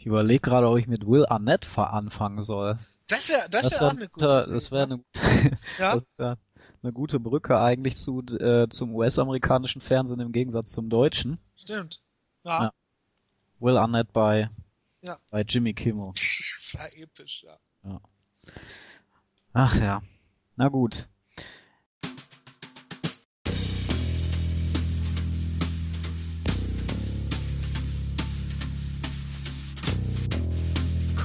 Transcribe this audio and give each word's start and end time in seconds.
Ich 0.00 0.06
überlege 0.06 0.40
gerade, 0.40 0.66
ob 0.66 0.78
ich 0.78 0.86
mit 0.86 1.06
Will 1.06 1.26
Arnett 1.26 1.76
anfangen 1.78 2.40
soll. 2.42 2.78
Das 3.06 3.28
wäre 3.28 3.50
das 3.50 3.68
Das 3.68 3.72
wär 3.72 3.80
wär- 3.80 3.86
auch 3.88 3.90
eine 3.96 4.08
gute 4.08 4.24
Idee. 4.44 4.52
Das 4.54 4.70
wäre 4.70 4.82
eine, 4.84 5.04
Ja. 5.78 5.94
das 5.94 6.06
wär 6.16 6.38
eine 6.82 6.92
gute 6.94 7.20
Brücke 7.20 7.60
eigentlich 7.60 7.98
zu, 7.98 8.20
äh, 8.22 8.66
zum 8.70 8.94
US-amerikanischen 8.94 9.82
Fernsehen 9.82 10.20
im 10.20 10.32
Gegensatz 10.32 10.72
zum 10.72 10.88
deutschen. 10.88 11.36
Stimmt. 11.54 12.00
Ja, 12.44 12.62
Ja. 12.62 12.72
Will 13.58 13.76
Arnett 13.76 14.10
bei, 14.14 14.48
Ja. 15.02 15.18
bei 15.28 15.42
Jimmy 15.42 15.74
Kimmel. 15.74 16.12
das 16.14 16.74
war 16.78 16.86
episch, 17.02 17.44
ja. 17.44 18.00
Ach 19.52 19.76
ja. 19.78 20.00
Na 20.56 20.68
gut. 20.68 21.08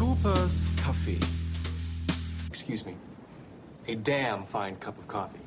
Cooper's 0.06 0.70
Kaffee. 0.78 1.20
Excuse 2.48 2.86
me. 2.86 2.94
A 3.88 3.96
damn 3.96 4.46
fine 4.46 4.76
cup 4.76 5.00
of 5.00 5.08
coffee. 5.08 5.40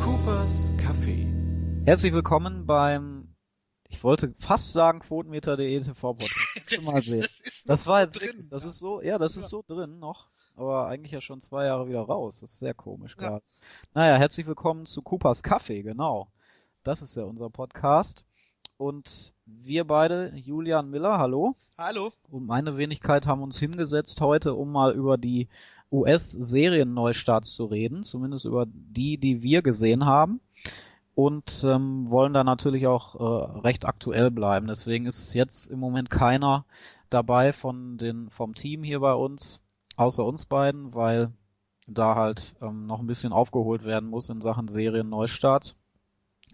Cooper's 0.00 0.70
Kaffee. 0.78 1.26
Herzlich 1.84 2.12
willkommen 2.12 2.66
beim, 2.66 3.34
ich 3.88 4.02
wollte 4.04 4.34
fast 4.38 4.72
sagen, 4.72 5.00
Quotenmeter.de 5.00 5.80
TV-Podcast. 5.80 6.30
Das 6.70 6.84
Mal 6.86 6.98
ist, 6.98 7.06
sehen. 7.10 7.20
das 7.20 7.40
ist 7.40 7.68
Das 7.68 7.86
war 7.86 7.94
so 7.96 8.00
jetzt, 8.00 8.20
drin. 8.22 8.48
das 8.50 8.62
ja. 8.64 8.68
ist 8.70 8.78
so, 8.78 9.02
ja, 9.02 9.18
das 9.18 9.34
Ja. 9.34 9.42
ist 9.42 9.48
so 9.50 9.62
drin 9.66 9.98
noch, 9.98 10.26
aber 10.56 10.86
eigentlich 10.86 11.12
ja 11.12 11.20
schon 11.20 11.40
zwei 11.40 11.66
Jahre 11.66 11.88
wieder 11.88 12.02
raus. 12.02 12.40
Das 12.40 12.52
ist 12.52 12.60
sehr 12.60 12.74
komisch 12.74 13.16
Ja. 13.20 13.28
gerade. 13.28 13.44
Naja, 13.94 14.16
herzlich 14.16 14.46
willkommen 14.46 14.86
zu 14.86 15.00
Coopers 15.00 15.42
Kaffee, 15.42 15.82
genau. 15.82 16.28
Das 16.82 17.02
ist 17.02 17.16
ja 17.16 17.24
unser 17.24 17.50
Podcast. 17.50 18.24
Und 18.76 19.32
wir 19.46 19.84
beide, 19.84 20.32
Julian 20.34 20.90
Miller, 20.90 21.18
hallo, 21.18 21.54
Hallo. 21.78 22.12
und 22.30 22.46
meine 22.46 22.76
Wenigkeit 22.76 23.24
haben 23.26 23.42
uns 23.42 23.58
hingesetzt 23.58 24.20
heute, 24.20 24.54
um 24.54 24.72
mal 24.72 24.92
über 24.94 25.16
die 25.16 25.48
US-Serien-Neustarts 25.92 27.54
zu 27.54 27.66
reden, 27.66 28.02
zumindest 28.02 28.46
über 28.46 28.66
die, 28.66 29.16
die 29.18 29.42
wir 29.42 29.62
gesehen 29.62 30.04
haben. 30.06 30.40
Und 31.14 31.64
ähm, 31.64 32.10
wollen 32.10 32.32
da 32.34 32.42
natürlich 32.42 32.88
auch 32.88 33.14
äh, 33.14 33.58
recht 33.60 33.84
aktuell 33.84 34.32
bleiben. 34.32 34.66
Deswegen 34.66 35.06
ist 35.06 35.32
jetzt 35.34 35.68
im 35.68 35.78
Moment 35.78 36.10
keiner 36.10 36.64
dabei 37.10 37.52
von 37.52 37.96
den 37.98 38.28
vom 38.30 38.56
Team 38.56 38.82
hier 38.82 38.98
bei 38.98 39.14
uns, 39.14 39.62
außer 39.96 40.24
uns 40.24 40.46
beiden, 40.46 40.94
weil 40.94 41.32
da 41.86 42.14
halt 42.14 42.54
ähm, 42.62 42.86
noch 42.86 43.00
ein 43.00 43.06
bisschen 43.06 43.32
aufgeholt 43.32 43.84
werden 43.84 44.08
muss 44.08 44.28
in 44.28 44.40
Sachen 44.40 44.68
Serien-Neustart. 44.68 45.76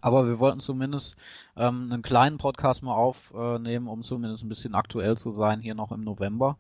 Aber 0.00 0.26
wir 0.26 0.38
wollten 0.38 0.60
zumindest 0.60 1.16
ähm, 1.56 1.90
einen 1.92 2.02
kleinen 2.02 2.38
Podcast 2.38 2.82
mal 2.82 2.94
aufnehmen, 2.94 3.86
um 3.86 4.02
zumindest 4.02 4.42
ein 4.42 4.48
bisschen 4.48 4.74
aktuell 4.74 5.16
zu 5.16 5.30
sein 5.30 5.60
hier 5.60 5.74
noch 5.74 5.92
im 5.92 6.00
November. 6.02 6.58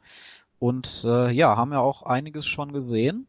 Und 0.58 1.04
äh, 1.04 1.30
ja, 1.30 1.56
haben 1.56 1.72
ja 1.72 1.80
auch 1.80 2.02
einiges 2.02 2.46
schon 2.46 2.72
gesehen. 2.72 3.26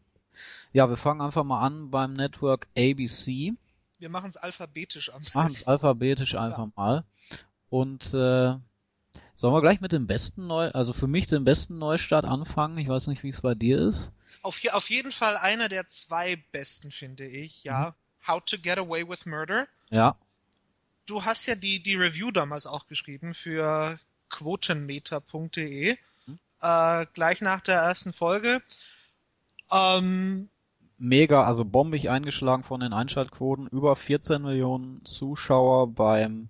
Ja, 0.73 0.89
wir 0.89 0.97
fangen 0.97 1.21
einfach 1.21 1.43
mal 1.43 1.61
an 1.61 1.91
beim 1.91 2.13
Network 2.13 2.67
ABC. 2.77 3.53
Wir 3.99 4.09
machen 4.09 4.29
es 4.29 4.37
alphabetisch 4.37 5.09
am 5.13 5.21
Machen 5.21 5.47
es 5.47 5.53
besten. 5.53 5.69
alphabetisch 5.69 6.35
einfach 6.35 6.67
mal. 6.75 7.05
Und 7.69 8.13
äh, 8.13 8.55
sollen 9.41 9.53
wir 9.53 9.61
gleich 9.61 9.81
mit 9.81 9.91
dem 9.91 10.07
besten 10.07 10.47
Neu, 10.47 10.69
also 10.71 10.93
für 10.93 11.07
mich 11.07 11.27
den 11.27 11.43
besten 11.43 11.77
Neustart 11.77 12.25
anfangen? 12.25 12.77
Ich 12.77 12.87
weiß 12.87 13.07
nicht, 13.07 13.23
wie 13.23 13.29
es 13.29 13.41
bei 13.41 13.55
dir 13.55 13.79
ist. 13.87 14.11
Auf, 14.41 14.59
auf 14.71 14.89
jeden 14.89 15.11
Fall 15.11 15.35
einer 15.37 15.67
der 15.67 15.87
zwei 15.87 16.37
besten, 16.51 16.91
finde 16.91 17.27
ich, 17.27 17.63
ja. 17.63 17.95
How 18.25 18.41
to 18.43 18.57
Get 18.57 18.77
Away 18.77 19.07
with 19.07 19.25
Murder. 19.25 19.67
Ja, 19.89 20.11
Du 21.05 21.25
hast 21.25 21.45
ja 21.45 21.55
die, 21.55 21.83
die 21.83 21.95
Review 21.95 22.31
damals 22.31 22.67
auch 22.67 22.87
geschrieben 22.87 23.33
für 23.33 23.97
quotenmeter.de. 24.29 25.97
Mhm. 26.25 26.39
Äh, 26.61 27.05
gleich 27.13 27.41
nach 27.41 27.61
der 27.61 27.81
ersten 27.81 28.13
Folge. 28.13 28.61
Ähm, 29.71 30.49
mega, 30.97 31.43
also 31.43 31.65
bombig 31.65 32.09
eingeschlagen 32.09 32.63
von 32.63 32.79
den 32.79 32.93
Einschaltquoten. 32.93 33.67
Über 33.67 33.95
14 33.95 34.41
Millionen 34.41 35.03
Zuschauer 35.03 35.87
beim 35.87 36.49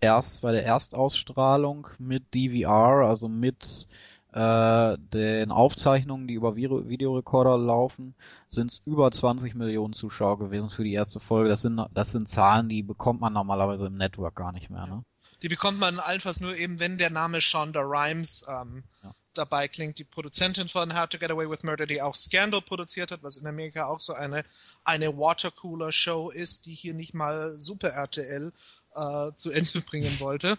erst 0.00 0.42
bei 0.42 0.52
der 0.52 0.64
Erstausstrahlung 0.64 1.88
mit 1.98 2.34
DVR, 2.34 3.06
also 3.06 3.28
mit 3.28 3.86
äh, 4.32 4.96
den 4.98 5.50
Aufzeichnungen, 5.52 6.26
die 6.26 6.34
über 6.34 6.56
Videorekorder 6.56 7.56
laufen, 7.56 8.14
sind 8.48 8.70
es 8.70 8.82
über 8.84 9.10
20 9.10 9.54
Millionen 9.54 9.94
Zuschauer 9.94 10.38
gewesen 10.38 10.70
für 10.70 10.84
die 10.84 10.92
erste 10.92 11.20
Folge. 11.20 11.48
Das 11.48 11.62
sind 11.62 11.80
das 11.92 12.12
sind 12.12 12.28
Zahlen, 12.28 12.68
die 12.68 12.82
bekommt 12.82 13.20
man 13.20 13.32
normalerweise 13.32 13.86
im 13.86 13.96
Network 13.96 14.34
gar 14.34 14.52
nicht 14.52 14.70
mehr. 14.70 14.86
Ne? 14.86 15.04
die 15.42 15.48
bekommt 15.48 15.78
man 15.78 15.98
allenfalls 15.98 16.40
nur 16.40 16.56
eben, 16.56 16.80
wenn 16.80 16.96
der 16.96 17.10
Name 17.10 17.40
Shonda 17.40 17.80
Rhimes 17.82 18.46
ähm, 18.48 18.82
Ja. 19.02 19.14
dabei 19.34 19.68
klingt. 19.68 19.98
Die 19.98 20.04
Produzentin 20.04 20.68
von 20.68 20.96
How 20.98 21.06
to 21.06 21.18
Get 21.18 21.30
Away 21.30 21.50
with 21.50 21.64
Murder, 21.64 21.86
die 21.86 22.00
auch 22.00 22.14
Scandal 22.14 22.62
produziert 22.62 23.10
hat, 23.10 23.22
was 23.22 23.36
in 23.36 23.46
Amerika 23.46 23.86
auch 23.86 24.00
so 24.00 24.14
eine, 24.14 24.44
eine 24.84 25.16
Watercooler-Show 25.16 26.30
ist, 26.30 26.66
die 26.66 26.72
hier 26.72 26.94
nicht 26.94 27.14
mal 27.14 27.58
Super 27.58 27.88
RTL 27.88 28.52
äh, 28.94 29.32
zu 29.34 29.50
Ende 29.50 29.80
bringen 29.86 30.18
wollte. 30.20 30.58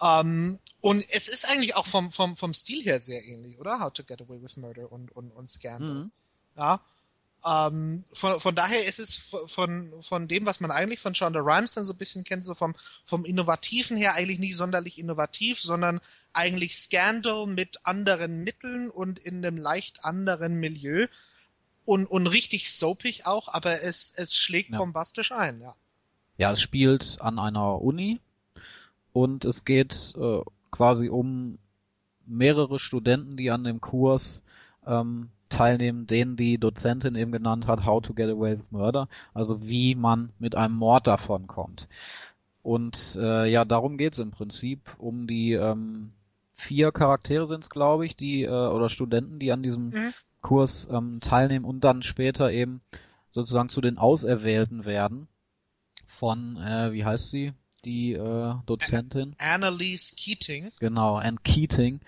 Ähm, 0.00 0.58
und 0.80 1.04
es 1.10 1.28
ist 1.28 1.48
eigentlich 1.48 1.76
auch 1.76 1.86
vom, 1.86 2.10
vom, 2.10 2.36
vom 2.36 2.54
Stil 2.54 2.82
her 2.82 2.98
sehr 2.98 3.22
ähnlich, 3.24 3.58
oder? 3.60 3.78
How 3.80 3.92
to 3.92 4.02
Get 4.02 4.20
Away 4.20 4.42
with 4.42 4.56
Murder 4.56 4.90
und, 4.90 5.12
und, 5.12 5.30
und 5.30 5.48
Scandal. 5.48 6.04
Mhm. 6.04 6.12
Ja. 6.56 6.80
Ähm, 7.44 8.04
von, 8.12 8.38
von 8.38 8.54
daher 8.54 8.84
ist 8.86 9.00
es 9.00 9.16
von, 9.46 9.92
von 10.02 10.28
dem, 10.28 10.46
was 10.46 10.60
man 10.60 10.70
eigentlich 10.70 11.00
von 11.00 11.14
Shonda 11.14 11.40
Rhimes 11.40 11.74
dann 11.74 11.84
so 11.84 11.92
ein 11.92 11.98
bisschen 11.98 12.24
kennt, 12.24 12.44
so 12.44 12.54
vom, 12.54 12.74
vom 13.04 13.24
Innovativen 13.24 13.96
her 13.96 14.14
eigentlich 14.14 14.38
nicht 14.38 14.56
sonderlich 14.56 14.98
innovativ, 14.98 15.60
sondern 15.60 16.00
eigentlich 16.32 16.76
Scandal 16.78 17.46
mit 17.46 17.84
anderen 17.84 18.44
Mitteln 18.44 18.90
und 18.90 19.18
in 19.18 19.44
einem 19.44 19.56
leicht 19.56 20.04
anderen 20.04 20.54
Milieu. 20.54 21.08
Und, 21.84 22.06
und 22.06 22.28
richtig 22.28 22.72
soapig 22.72 23.26
auch, 23.26 23.48
aber 23.48 23.82
es, 23.82 24.12
es 24.16 24.36
schlägt 24.36 24.70
Ja. 24.70 24.78
bombastisch 24.78 25.32
ein, 25.32 25.60
ja. 25.60 25.74
Ja, 26.38 26.50
es 26.52 26.60
spielt 26.60 27.18
an 27.20 27.38
einer 27.38 27.80
Uni 27.80 28.20
und 29.12 29.44
es 29.44 29.64
geht 29.64 30.14
äh, 30.16 30.40
quasi 30.70 31.08
um 31.08 31.58
mehrere 32.26 32.78
Studenten, 32.78 33.36
die 33.36 33.50
an 33.50 33.64
dem 33.64 33.80
Kurs 33.80 34.42
ähm, 34.86 35.28
teilnehmen, 35.48 36.06
den 36.06 36.36
die 36.36 36.58
Dozentin 36.58 37.14
eben 37.14 37.32
genannt 37.32 37.66
hat, 37.66 37.84
How 37.84 38.02
to 38.02 38.14
Get 38.14 38.30
Away 38.30 38.58
with 38.58 38.70
Murder, 38.70 39.08
also 39.34 39.62
wie 39.62 39.94
man 39.94 40.30
mit 40.38 40.54
einem 40.54 40.74
Mord 40.74 41.06
davonkommt. 41.06 41.88
Und 42.62 43.18
äh, 43.20 43.50
ja, 43.50 43.64
darum 43.64 43.98
geht's 43.98 44.18
im 44.18 44.30
Prinzip, 44.30 44.94
um 44.98 45.26
die 45.26 45.52
ähm, 45.52 46.12
vier 46.54 46.92
Charaktere 46.92 47.46
sind's, 47.46 47.70
glaube 47.70 48.06
ich, 48.06 48.16
die 48.16 48.44
äh, 48.44 48.48
oder 48.48 48.88
Studenten, 48.88 49.38
die 49.38 49.52
an 49.52 49.62
diesem 49.62 49.90
Mhm. 49.90 50.14
Kurs 50.40 50.88
ähm, 50.90 51.20
teilnehmen 51.20 51.64
und 51.64 51.84
dann 51.84 52.02
später 52.02 52.50
eben 52.50 52.80
sozusagen 53.30 53.68
zu 53.68 53.80
den 53.80 53.98
Auserwählten 53.98 54.84
werden 54.84 55.28
von, 56.12 56.56
äh, 56.58 56.92
wie 56.92 57.04
heißt 57.04 57.30
sie, 57.30 57.52
die 57.84 58.12
äh, 58.12 58.54
Dozentin? 58.66 59.34
Annalise 59.38 60.14
Keating. 60.16 60.70
Genau, 60.80 61.16
Anne 61.16 61.38
Keating, 61.42 62.00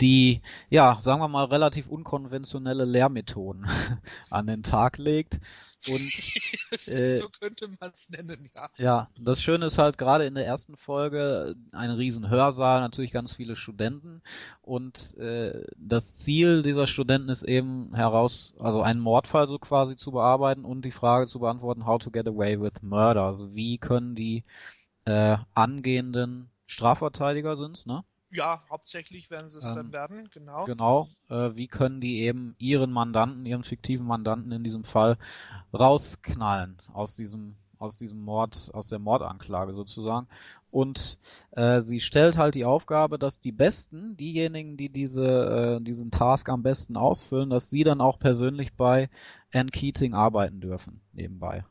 die, 0.00 0.40
ja, 0.70 0.98
sagen 1.00 1.20
wir 1.20 1.28
mal, 1.28 1.44
relativ 1.44 1.86
unkonventionelle 1.88 2.84
Lehrmethoden 2.84 3.66
an 4.30 4.46
den 4.46 4.62
Tag 4.62 4.98
legt. 4.98 5.40
Und 5.88 6.00
Äh, 6.74 7.16
so 7.16 7.28
könnte 7.40 7.68
man 7.80 7.90
es 7.92 8.10
nennen, 8.10 8.50
ja. 8.54 8.68
ja, 8.78 9.10
das 9.18 9.42
Schöne 9.42 9.66
ist 9.66 9.78
halt 9.78 9.96
gerade 9.96 10.26
in 10.26 10.34
der 10.34 10.46
ersten 10.46 10.76
Folge 10.76 11.54
ein 11.72 11.90
riesen 11.90 12.28
Hörsaal, 12.28 12.80
natürlich 12.80 13.12
ganz 13.12 13.34
viele 13.34 13.54
Studenten 13.54 14.22
und 14.62 15.16
äh, 15.18 15.64
das 15.76 16.16
Ziel 16.16 16.62
dieser 16.62 16.86
Studenten 16.86 17.28
ist 17.28 17.44
eben 17.44 17.94
heraus, 17.94 18.54
also 18.58 18.82
einen 18.82 19.00
Mordfall 19.00 19.48
so 19.48 19.58
quasi 19.58 19.94
zu 19.94 20.12
bearbeiten 20.12 20.64
und 20.64 20.84
die 20.84 20.90
Frage 20.90 21.26
zu 21.26 21.38
beantworten, 21.38 21.86
how 21.86 22.02
to 22.02 22.10
get 22.10 22.26
away 22.26 22.60
with 22.60 22.82
murder, 22.82 23.22
also 23.22 23.54
wie 23.54 23.78
können 23.78 24.14
die 24.14 24.42
äh, 25.06 25.36
angehenden 25.54 26.50
Strafverteidiger 26.66 27.56
sind's, 27.56 27.86
ne? 27.86 28.04
Ja, 28.30 28.64
hauptsächlich 28.68 29.30
werden 29.30 29.48
sie 29.48 29.58
es 29.58 29.68
Ähm, 29.68 29.74
dann 29.74 29.92
werden, 29.92 30.28
genau. 30.32 30.64
Genau, 30.64 31.08
äh, 31.28 31.54
wie 31.54 31.68
können 31.68 32.00
die 32.00 32.20
eben 32.20 32.56
ihren 32.58 32.90
Mandanten, 32.90 33.46
ihren 33.46 33.62
fiktiven 33.64 34.06
Mandanten 34.06 34.50
in 34.50 34.64
diesem 34.64 34.82
Fall 34.82 35.18
rausknallen 35.72 36.78
aus 36.92 37.14
diesem 37.14 37.56
aus 37.78 37.96
diesem 37.96 38.24
Mord, 38.24 38.70
aus 38.72 38.88
der 38.88 38.98
Mordanklage 38.98 39.74
sozusagen. 39.74 40.26
Und 40.70 41.18
äh, 41.52 41.80
sie 41.82 42.00
stellt 42.00 42.36
halt 42.36 42.54
die 42.54 42.64
Aufgabe, 42.64 43.18
dass 43.18 43.40
die 43.40 43.52
Besten, 43.52 44.16
diejenigen, 44.16 44.76
die 44.76 44.88
diese 44.88 45.78
äh, 45.78 45.84
diesen 45.84 46.10
Task 46.10 46.48
am 46.48 46.62
besten 46.62 46.96
ausfüllen, 46.96 47.50
dass 47.50 47.70
sie 47.70 47.84
dann 47.84 48.00
auch 48.00 48.18
persönlich 48.18 48.74
bei 48.74 49.08
Anne 49.52 49.70
Keating 49.70 50.14
arbeiten 50.14 50.60
dürfen 50.60 51.00
nebenbei. 51.12 51.64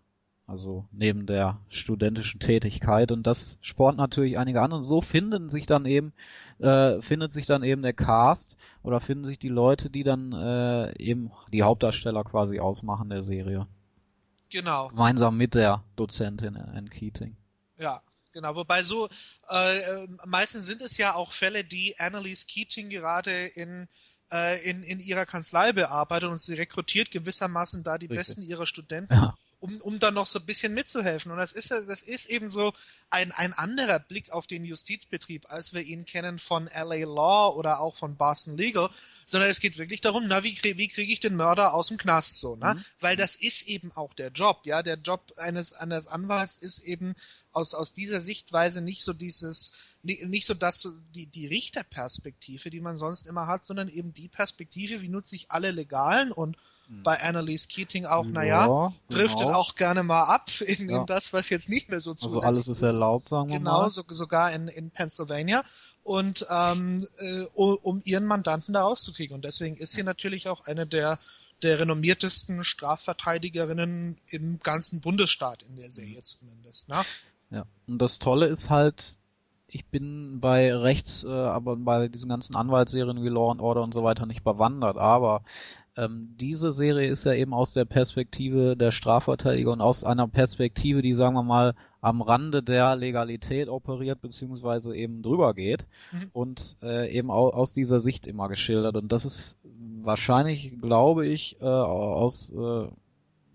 Also 0.46 0.88
neben 0.92 1.26
der 1.26 1.62
studentischen 1.70 2.42
Tätigkeit 2.42 3.12
und 3.12 3.26
das 3.26 3.58
spornt 3.62 3.98
natürlich 3.98 4.38
einige 4.38 4.62
an 4.62 4.74
und 4.74 4.84
so 4.84 5.02
finden 5.02 5.50
sich 5.50 5.66
dann 5.66 5.86
eben 5.86 6.12
äh, 6.60 7.02
findet 7.02 7.32
sich 7.32 7.46
dann 7.46 7.64
eben 7.64 7.82
der 7.82 7.94
Cast 7.94 8.58
oder 8.84 9.00
finden 9.00 9.26
sich 9.26 9.40
die 9.40 9.50
Leute, 9.50 9.90
die 9.90 10.04
dann 10.04 10.34
äh, 10.34 10.98
eben 11.02 11.32
die 11.54 11.64
Hauptdarsteller 11.64 12.26
quasi 12.26 12.60
ausmachen 12.60 13.10
der 13.10 13.24
Serie. 13.24 13.68
Genau. 14.50 14.90
Gemeinsam 14.90 15.38
mit 15.38 15.56
der 15.56 15.82
Dozentin 15.96 16.58
Ann 16.58 16.90
Keating. 16.90 17.38
Ja, 17.80 18.02
genau. 18.34 18.56
Wobei 18.56 18.84
so, 18.84 19.08
äh, 19.50 19.78
äh, 19.78 20.08
meistens 20.26 20.66
sind 20.66 20.82
es 20.82 20.98
ja 20.98 21.16
auch 21.16 21.32
Fälle, 21.32 21.64
die 21.64 21.96
Annalise 22.00 22.46
Keating 22.48 22.90
gerade 22.90 23.32
in 23.48 23.88
äh, 24.32 24.62
in, 24.70 24.84
in 24.84 25.00
ihrer 25.00 25.26
Kanzlei 25.26 25.72
bearbeitet 25.72 26.30
und 26.30 26.40
sie 26.40 26.54
rekrutiert 26.56 27.12
gewissermaßen 27.12 27.84
da 27.84 27.98
die 27.98 28.08
Richtig. 28.08 28.18
Besten 28.18 28.42
ihrer 28.42 28.66
Studenten, 28.66 29.14
Ja. 29.14 29.34
Um, 29.64 29.80
um 29.80 29.98
dann 29.98 30.14
noch 30.14 30.28
so 30.28 30.40
ein 30.40 30.46
bisschen 30.46 30.74
mitzuhelfen. 30.74 31.32
Und 31.32 31.38
das 31.38 31.54
ist, 31.54 31.72
das 31.72 32.02
ist 32.02 32.26
eben 32.26 32.50
so 32.50 32.74
ein, 33.10 33.32
ein 33.32 33.54
anderer 33.54 33.98
Blick 33.98 34.30
auf 34.30 34.46
den 34.46 34.66
Justizbetrieb, 34.66 35.50
als 35.50 35.74
wir 35.74 35.82
ihn 35.82 36.04
kennen 36.04 36.38
von 36.38 36.66
LA 36.66 37.06
Law 37.06 37.56
oder 37.56 37.80
auch 37.80 37.96
von 37.96 38.18
Boston 38.18 38.58
Legal, 38.58 38.90
sondern 39.26 39.50
es 39.50 39.62
geht 39.62 39.78
wirklich 39.78 40.02
darum, 40.02 40.28
na, 40.28 40.44
wie, 40.44 40.62
wie 40.62 40.88
kriege 40.90 41.14
ich 41.14 41.22
den 41.22 41.38
Mörder 41.38 41.74
aus 41.74 41.88
dem 41.88 41.98
Knast 41.98 42.42
so, 42.42 42.58
ne? 42.58 42.76
Weil 43.00 43.16
das 43.16 43.38
ist 43.38 43.68
eben 43.68 43.94
auch 43.94 44.14
der 44.14 44.32
Job, 44.32 44.66
ja. 44.66 44.84
Der 44.84 44.98
Job 44.98 45.32
eines, 45.38 45.72
eines 45.72 46.08
Anwalts 46.08 46.58
ist 46.58 46.80
eben 46.80 47.16
aus, 47.54 47.74
aus 47.74 47.94
dieser 47.94 48.20
Sichtweise 48.20 48.82
nicht 48.82 49.02
so 49.02 49.14
dieses, 49.14 49.74
nicht 50.04 50.46
so 50.46 50.54
das, 50.54 50.88
die, 51.16 51.28
die 51.28 51.48
Richterperspektive, 51.48 52.70
die 52.70 52.82
man 52.82 52.96
sonst 52.96 53.26
immer 53.26 53.48
hat, 53.48 53.64
sondern 53.64 53.88
eben 53.88 54.14
die 54.14 54.28
Perspektive, 54.28 55.02
wie 55.02 55.08
nutze 55.08 55.36
ich 55.36 55.50
alle 55.50 55.72
Legalen 55.72 56.32
und 56.34 56.58
bei 57.04 57.22
Annalise 57.22 57.70
Keating 57.70 58.06
auch, 58.06 58.26
naja, 58.26 58.68
Ja, 58.68 58.94
driftet 59.10 59.40
genau. 59.48 59.54
auch 59.58 59.76
gerne 59.76 60.04
mal 60.04 60.26
ab 60.26 60.50
in, 60.62 60.90
Ja. 60.90 61.00
in 61.00 61.06
das, 61.06 61.32
was 61.32 61.50
jetzt 61.50 61.70
nicht 61.70 61.90
mehr 61.90 62.02
so 62.02 62.12
Also 62.12 62.28
zulässig 62.30 62.46
alles 62.46 62.68
ist 62.68 62.82
erlaubt, 62.82 63.30
sagen 63.30 63.50
wir 63.50 63.58
Genau, 63.58 63.84
mal. 63.84 63.90
so, 63.90 64.04
sogar 64.10 64.52
in, 64.52 64.68
in 64.68 64.92
Pennsylvania 64.92 65.64
und 66.04 66.46
ähm, 66.50 67.08
äh, 67.20 67.44
um 67.54 68.02
ihren 68.04 68.26
Mandanten 68.26 68.74
da 68.74 68.82
rauszukriegen. 68.84 69.34
Und 69.34 69.46
deswegen 69.46 69.78
ist 69.78 69.94
sie 69.94 70.04
natürlich 70.04 70.50
auch 70.50 70.66
eine 70.68 70.86
der 70.86 71.18
der 71.62 71.80
renommiertesten 71.80 72.66
Strafverteidigerinnen 72.66 74.20
im 74.28 74.60
ganzen 74.60 75.00
Bundesstaat 75.00 75.64
in 75.64 75.78
der 75.78 75.90
Serie 75.90 76.22
zumindest. 76.22 76.90
Ne? 76.90 77.02
Ja. 77.52 77.66
Und 77.88 78.00
das 78.00 78.20
Tolle 78.20 78.48
ist 78.48 78.70
halt, 78.70 79.18
ich 79.74 79.86
bin 79.86 80.40
bei 80.40 80.76
Rechts, 80.76 81.24
äh, 81.24 81.30
aber 81.30 81.76
bei 81.76 82.08
diesen 82.08 82.30
ganzen 82.30 82.56
Anwaltsserien 82.56 83.24
wie 83.24 83.30
Law 83.30 83.52
and 83.52 83.62
Order 83.62 83.84
und 83.84 83.94
so 83.94 84.04
weiter 84.04 84.26
nicht 84.26 84.44
bewandert, 84.44 84.98
aber 84.98 85.42
ähm, 85.96 86.36
diese 86.40 86.72
Serie 86.72 87.08
ist 87.10 87.24
ja 87.24 87.34
eben 87.34 87.54
aus 87.54 87.74
der 87.74 87.86
Perspektive 87.86 88.76
der 88.76 88.92
Strafverteidiger 88.92 89.72
und 89.72 89.82
aus 89.82 90.04
einer 90.04 90.28
Perspektive, 90.28 91.02
die 91.02 91.14
sagen 91.14 91.36
wir 91.36 91.44
mal 91.44 91.76
am 92.02 92.22
Rande 92.22 92.64
der 92.64 92.96
Legalität 92.96 93.70
operiert 93.70 94.20
beziehungsweise 94.22 94.96
eben 94.96 95.22
drüber 95.22 95.54
geht 95.54 95.86
Mhm. 96.12 96.30
und 96.34 96.78
äh, 96.82 97.16
eben 97.16 97.30
au 97.32 97.50
aus 97.50 97.74
dieser 97.74 98.00
Sicht 98.00 98.28
immer 98.28 98.50
geschildert. 98.50 98.96
Und 98.98 99.12
das 99.12 99.24
ist 99.24 99.60
wahrscheinlich, 100.02 100.82
glaube 100.82 101.28
ich, 101.28 101.58
äh, 101.62 101.66
aus 101.66 102.52
äh, 102.52 102.88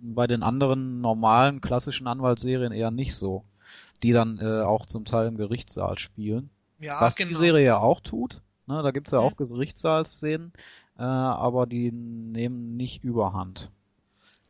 bei 0.01 0.27
den 0.29 0.43
anderen 0.45 1.01
normalen 1.01 1.61
klassischen 1.61 2.07
Anwaltsserien 2.07 2.73
eher 2.73 2.93
nicht 2.93 3.17
so, 3.17 3.43
die 4.03 4.13
dann 4.13 4.39
äh, 4.39 4.63
auch 4.63 4.87
zum 4.87 5.05
Teil 5.05 5.27
im 5.29 5.37
Gerichtssaal 5.37 5.99
spielen. 5.99 6.51
Ja, 6.81 7.01
Was 7.01 7.17
genau. 7.17 7.31
die 7.31 7.35
Serie 7.35 7.65
ja 7.65 7.79
auch 7.79 8.01
tut. 8.01 8.41
Ne, 8.67 8.83
da 8.83 8.91
gibt's 8.91 9.13
ja 9.13 9.19
Mhm. 9.19 9.25
auch 9.25 9.37
Gerichtssaalszenen, 9.37 10.53
äh, 10.99 11.03
aber 11.03 11.67
die 11.67 11.91
nehmen 11.91 12.77
nicht 12.77 13.03
überhand. 13.03 13.71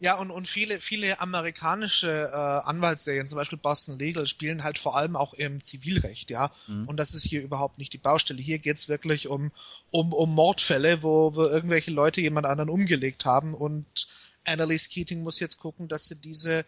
Ja, 0.00 0.17
und, 0.19 0.31
und 0.31 0.47
viele, 0.47 0.81
viele 0.81 1.21
amerikanische 1.21 2.09
äh, 2.33 2.37
Anwaltsserien, 2.69 3.27
zum 3.27 3.37
Beispiel 3.37 3.59
Boston 3.59 3.99
Legal, 3.99 4.27
spielen 4.29 4.62
halt 4.62 4.79
vor 4.79 4.97
allem 4.97 5.17
auch 5.17 5.35
im 5.35 5.62
Zivilrecht, 5.62 6.31
ja. 6.31 6.50
Mhm. 6.69 6.87
Und 6.89 6.99
das 6.99 7.15
ist 7.15 7.25
hier 7.25 7.43
überhaupt 7.43 7.79
nicht 7.79 7.93
die 7.93 7.99
Baustelle. 7.99 8.41
Hier 8.41 8.59
geht's 8.61 8.89
wirklich 8.89 9.29
um, 9.29 9.50
um, 9.91 10.12
um 10.12 10.35
Mordfälle, 10.35 11.03
wo, 11.03 11.35
wo 11.35 11.43
irgendwelche 11.45 11.91
Leute 11.91 12.21
jemand 12.21 12.47
anderen 12.47 12.71
umgelegt 12.71 13.25
haben 13.25 13.55
und 13.55 13.87
Annalise 14.47 14.89
Keating 14.89 15.23
muss 15.23 15.41
jetzt 15.41 15.59
gucken, 15.59 15.89
dass 15.89 16.06
sie 16.06 16.17
diese 16.21 16.65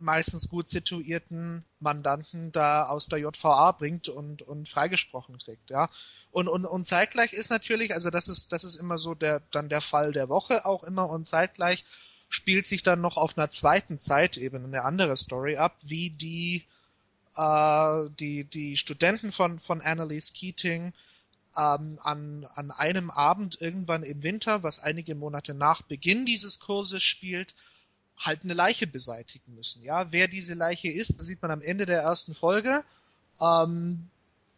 meistens 0.00 0.48
gut 0.48 0.68
situierten 0.68 1.64
Mandanten 1.80 2.52
da 2.52 2.86
aus 2.86 3.08
der 3.08 3.18
JVA 3.18 3.72
bringt 3.72 4.08
und, 4.08 4.42
und 4.42 4.68
freigesprochen 4.68 5.38
kriegt, 5.38 5.70
ja. 5.70 5.88
Und, 6.30 6.48
und, 6.48 6.64
und 6.66 6.86
zeitgleich 6.86 7.32
ist 7.32 7.50
natürlich, 7.50 7.94
also 7.94 8.10
das 8.10 8.28
ist, 8.28 8.52
das 8.52 8.64
ist 8.64 8.76
immer 8.76 8.98
so 8.98 9.14
der, 9.14 9.40
dann 9.50 9.68
der 9.68 9.80
Fall 9.80 10.12
der 10.12 10.28
Woche 10.28 10.64
auch 10.66 10.84
immer 10.84 11.08
und 11.10 11.26
zeitgleich 11.26 11.84
spielt 12.28 12.66
sich 12.66 12.82
dann 12.82 13.00
noch 13.00 13.16
auf 13.16 13.36
einer 13.36 13.50
zweiten 13.50 13.98
Zeitebene 13.98 14.64
eine 14.64 14.84
andere 14.84 15.16
Story 15.16 15.56
ab, 15.56 15.76
wie 15.82 16.10
die, 16.10 16.64
äh, 17.36 18.10
die, 18.18 18.44
die 18.44 18.76
Studenten 18.76 19.32
von, 19.32 19.58
von 19.58 19.80
Annalise 19.80 20.32
Keating 20.32 20.92
ähm, 21.56 21.98
an, 22.02 22.46
an 22.54 22.70
einem 22.70 23.10
Abend 23.10 23.60
irgendwann 23.60 24.02
im 24.02 24.22
Winter, 24.22 24.62
was 24.62 24.78
einige 24.80 25.14
Monate 25.14 25.54
nach 25.54 25.82
Beginn 25.82 26.26
dieses 26.26 26.60
Kurses 26.60 27.02
spielt, 27.02 27.54
halt 28.18 28.44
eine 28.44 28.54
Leiche 28.54 28.86
beseitigen 28.86 29.54
müssen. 29.54 29.82
Ja, 29.82 30.12
wer 30.12 30.28
diese 30.28 30.54
Leiche 30.54 30.90
ist, 30.90 31.18
das 31.18 31.26
sieht 31.26 31.42
man 31.42 31.50
am 31.50 31.62
Ende 31.62 31.86
der 31.86 32.00
ersten 32.02 32.34
Folge. 32.34 32.84
Ähm, 33.40 34.08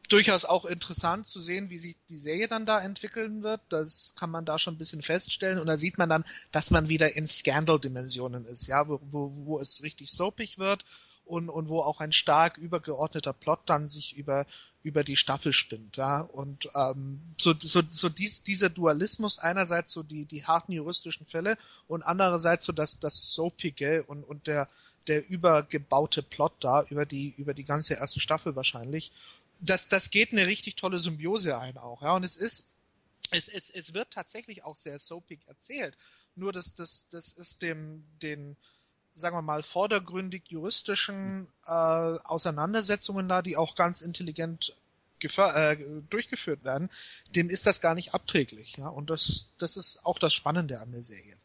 durchaus 0.09 0.45
auch 0.45 0.65
interessant 0.65 1.27
zu 1.27 1.41
sehen, 1.41 1.71
wie 1.71 1.79
sich 1.79 1.97
die 2.09 2.19
Serie 2.19 2.49
dann 2.49 2.67
da 2.67 2.81
entwickeln 2.81 3.43
wird. 3.43 3.61
Das 3.69 4.15
kann 4.17 4.31
man 4.31 4.45
da 4.45 4.59
schon 4.59 4.75
ein 4.75 4.79
bisschen 4.79 5.03
feststellen. 5.03 5.59
Und 5.59 5.67
da 5.67 5.77
sieht 5.77 5.99
man 5.99 6.09
dann, 6.09 6.25
dass 6.53 6.71
man 6.71 6.89
wieder 6.89 7.17
in 7.17 7.27
Scandal-Dimensionen 7.27 8.45
ist, 8.45 8.67
ja, 8.67 8.89
wo, 8.89 9.01
wo, 9.11 9.33
wo 9.45 9.59
es 9.59 9.83
richtig 9.83 10.11
soapig 10.11 10.59
wird 10.59 10.85
und, 11.31 11.49
und 11.49 11.69
wo 11.69 11.81
auch 11.81 12.01
ein 12.01 12.13
stark 12.13 12.59
übergeordneter 12.59 13.33
Plot 13.33 13.61
dann 13.67 13.87
sich 13.87 14.17
über, 14.17 14.47
über 14.83 15.05
die 15.05 15.17
Staffel 15.17 15.53
spinnt, 15.53 15.97
ja. 15.97 16.21
Und 16.21 16.69
ähm, 16.75 17.21
so, 17.39 17.55
so, 17.59 17.83
so 17.89 18.09
dies, 18.09 18.43
dieser 18.43 18.69
Dualismus, 18.69 19.39
einerseits 19.39 19.93
so 19.93 20.03
die, 20.03 20.25
die 20.25 20.45
harten 20.45 20.73
juristischen 20.73 21.27
Fälle 21.27 21.57
und 21.87 22.03
andererseits 22.03 22.65
so 22.65 22.73
das, 22.73 22.99
das 22.99 23.33
Soapige 23.33 24.03
und, 24.05 24.25
und 24.25 24.49
der, 24.49 24.69
der 25.07 25.29
übergebaute 25.29 26.23
Plot 26.23 26.53
da 26.61 26.83
über 26.91 27.07
die, 27.07 27.31
über 27.37 27.55
die 27.55 27.65
ganze 27.65 27.95
erste 27.95 28.21
Staffel 28.21 28.57
wahrscheinlich. 28.57 29.13
Das, 29.61 29.87
das 29.87 30.11
geht 30.11 30.33
eine 30.33 30.47
richtig 30.47 30.77
tolle 30.77 30.99
Symbiose 30.99 31.57
ein 31.57 31.79
auch, 31.79 32.03
ja. 32.03 32.13
Und 32.17 32.25
es 32.25 32.37
ist, 32.37 32.73
es, 33.31 33.47
es, 33.47 33.71
es 33.71 33.95
wird 33.95 34.11
tatsächlich 34.11 34.65
auch 34.65 34.75
sehr 34.75 34.99
soapig 34.99 35.41
erzählt. 35.47 35.97
Nur 36.35 36.53
das, 36.53 36.75
das, 36.75 37.09
das 37.09 37.33
ist 37.33 37.63
dem, 37.63 38.05
den, 38.21 38.57
sagen 39.13 39.37
wir 39.37 39.43
mal, 39.43 39.63
vordergründig 39.63 40.45
juristischen 40.49 41.49
äh, 41.67 41.71
Auseinandersetzungen 42.25 43.29
da, 43.29 43.43
die 43.43 43.57
auch 43.57 43.75
ganz 43.75 44.01
intelligent 44.01 44.75
äh, 45.23 45.77
durchgeführt 46.09 46.65
werden, 46.65 46.89
dem 47.35 47.51
ist 47.51 47.67
das 47.67 47.81
gar 47.81 47.95
nicht 47.95 48.15
abträglich. 48.15 48.77
Ja? 48.79 48.89
Und 48.89 49.11
das, 49.11 49.55
das 49.59 49.77
ist 49.77 50.07
auch 50.07 50.19
das 50.19 50.33
Spannende 50.33 50.81
an 50.81 50.93
der 50.93 51.03
Serie. 51.03 51.37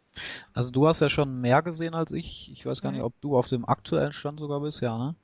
Also 0.53 0.69
du 0.69 0.87
hast 0.87 1.01
ja 1.01 1.09
schon 1.09 1.41
mehr 1.41 1.61
gesehen 1.61 1.93
als 1.93 2.11
ich. 2.11 2.49
Ich 2.51 2.65
weiß 2.65 2.81
gar 2.81 2.91
Mhm. 2.91 2.97
nicht, 2.97 3.03
ob 3.03 3.19
du 3.19 3.37
auf 3.37 3.49
dem 3.49 3.67
aktuellen 3.67 4.13
Stand 4.13 4.39
sogar 4.39 4.61
bist, 4.61 4.79
ja, 4.81 4.97
ne? 4.97 5.15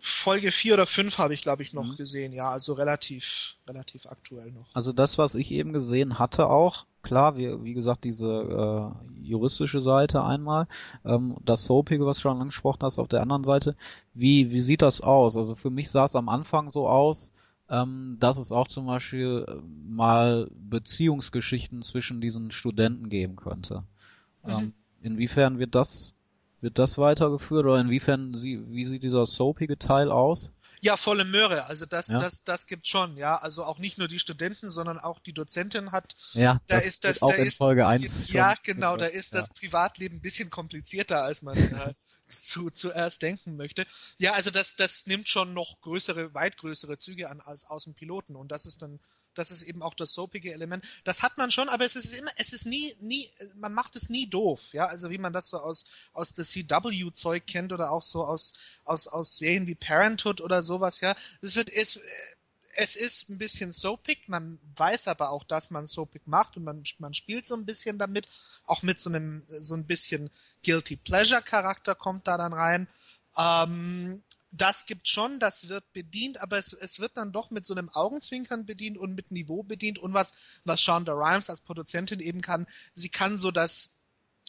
Folge 0.00 0.52
4 0.52 0.74
oder 0.74 0.86
5 0.86 1.18
habe 1.18 1.34
ich, 1.34 1.42
glaube 1.42 1.62
ich, 1.62 1.72
noch 1.72 1.84
Mhm. 1.84 1.96
gesehen, 1.96 2.32
ja, 2.32 2.50
also 2.50 2.72
relativ, 2.74 3.56
relativ 3.66 4.06
aktuell 4.06 4.52
noch. 4.52 4.66
Also 4.72 4.92
das, 4.92 5.18
was 5.18 5.34
ich 5.34 5.50
eben 5.50 5.72
gesehen 5.72 6.18
hatte 6.18 6.48
auch, 6.48 6.86
klar, 7.02 7.36
wie, 7.36 7.64
wie 7.64 7.74
gesagt, 7.74 8.04
diese 8.04 8.26
äh, 8.26 9.26
juristische 9.26 9.80
Seite 9.80 10.22
einmal, 10.22 10.68
ähm, 11.04 11.36
das 11.44 11.64
Soapige, 11.64 12.06
was 12.06 12.18
du 12.18 12.22
schon 12.22 12.40
angesprochen 12.40 12.82
hast, 12.82 12.98
auf 12.98 13.08
der 13.08 13.22
anderen 13.22 13.44
Seite, 13.44 13.76
wie, 14.14 14.50
wie 14.50 14.60
sieht 14.60 14.82
das 14.82 15.00
aus? 15.00 15.36
Also 15.36 15.56
für 15.56 15.70
mich 15.70 15.90
sah 15.90 16.04
es 16.04 16.14
am 16.14 16.28
Anfang 16.28 16.70
so 16.70 16.88
aus, 16.88 17.32
ähm, 17.68 18.16
dass 18.20 18.38
es 18.38 18.52
auch 18.52 18.68
zum 18.68 18.86
Beispiel 18.86 19.44
äh, 19.48 19.54
mal 19.88 20.48
Beziehungsgeschichten 20.54 21.82
zwischen 21.82 22.20
diesen 22.20 22.50
Studenten 22.50 23.08
geben 23.08 23.36
könnte. 23.36 23.82
Mhm. 24.44 24.50
Ähm, 24.50 24.72
inwiefern 25.02 25.58
wird 25.58 25.74
das 25.74 26.14
wird 26.60 26.78
das 26.78 26.98
weitergeführt 26.98 27.64
oder 27.64 27.80
inwiefern 27.80 28.34
sie, 28.36 28.60
wie 28.68 28.86
sieht 28.86 29.02
dieser 29.02 29.26
soapige 29.26 29.78
Teil 29.78 30.10
aus? 30.10 30.50
Ja, 30.80 30.96
volle 30.96 31.24
Möhre. 31.24 31.66
Also 31.66 31.86
das, 31.86 32.08
Ja. 32.08 32.18
das, 32.18 32.44
das 32.44 32.66
gibt 32.66 32.86
schon, 32.86 33.16
ja. 33.16 33.36
Also 33.36 33.64
auch 33.64 33.78
nicht 33.78 33.98
nur 33.98 34.08
die 34.08 34.18
Studenten, 34.18 34.68
sondern 34.68 34.98
auch 34.98 35.18
die 35.18 35.32
Dozentin 35.32 35.92
hat. 35.92 36.14
Ja, 36.32 36.60
da 36.66 36.76
das 36.76 36.86
ist 36.86 37.04
das, 37.04 37.22
auch 37.22 37.30
da 37.30 37.36
in 37.36 37.46
ist, 37.46 37.56
Folge 37.58 37.86
1 37.86 38.28
Ja, 38.32 38.54
genau. 38.62 38.96
Da 38.96 39.06
ist 39.06 39.32
ja. 39.34 39.40
das 39.40 39.48
Privatleben 39.50 40.16
ein 40.16 40.22
bisschen 40.22 40.50
komplizierter, 40.50 41.22
als 41.22 41.42
man 41.42 41.56
äh, 41.56 41.94
zu, 42.28 42.70
zuerst 42.70 43.22
denken 43.22 43.56
möchte. 43.56 43.86
Ja, 44.18 44.32
also 44.32 44.50
das, 44.50 44.76
das 44.76 45.06
nimmt 45.06 45.28
schon 45.28 45.54
noch 45.54 45.80
größere, 45.80 46.34
weit 46.34 46.56
größere 46.56 46.98
Züge 46.98 47.28
an 47.28 47.40
als 47.40 47.66
aus 47.66 47.84
dem 47.84 47.94
Piloten. 47.94 48.36
Und 48.36 48.52
das 48.52 48.66
ist 48.66 48.82
dann, 48.82 49.00
das 49.38 49.50
ist 49.50 49.62
eben 49.62 49.82
auch 49.82 49.94
das 49.94 50.14
soapige 50.14 50.52
Element. 50.52 50.84
Das 51.04 51.22
hat 51.22 51.38
man 51.38 51.50
schon, 51.50 51.68
aber 51.68 51.84
es 51.84 51.96
ist 51.96 52.12
immer, 52.12 52.30
es 52.36 52.52
ist 52.52 52.66
nie, 52.66 52.94
nie, 53.00 53.30
man 53.56 53.72
macht 53.72 53.96
es 53.96 54.08
nie 54.08 54.28
doof. 54.28 54.72
Ja, 54.72 54.86
also 54.86 55.10
wie 55.10 55.18
man 55.18 55.32
das 55.32 55.48
so 55.48 55.58
aus, 55.58 55.86
aus 56.12 56.34
der 56.34 56.44
CW-Zeug 56.44 57.46
kennt 57.46 57.72
oder 57.72 57.90
auch 57.92 58.02
so 58.02 58.24
aus, 58.24 58.54
aus, 58.84 59.06
aus 59.06 59.38
Serien 59.38 59.66
wie 59.66 59.74
Parenthood 59.74 60.40
oder 60.40 60.62
sowas, 60.62 61.00
ja. 61.00 61.14
Es 61.40 61.56
wird, 61.56 61.70
es, 61.70 62.00
es 62.76 62.94
ist 62.94 63.28
ein 63.28 63.38
bisschen 63.38 63.72
soapig, 63.72 64.28
man 64.28 64.58
weiß 64.76 65.08
aber 65.08 65.30
auch, 65.30 65.44
dass 65.44 65.70
man 65.70 65.86
soapig 65.86 66.26
macht 66.26 66.56
und 66.56 66.64
man, 66.64 66.84
man 66.98 67.12
spielt 67.14 67.44
so 67.44 67.54
ein 67.54 67.66
bisschen 67.66 67.98
damit, 67.98 68.28
auch 68.64 68.82
mit 68.82 69.00
so 69.00 69.10
einem, 69.10 69.44
so 69.48 69.74
ein 69.74 69.86
bisschen 69.86 70.30
Guilty 70.64 70.96
Pleasure 70.96 71.42
Charakter 71.42 71.94
kommt 71.94 72.26
da 72.26 72.36
dann 72.36 72.52
rein. 72.52 72.88
Ähm, 73.36 74.22
das 74.52 74.86
gibt 74.86 75.08
schon, 75.08 75.38
das 75.40 75.68
wird 75.68 75.92
bedient, 75.92 76.40
aber 76.40 76.56
es, 76.56 76.72
es 76.72 77.00
wird 77.00 77.16
dann 77.16 77.32
doch 77.32 77.50
mit 77.50 77.66
so 77.66 77.74
einem 77.74 77.90
Augenzwinkern 77.90 78.64
bedient 78.64 78.96
und 78.96 79.14
mit 79.14 79.30
Niveau 79.30 79.62
bedient. 79.62 79.98
Und 79.98 80.14
was, 80.14 80.60
was 80.64 80.80
Shonda 80.80 81.12
Rhimes 81.12 81.50
als 81.50 81.60
Produzentin 81.60 82.20
eben 82.20 82.40
kann, 82.40 82.66
sie 82.94 83.10
kann 83.10 83.36
so 83.36 83.50
das, 83.50 83.98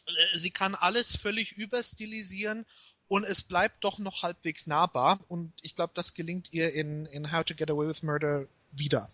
Äh, 0.08 0.38
Sie 0.38 0.52
kann 0.52 0.76
alles 0.76 1.16
völlig 1.16 1.58
überstilisieren 1.58 2.66
und 3.08 3.24
es 3.24 3.44
bleibt 3.44 3.84
doch 3.84 4.00
noch 4.00 4.24
halbwegs 4.24 4.68
nahbar. 4.68 5.20
Und 5.28 5.54
ich 5.62 5.76
glaube, 5.76 5.94
das 5.94 6.14
gelingt 6.14 6.54
ihr 6.54 6.74
in, 6.74 7.06
in 7.08 7.32
How 7.32 7.44
to 7.44 7.56
Get 7.56 7.70
Away 7.70 7.88
with 7.88 8.04
Murder 8.04 8.48
wieder. 8.72 9.10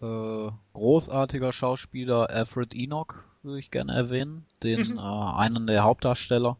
Äh, 0.00 0.50
großartiger 0.72 1.52
Schauspieler 1.52 2.30
Alfred 2.30 2.74
Enoch 2.74 3.14
würde 3.42 3.58
ich 3.58 3.70
gerne 3.70 3.92
erwähnen, 3.94 4.44
den 4.62 4.78
Mhm. 4.78 4.98
äh, 4.98 5.00
einen 5.00 5.66
der 5.66 5.84
Hauptdarsteller 5.84 6.56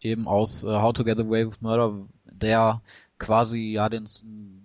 eben 0.00 0.28
aus 0.28 0.64
äh, 0.64 0.68
How 0.68 0.92
to 0.92 1.04
Get 1.04 1.18
Away 1.18 1.46
with 1.48 1.60
Murder, 1.60 1.94
der 2.24 2.80
quasi 3.18 3.72
ja 3.72 3.88
den, 3.88 4.04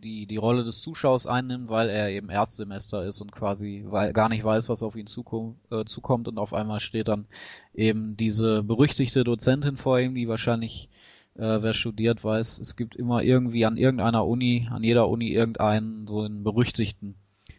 die 0.03 0.25
die 0.25 0.37
Rolle 0.37 0.63
des 0.65 0.81
Zuschauers 0.81 1.25
einnimmt, 1.25 1.69
weil 1.69 1.89
er 1.89 2.09
eben 2.09 2.29
Erstsemester 2.29 3.05
ist 3.05 3.21
und 3.21 3.31
quasi 3.31 3.85
weil, 3.87 4.11
gar 4.13 4.27
nicht 4.29 4.43
weiß, 4.43 4.67
was 4.69 4.83
auf 4.83 4.95
ihn 4.95 5.07
zukommt, 5.07 5.57
äh, 5.71 5.85
zukommt 5.85 6.27
und 6.27 6.37
auf 6.37 6.53
einmal 6.53 6.79
steht 6.81 7.07
dann 7.07 7.25
eben 7.73 8.17
diese 8.17 8.63
berüchtigte 8.63 9.23
Dozentin 9.23 9.77
vor 9.77 9.99
ihm, 9.99 10.15
die 10.15 10.27
wahrscheinlich 10.27 10.89
äh, 11.35 11.61
wer 11.61 11.73
studiert 11.73 12.23
weiß, 12.23 12.59
es 12.59 12.75
gibt 12.75 12.95
immer 12.95 13.23
irgendwie 13.23 13.65
an 13.65 13.77
irgendeiner 13.77 14.25
Uni, 14.27 14.67
an 14.69 14.83
jeder 14.83 15.07
Uni 15.07 15.29
irgendeinen 15.29 16.07
so 16.07 16.21
einen 16.21 16.43
berüchtigten 16.43 17.15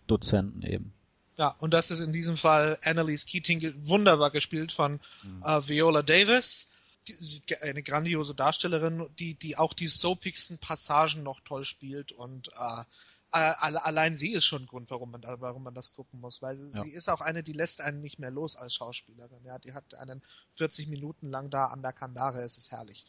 Dozenten 0.07 0.63
eben. 0.63 0.93
Ja, 1.39 1.49
und 1.61 1.73
das 1.73 1.91
ist 1.91 2.01
in 2.01 2.13
diesem 2.13 2.37
Fall 2.37 2.79
Annalise 2.85 3.27
Keating 3.27 3.89
wunderbar 3.89 4.31
gespielt 4.31 4.71
von 4.73 5.01
äh, 5.45 5.61
Viola 5.67 6.03
Davis. 6.03 6.69
Die, 7.09 7.57
eine 7.63 7.83
grandiose 7.83 8.35
Darstellerin, 8.35 9.09
die, 9.19 9.35
die 9.35 9.57
auch 9.57 9.73
die 9.73 9.89
soapigsten 9.89 10.59
Passagen 10.59 11.23
noch 11.25 11.41
toll 11.41 11.65
spielt 11.65 12.13
und 12.13 12.49
äh, 12.49 12.85
alle- 13.33 13.83
allein 13.85 14.15
sie 14.15 14.31
ist 14.33 14.45
schon 14.45 14.63
ein 14.65 14.67
Grund, 14.67 14.91
warum 14.91 15.11
man, 15.11 15.21
da, 15.23 15.41
warum 15.41 15.63
man 15.65 15.75
das 15.75 15.93
gucken 15.95 16.21
muss, 16.21 16.43
weil 16.43 16.57
sie, 16.59 16.71
Ja. 16.71 16.83
sie 16.83 16.91
ist 16.91 17.09
auch 17.09 17.21
eine, 17.23 17.43
die 17.43 17.55
lässt 17.55 17.81
einen 17.81 18.03
nicht 18.03 18.19
mehr 18.19 18.31
los 18.31 18.55
als 18.57 18.75
Schauspielerin. 18.75 19.43
Ja, 19.45 19.59
die 19.59 19.73
hat 19.73 19.95
einen 19.95 20.23
40 20.55 20.89
Minuten 20.89 21.31
lang 21.31 21.49
da 21.51 21.67
an 21.67 21.83
der 21.83 21.93
Kandare, 21.95 22.43
es 22.43 22.59
ist 22.59 22.71
herrlich. 22.73 23.05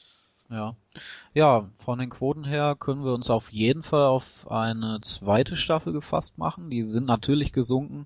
Ja. 0.49 0.75
Ja, 1.33 1.67
von 1.73 1.97
den 1.97 2.11
Quoten 2.11 2.43
her 2.43 2.75
können 2.79 3.03
wir 3.03 3.13
uns 3.13 3.31
auf 3.31 3.51
jeden 3.51 3.81
Fall 3.81 4.05
auf 4.05 4.49
eine 4.51 4.99
zweite 5.01 5.55
Staffel 5.55 5.93
gefasst 5.93 6.37
machen. 6.37 6.69
Die 6.69 6.83
sind 6.83 7.07
natürlich 7.07 7.53
gesunken, 7.53 8.05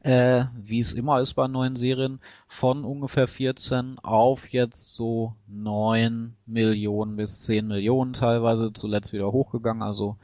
äh, 0.00 0.46
wie 0.56 0.80
es 0.80 0.92
immer 0.92 1.20
ist 1.20 1.34
bei 1.34 1.46
neuen 1.46 1.76
Serien, 1.76 2.20
von 2.48 2.84
ungefähr 2.84 3.28
14 3.28 4.00
auf 4.00 4.48
jetzt 4.48 4.96
so 4.96 5.34
9 5.46 6.34
Millionen 6.46 7.16
bis 7.16 7.44
10 7.44 7.68
Millionen 7.68 8.14
teilweise, 8.14 8.72
zuletzt 8.72 9.12
wieder 9.12 9.30
hochgegangen. 9.30 9.82
Also 9.82 10.16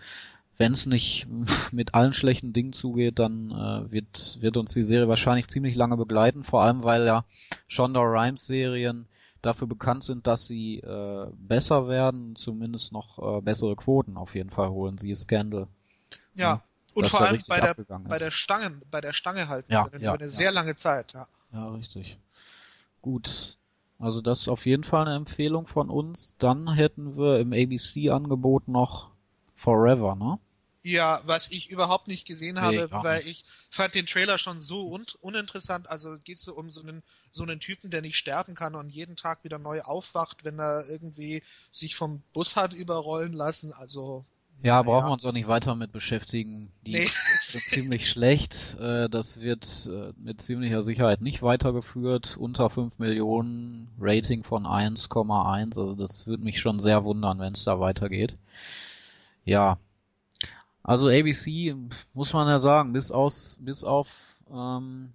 wenn 0.58 0.72
es 0.72 0.86
nicht 0.86 1.28
mit 1.72 1.94
allen 1.94 2.12
schlechten 2.12 2.52
Dingen 2.52 2.72
zugeht, 2.72 3.20
dann 3.20 3.50
äh, 3.52 3.92
wird, 3.92 4.38
wird 4.40 4.56
uns 4.56 4.72
die 4.74 4.82
Serie 4.82 5.08
wahrscheinlich 5.08 5.46
ziemlich 5.48 5.76
lange 5.76 5.96
begleiten, 5.96 6.42
vor 6.42 6.62
allem 6.62 6.82
weil 6.82 7.06
ja 7.06 7.24
Shonda 7.68 8.00
Rhimes 8.00 8.46
Serien 8.46 9.06
dafür 9.42 9.66
bekannt 9.66 10.04
sind, 10.04 10.26
dass 10.26 10.46
sie 10.46 10.78
äh, 10.78 11.26
besser 11.36 11.88
werden, 11.88 12.36
zumindest 12.36 12.92
noch 12.92 13.18
äh, 13.18 13.40
bessere 13.40 13.76
Quoten 13.76 14.16
auf 14.16 14.34
jeden 14.34 14.50
Fall 14.50 14.70
holen. 14.70 14.98
Sie 14.98 15.10
ist 15.10 15.22
Scandal. 15.22 15.66
Ja. 16.34 16.54
Ja, 16.54 16.62
Und 16.94 17.06
vor 17.06 17.20
allem 17.22 17.40
bei 17.48 17.60
der, 17.60 17.74
bei 17.74 18.18
der 18.18 18.30
Stange, 18.30 18.80
bei 18.90 19.00
der 19.00 19.12
Stange 19.12 19.48
halten 19.48 19.72
Ja, 19.72 19.88
können, 19.88 20.02
ja, 20.02 20.10
über 20.10 20.18
eine 20.18 20.24
ja. 20.24 20.30
sehr 20.30 20.52
lange 20.52 20.74
Zeit, 20.76 21.12
ja. 21.12 21.26
Ja, 21.52 21.64
richtig. 21.66 22.18
Gut. 23.00 23.56
Also 23.98 24.20
das 24.20 24.40
ist 24.40 24.48
auf 24.48 24.66
jeden 24.66 24.84
Fall 24.84 25.06
eine 25.06 25.16
Empfehlung 25.16 25.66
von 25.66 25.88
uns. 25.88 26.36
Dann 26.38 26.72
hätten 26.72 27.16
wir 27.16 27.38
im 27.38 27.52
ABC-Angebot 27.52 28.68
noch 28.68 29.10
Forever, 29.54 30.16
ne? 30.16 30.38
Ja, 30.84 31.20
was 31.26 31.50
ich 31.50 31.70
überhaupt 31.70 32.08
nicht 32.08 32.26
gesehen 32.26 32.60
habe, 32.60 32.88
Nee, 32.90 33.02
weil 33.04 33.24
ich 33.26 33.44
fand 33.70 33.94
den 33.94 34.06
Trailer 34.06 34.36
schon 34.38 34.60
so 34.60 34.88
un 34.92 35.04
uninteressant. 35.20 35.88
Also 35.88 36.16
geht 36.24 36.40
so 36.40 36.54
um 36.54 36.70
so 36.72 36.82
einen 36.82 37.02
so 37.30 37.44
einen 37.44 37.60
Typen, 37.60 37.90
der 37.92 38.02
nicht 38.02 38.16
sterben 38.16 38.54
kann 38.56 38.74
und 38.74 38.90
jeden 38.90 39.14
Tag 39.14 39.44
wieder 39.44 39.58
neu 39.58 39.80
aufwacht, 39.82 40.44
wenn 40.44 40.58
er 40.58 40.84
irgendwie 40.90 41.42
sich 41.70 41.94
vom 41.94 42.20
Bus 42.32 42.56
hat 42.56 42.72
überrollen 42.74 43.32
lassen. 43.32 43.72
Also 43.72 44.24
Ja, 44.60 44.82
naja. 44.82 44.82
brauchen 44.82 45.06
wir 45.08 45.12
uns 45.12 45.24
auch 45.24 45.32
nicht 45.32 45.46
weiter 45.46 45.76
mit 45.76 45.92
beschäftigen. 45.92 46.72
Die 46.84 46.92
Nee. 46.94 47.08
sind 47.44 47.62
ziemlich 47.62 48.08
schlecht. 48.08 48.76
Äh, 48.80 49.08
Das 49.08 49.40
wird 49.40 49.88
äh, 49.88 50.12
mit 50.16 50.40
ziemlicher 50.40 50.82
Sicherheit 50.82 51.20
nicht 51.20 51.42
weitergeführt. 51.42 52.36
Unter 52.36 52.70
5 52.70 52.98
Millionen, 52.98 53.88
Rating 54.00 54.42
von 54.42 54.66
1,1. 54.66 55.78
Also 55.78 55.94
das 55.94 56.26
würde 56.26 56.42
mich 56.42 56.58
schon 56.60 56.80
sehr 56.80 57.04
wundern, 57.04 57.38
wenn 57.38 57.52
es 57.52 57.62
da 57.64 57.78
weitergeht. 57.78 58.34
Ja. 59.44 59.78
Also 60.82 61.08
ABC, 61.08 61.74
muss 62.12 62.32
man 62.32 62.48
ja 62.48 62.60
sagen, 62.60 62.92
bis 62.92 63.10
aus, 63.12 63.58
bis 63.60 63.84
auf 63.84 64.08
ähm, 64.50 65.12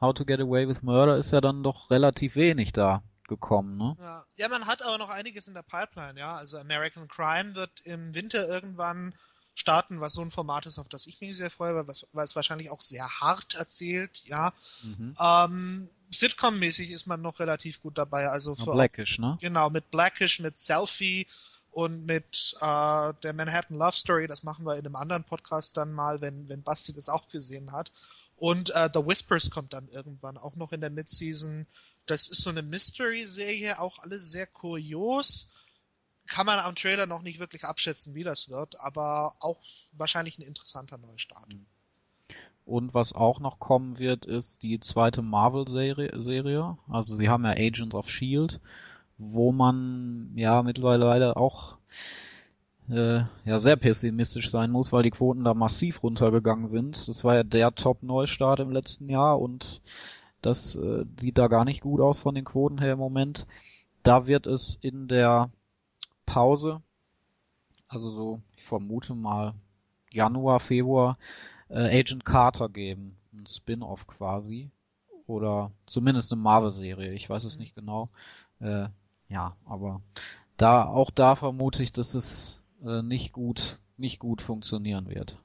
How 0.00 0.12
to 0.12 0.24
Get 0.24 0.40
Away 0.40 0.68
with 0.68 0.82
Murder 0.82 1.16
ist 1.16 1.32
ja 1.32 1.40
dann 1.40 1.62
doch 1.62 1.90
relativ 1.90 2.36
wenig 2.36 2.72
da 2.72 3.02
gekommen, 3.26 3.76
ne? 3.76 3.96
Ja. 3.98 4.24
ja, 4.36 4.48
man 4.48 4.66
hat 4.66 4.82
aber 4.82 4.98
noch 4.98 5.10
einiges 5.10 5.48
in 5.48 5.54
der 5.54 5.62
Pipeline, 5.62 6.18
ja. 6.18 6.36
Also 6.36 6.58
American 6.58 7.08
Crime 7.08 7.54
wird 7.54 7.80
im 7.84 8.14
Winter 8.14 8.46
irgendwann 8.46 9.14
starten, 9.54 10.00
was 10.00 10.12
so 10.12 10.20
ein 10.20 10.30
Format 10.30 10.66
ist, 10.66 10.78
auf 10.78 10.88
das 10.88 11.06
ich 11.06 11.20
mich 11.20 11.36
sehr 11.36 11.50
freue, 11.50 11.74
weil, 11.74 11.88
was, 11.88 12.06
weil 12.12 12.24
es 12.24 12.36
wahrscheinlich 12.36 12.70
auch 12.70 12.82
sehr 12.82 13.08
hart 13.20 13.54
erzählt, 13.54 14.22
ja. 14.26 14.52
Mhm. 14.82 15.16
Ähm, 15.18 15.88
Sitcom-mäßig 16.10 16.90
ist 16.90 17.06
man 17.06 17.22
noch 17.22 17.40
relativ 17.40 17.80
gut 17.80 17.98
dabei, 17.98 18.28
also 18.28 18.54
für 18.54 18.72
Blackish, 18.72 19.18
ne? 19.18 19.38
Genau, 19.40 19.70
mit 19.70 19.90
Blackish, 19.90 20.40
mit 20.40 20.58
Selfie 20.58 21.26
und 21.76 22.06
mit 22.06 22.56
äh, 22.62 23.12
der 23.22 23.34
Manhattan 23.34 23.76
Love 23.76 23.94
Story. 23.94 24.26
Das 24.26 24.42
machen 24.44 24.64
wir 24.64 24.76
in 24.76 24.86
einem 24.86 24.96
anderen 24.96 25.24
Podcast 25.24 25.76
dann 25.76 25.92
mal, 25.92 26.22
wenn, 26.22 26.48
wenn 26.48 26.62
Basti 26.62 26.94
das 26.94 27.10
auch 27.10 27.28
gesehen 27.28 27.70
hat. 27.70 27.92
Und 28.38 28.74
äh, 28.74 28.88
The 28.94 29.00
Whispers 29.00 29.50
kommt 29.50 29.74
dann 29.74 29.86
irgendwann 29.88 30.38
auch 30.38 30.56
noch 30.56 30.72
in 30.72 30.80
der 30.80 30.88
Midseason. 30.88 31.66
Das 32.06 32.28
ist 32.28 32.40
so 32.40 32.48
eine 32.48 32.62
Mystery-Serie, 32.62 33.78
auch 33.78 33.98
alles 33.98 34.32
sehr 34.32 34.46
kurios. 34.46 35.54
Kann 36.26 36.46
man 36.46 36.60
am 36.60 36.76
Trailer 36.76 37.04
noch 37.04 37.20
nicht 37.20 37.40
wirklich 37.40 37.64
abschätzen, 37.64 38.14
wie 38.14 38.24
das 38.24 38.48
wird, 38.48 38.80
aber 38.80 39.36
auch 39.40 39.62
wahrscheinlich 39.92 40.38
ein 40.38 40.46
interessanter 40.46 40.96
Neustart. 40.96 41.56
Und 42.64 42.94
was 42.94 43.12
auch 43.12 43.38
noch 43.38 43.58
kommen 43.58 43.98
wird, 43.98 44.24
ist 44.24 44.62
die 44.62 44.80
zweite 44.80 45.20
Marvel-Serie. 45.20 46.22
Serie. 46.22 46.78
Also 46.88 47.16
sie 47.16 47.28
haben 47.28 47.44
ja 47.44 47.50
Agents 47.50 47.94
of 47.94 48.08
Shield, 48.08 48.60
wo 49.18 49.52
man 49.52 50.32
ja 50.34 50.62
mittlerweile 50.62 51.36
auch 51.36 51.78
äh, 52.90 53.22
ja 53.44 53.58
sehr 53.58 53.76
pessimistisch 53.76 54.50
sein 54.50 54.70
muss, 54.70 54.92
weil 54.92 55.02
die 55.02 55.10
Quoten 55.10 55.44
da 55.44 55.54
massiv 55.54 56.02
runtergegangen 56.02 56.66
sind. 56.66 57.08
Das 57.08 57.24
war 57.24 57.34
ja 57.34 57.42
der 57.42 57.74
Top-Neustart 57.74 58.60
im 58.60 58.70
letzten 58.70 59.08
Jahr 59.08 59.40
und 59.40 59.80
das 60.42 60.76
äh, 60.76 61.04
sieht 61.18 61.38
da 61.38 61.48
gar 61.48 61.64
nicht 61.64 61.80
gut 61.80 62.00
aus 62.00 62.20
von 62.20 62.34
den 62.34 62.44
Quoten 62.44 62.78
her 62.78 62.92
im 62.92 62.98
Moment. 62.98 63.46
Da 64.02 64.26
wird 64.26 64.46
es 64.46 64.78
in 64.80 65.08
der 65.08 65.50
Pause, 66.26 66.82
also 67.88 68.10
so, 68.12 68.40
ich 68.56 68.62
vermute 68.62 69.14
mal 69.14 69.54
Januar, 70.12 70.60
Februar, 70.60 71.18
äh, 71.68 72.00
Agent 72.00 72.24
Carter 72.24 72.68
geben. 72.68 73.16
Ein 73.32 73.46
Spin-off 73.46 74.06
quasi. 74.06 74.70
Oder 75.26 75.72
zumindest 75.86 76.32
eine 76.32 76.40
Marvel-Serie. 76.40 77.12
Ich 77.12 77.28
weiß 77.28 77.44
es 77.44 77.58
nicht 77.58 77.74
genau. 77.74 78.08
Äh, 78.60 78.88
ja, 79.28 79.56
aber 79.64 80.02
da, 80.56 80.84
auch 80.84 81.10
da 81.10 81.36
vermute 81.36 81.82
ich, 81.82 81.92
dass 81.92 82.14
es 82.14 82.60
äh, 82.82 83.02
nicht 83.02 83.32
gut, 83.32 83.78
nicht 83.96 84.18
gut 84.18 84.42
funktionieren 84.42 85.08
wird. 85.08 85.38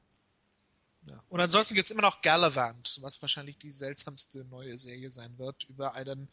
Ja. 1.07 1.21
Und 1.29 1.39
ansonsten 1.39 1.75
gibt's 1.75 1.91
immer 1.91 2.03
noch 2.03 2.21
Gallivant, 2.21 2.99
was 3.01 3.21
wahrscheinlich 3.21 3.57
die 3.57 3.71
seltsamste 3.71 4.45
neue 4.45 4.77
Serie 4.77 5.09
sein 5.09 5.37
wird, 5.37 5.63
über 5.63 5.95
einen 5.95 6.29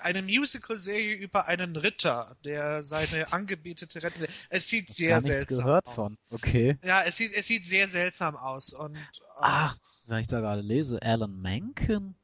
eine 0.00 0.22
Musical-Serie 0.22 1.16
über 1.16 1.48
einen 1.48 1.76
Ritter, 1.76 2.36
der 2.44 2.82
seine 2.82 3.32
Angebetete 3.32 4.02
retten 4.02 4.20
will. 4.20 4.28
Es 4.48 4.68
sieht 4.68 4.88
sehr 4.88 5.16
Gar 5.16 5.22
seltsam 5.22 5.58
gehört 5.58 5.86
aus. 5.86 5.94
von. 5.94 6.16
Okay. 6.30 6.78
Ja, 6.82 7.02
es 7.02 7.16
sieht, 7.16 7.32
es 7.34 7.46
sieht 7.46 7.66
sehr 7.66 7.88
seltsam 7.88 8.36
aus 8.36 8.72
und 8.72 8.96
äh, 8.96 9.40
Ach, 9.40 9.76
wenn 10.06 10.20
ich 10.20 10.28
da 10.28 10.40
gerade 10.40 10.62
lese, 10.62 11.00
Alan 11.02 11.40
Menken? 11.40 12.14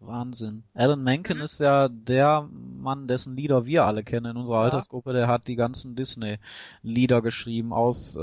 Wahnsinn. 0.00 0.64
Alan 0.74 1.02
Menken 1.02 1.38
Mhm. 1.38 1.44
ist 1.44 1.60
ja 1.60 1.88
der 1.88 2.48
Mann, 2.50 3.06
dessen 3.06 3.36
Lieder 3.36 3.66
wir 3.66 3.84
alle 3.84 4.02
kennen 4.02 4.32
in 4.32 4.36
unserer 4.36 4.58
Ja. 4.58 4.62
Altersgruppe. 4.64 5.12
Der 5.12 5.28
hat 5.28 5.46
die 5.46 5.56
ganzen 5.56 5.94
Disney-Lieder 5.94 7.20
geschrieben 7.22 7.72
aus 7.72 8.16
äh, 8.16 8.20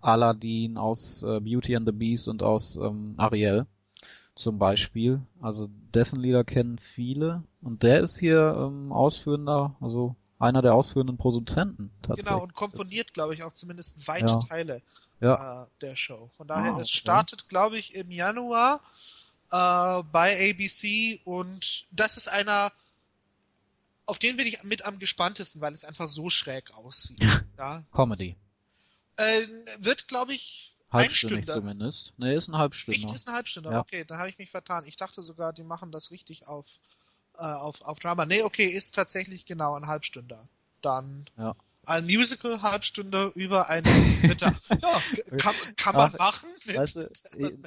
Aladdin, 0.00 0.76
aus 0.76 1.22
äh, 1.22 1.40
Beauty 1.40 1.76
and 1.76 1.86
the 1.86 1.92
Beast 1.92 2.28
und 2.28 2.42
aus 2.42 2.76
ähm, 2.76 3.14
Ariel 3.16 3.66
zum 4.34 4.58
Beispiel. 4.58 5.20
Also 5.40 5.68
dessen 5.94 6.20
Lieder 6.20 6.44
kennen 6.44 6.78
viele. 6.78 7.42
Und 7.62 7.82
der 7.82 8.00
ist 8.00 8.18
hier 8.18 8.54
ähm, 8.58 8.92
ausführender, 8.92 9.74
also 9.80 10.16
einer 10.38 10.60
der 10.60 10.74
ausführenden 10.74 11.16
Produzenten 11.16 11.90
tatsächlich. 12.02 12.26
genau, 12.32 12.42
und 12.42 12.54
komponiert, 12.54 13.14
glaube 13.14 13.32
ich, 13.34 13.42
auch 13.44 13.52
zumindest 13.52 14.06
weite 14.08 14.26
Ja. 14.32 14.38
Teile 14.40 14.82
Ja. 15.20 15.62
äh, 15.62 15.66
der 15.80 15.96
Show. 15.96 16.28
Von 16.36 16.48
daher, 16.48 16.72
Ah, 16.74 16.80
es 16.80 16.88
okay. 16.88 16.98
startet, 16.98 17.48
glaube 17.48 17.78
ich, 17.78 17.94
im 17.94 18.10
Januar 18.10 18.80
äh, 19.54 20.02
bei 20.10 20.50
ABC 20.50 21.20
und 21.24 21.86
das 21.92 22.16
ist 22.16 22.28
einer, 22.28 22.72
auf 24.06 24.18
den 24.18 24.36
bin 24.36 24.46
ich 24.46 24.62
mit 24.64 24.84
am 24.84 24.98
gespanntesten, 24.98 25.60
weil 25.60 25.72
es 25.72 25.84
einfach 25.84 26.08
so 26.08 26.28
schräg 26.28 26.72
aussieht. 26.74 27.22
ja. 27.58 27.84
Comedy. 27.92 28.36
Äh, 29.16 29.46
wird, 29.78 30.08
glaube 30.08 30.34
ich, 30.34 30.74
Halbstündig 30.90 31.46
zumindest. 31.46 32.14
Nee, 32.18 32.36
ist 32.36 32.48
ein 32.48 32.56
Halbstünder. 32.56 33.00
Echt 33.00 33.14
ist 33.14 33.26
eine 33.26 33.36
Halbstunde. 33.36 33.70
Ja. 33.70 33.80
Okay, 33.80 34.04
dann 34.04 34.18
habe 34.18 34.28
ich 34.28 34.38
mich 34.38 34.50
vertan. 34.50 34.84
Ich 34.84 34.96
dachte 34.96 35.22
sogar, 35.22 35.52
die 35.52 35.64
machen 35.64 35.90
das 35.90 36.12
richtig 36.12 36.46
auf, 36.46 36.66
äh, 37.36 37.42
auf, 37.42 37.80
auf 37.82 37.98
Drama. 37.98 38.26
Nee, 38.26 38.42
okay, 38.42 38.66
ist 38.66 38.94
tatsächlich 38.94 39.44
genau 39.44 39.74
ein 39.76 39.86
Halbstünder. 39.86 40.48
Dann 40.82 41.28
Ja. 41.36 41.56
Ein 41.86 42.04
Musical 42.06 42.62
Halbstunde 42.62 43.32
über 43.34 43.68
eine 43.68 43.88
Mittag. 44.22 44.54
ja, 44.70 45.36
kann, 45.38 45.54
kann 45.76 45.96
man 45.96 46.10
Ach, 46.18 46.18
machen. 46.18 46.48
Weißt 46.74 46.96
du, 46.96 47.10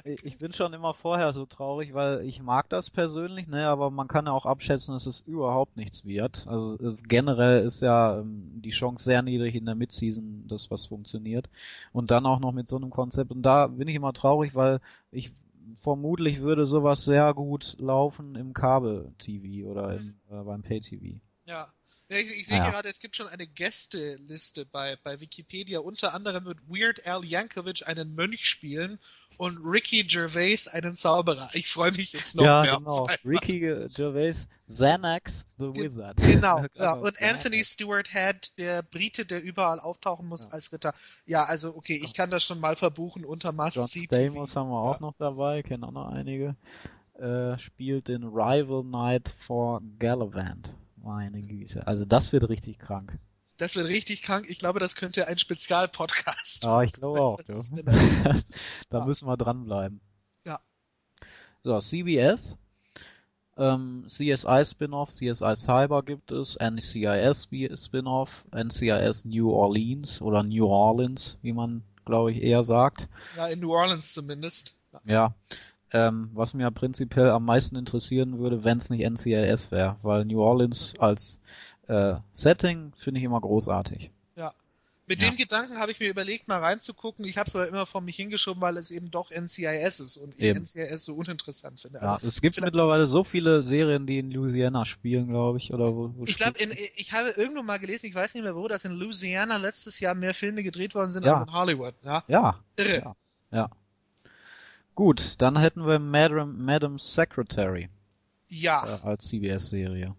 ich, 0.04 0.24
ich 0.24 0.38
bin 0.38 0.52
schon 0.52 0.72
immer 0.72 0.94
vorher 0.94 1.32
so 1.32 1.46
traurig, 1.46 1.94
weil 1.94 2.22
ich 2.22 2.42
mag 2.42 2.68
das 2.68 2.90
persönlich, 2.90 3.46
ne, 3.46 3.66
aber 3.66 3.90
man 3.90 4.08
kann 4.08 4.26
ja 4.26 4.32
auch 4.32 4.46
abschätzen, 4.46 4.94
dass 4.94 5.06
es 5.06 5.20
überhaupt 5.20 5.76
nichts 5.76 6.04
wird. 6.04 6.46
Also 6.46 6.76
generell 7.08 7.64
ist 7.64 7.82
ja 7.82 8.18
ähm, 8.18 8.60
die 8.62 8.70
Chance 8.70 9.04
sehr 9.04 9.22
niedrig 9.22 9.54
in 9.54 9.66
der 9.66 9.74
Midseason, 9.74 10.46
dass 10.48 10.70
was 10.70 10.86
funktioniert. 10.86 11.48
Und 11.92 12.10
dann 12.10 12.26
auch 12.26 12.40
noch 12.40 12.52
mit 12.52 12.68
so 12.68 12.76
einem 12.76 12.90
Konzept. 12.90 13.30
Und 13.30 13.42
da 13.42 13.66
bin 13.66 13.88
ich 13.88 13.96
immer 13.96 14.12
traurig, 14.12 14.54
weil 14.54 14.80
ich 15.10 15.32
vermutlich 15.76 16.40
würde 16.40 16.66
sowas 16.66 17.04
sehr 17.04 17.34
gut 17.34 17.76
laufen 17.78 18.34
im 18.34 18.52
Kabel-TV 18.52 19.68
oder 19.68 19.96
im, 19.96 20.14
äh, 20.30 20.42
beim 20.42 20.62
Pay-TV. 20.62 21.20
Ja. 21.44 21.68
Ja, 22.10 22.16
Ich, 22.18 22.32
ich 22.40 22.46
sehe 22.46 22.58
Ja. 22.58 22.70
gerade, 22.70 22.88
es 22.88 23.00
gibt 23.00 23.16
schon 23.16 23.28
eine 23.28 23.46
Gästeliste 23.46 24.64
bei, 24.66 24.96
bei 25.02 25.20
Wikipedia. 25.20 25.80
Unter 25.80 26.14
anderem 26.14 26.44
wird 26.46 26.58
Weird 26.68 27.06
Al 27.06 27.24
Yankovic 27.24 27.86
einen 27.86 28.14
Mönch 28.14 28.46
spielen 28.46 28.98
und 29.36 29.58
Ricky 29.64 30.02
Gervais 30.04 30.66
einen 30.68 30.96
Zauberer. 30.96 31.48
Ich 31.52 31.68
freue 31.68 31.92
mich 31.92 32.12
jetzt 32.14 32.34
noch 32.34 32.44
ja, 32.44 32.62
mehr. 32.62 32.76
genau. 32.78 32.90
auf 33.02 33.10
einmal. 33.24 33.34
Ricky 33.38 33.58
Gervais, 33.60 34.48
Xanax, 34.68 35.44
the 35.58 35.70
Ge- 35.72 35.82
Wizard. 35.84 36.16
Genau, 36.16 36.64
ja. 36.74 36.94
Und. 36.94 37.20
Anthony 37.22 37.62
Stewart 37.62 38.08
Head, 38.10 38.58
der 38.58 38.82
Brite, 38.82 39.26
der 39.26 39.42
überall 39.42 39.78
auftauchen 39.78 40.26
muss 40.28 40.44
Ja. 40.44 40.50
als 40.50 40.72
Ritter. 40.72 40.94
Ja, 41.26 41.44
also 41.44 41.76
okay, 41.76 42.00
ich 42.02 42.14
kann 42.14 42.30
das 42.30 42.42
schon 42.42 42.58
mal 42.58 42.74
verbuchen 42.74 43.24
unter 43.24 43.52
Must 43.52 43.76
John 43.76 43.86
See 43.86 44.06
Stamos 44.12 44.50
TV. 44.50 44.60
haben 44.60 44.70
wir 44.70 44.80
auch 44.80 44.94
Ja. 45.00 45.06
noch 45.06 45.14
dabei, 45.18 45.62
kennen 45.62 45.84
auch 45.84 45.92
noch 45.92 46.08
einige. 46.08 46.56
Äh, 47.18 47.58
spielt 47.58 48.08
den 48.08 48.24
Rival 48.24 48.82
Knight 48.82 49.34
for 49.46 49.82
Gallivant. 49.98 50.74
Meine 51.08 51.40
Güte. 51.40 51.86
Also 51.86 52.04
das 52.04 52.32
wird 52.32 52.46
richtig 52.50 52.78
krank. 52.78 53.18
Das 53.56 53.76
wird 53.76 53.86
richtig 53.86 54.20
krank. 54.22 54.44
Ich 54.50 54.58
glaube, 54.58 54.78
das 54.78 54.94
könnte 54.94 55.26
ein 55.26 55.38
Spezialpodcast 55.38 56.64
Ja, 56.64 56.82
ich 56.82 56.92
glaube 56.92 57.22
auch. 57.22 57.40
Das- 57.42 57.70
Ja. 57.74 57.82
da 58.90 58.98
Ja. 58.98 59.04
müssen 59.06 59.26
wir 59.26 59.38
dranbleiben. 59.38 60.00
Ja. 60.46 60.60
So, 61.64 61.78
CBS. 61.80 62.58
Ähm, 63.56 64.04
CSI 64.06 64.64
Spin-off, 64.66 65.08
CSI 65.08 65.56
Cyber 65.56 66.02
gibt 66.02 66.30
es, 66.30 66.56
NCIS 66.60 67.48
Spin-off, 67.74 68.44
NCIS 68.54 69.24
New 69.24 69.50
Orleans 69.50 70.20
oder 70.20 70.42
New 70.42 70.66
Orleans, 70.66 71.38
wie 71.42 71.54
man 71.54 71.82
glaube 72.04 72.32
ich 72.32 72.42
eher 72.42 72.64
sagt. 72.64 73.08
Ja, 73.36 73.48
in 73.48 73.60
New 73.60 73.72
Orleans 73.72 74.12
zumindest. 74.12 74.74
Ja. 75.06 75.34
Ja, 75.92 76.08
ähm, 76.08 76.30
was 76.34 76.54
mir 76.54 76.70
prinzipiell 76.70 77.30
am 77.30 77.44
meisten 77.44 77.76
interessieren 77.76 78.38
würde, 78.38 78.64
wenn 78.64 78.78
es 78.78 78.90
nicht 78.90 79.02
NCIS 79.08 79.70
wäre, 79.70 79.96
weil 80.02 80.24
New 80.24 80.40
Orleans 80.40 80.94
als 80.98 81.40
äh, 81.86 82.16
Setting 82.32 82.92
finde 82.96 83.20
ich 83.20 83.24
immer 83.24 83.40
großartig. 83.40 84.10
Mit 85.10 85.22
Ja. 85.22 85.30
dem 85.30 85.38
Gedanken 85.38 85.78
habe 85.78 85.90
ich 85.90 86.00
mir 86.00 86.10
überlegt, 86.10 86.48
mal 86.48 86.60
reinzugucken. 86.60 87.24
Ich 87.24 87.38
habe 87.38 87.48
es 87.48 87.56
aber 87.56 87.66
immer 87.66 87.86
vor 87.86 88.02
mich 88.02 88.16
hingeschrieben, 88.16 88.60
weil 88.60 88.76
es 88.76 88.90
eben 88.90 89.10
doch 89.10 89.30
NCIS 89.30 90.00
ist 90.00 90.18
und 90.18 90.34
ich 90.36 90.42
Eben. 90.42 90.60
NCIS 90.60 91.02
so 91.06 91.14
uninteressant 91.14 91.80
finde. 91.80 92.00
Ja, 92.00 92.12
Also, 92.12 92.28
es 92.28 92.42
gibt 92.42 92.60
mittlerweile 92.60 93.06
so 93.06 93.24
viele 93.24 93.62
Serien, 93.62 94.06
die 94.06 94.18
in 94.18 94.30
Louisiana 94.30 94.84
spielen, 94.84 95.28
glaube 95.28 95.56
ich, 95.56 95.72
oder 95.72 95.86
wo. 95.96 96.12
wo 96.14 96.24
ich 96.26 96.36
glaube, 96.36 96.58
ich 96.96 97.12
habe 97.14 97.30
irgendwo 97.30 97.62
mal 97.62 97.78
gelesen, 97.78 98.04
ich 98.04 98.14
weiß 98.14 98.34
nicht 98.34 98.42
mehr 98.42 98.54
wo, 98.54 98.68
dass 98.68 98.84
in 98.84 98.92
Louisiana 98.92 99.56
letztes 99.56 99.98
Jahr 99.98 100.14
mehr 100.14 100.34
Filme 100.34 100.62
gedreht 100.62 100.94
worden 100.94 101.10
sind 101.10 101.24
Ja. 101.24 101.36
als 101.40 101.48
in 101.48 101.54
Hollywood. 101.54 101.94
Ja, 102.04 102.22
Ja, 102.28 102.58
irre. 102.76 103.16
Ja. 103.50 103.70
Gut, 104.98 105.36
dann 105.38 105.56
hätten 105.56 105.86
wir 105.86 106.00
Madam, 106.00 106.60
Madam 106.64 106.98
Secretary 106.98 107.88
Ja, 108.48 108.96
äh, 108.96 109.06
als 109.06 109.28
CBS-Serie. 109.28 110.16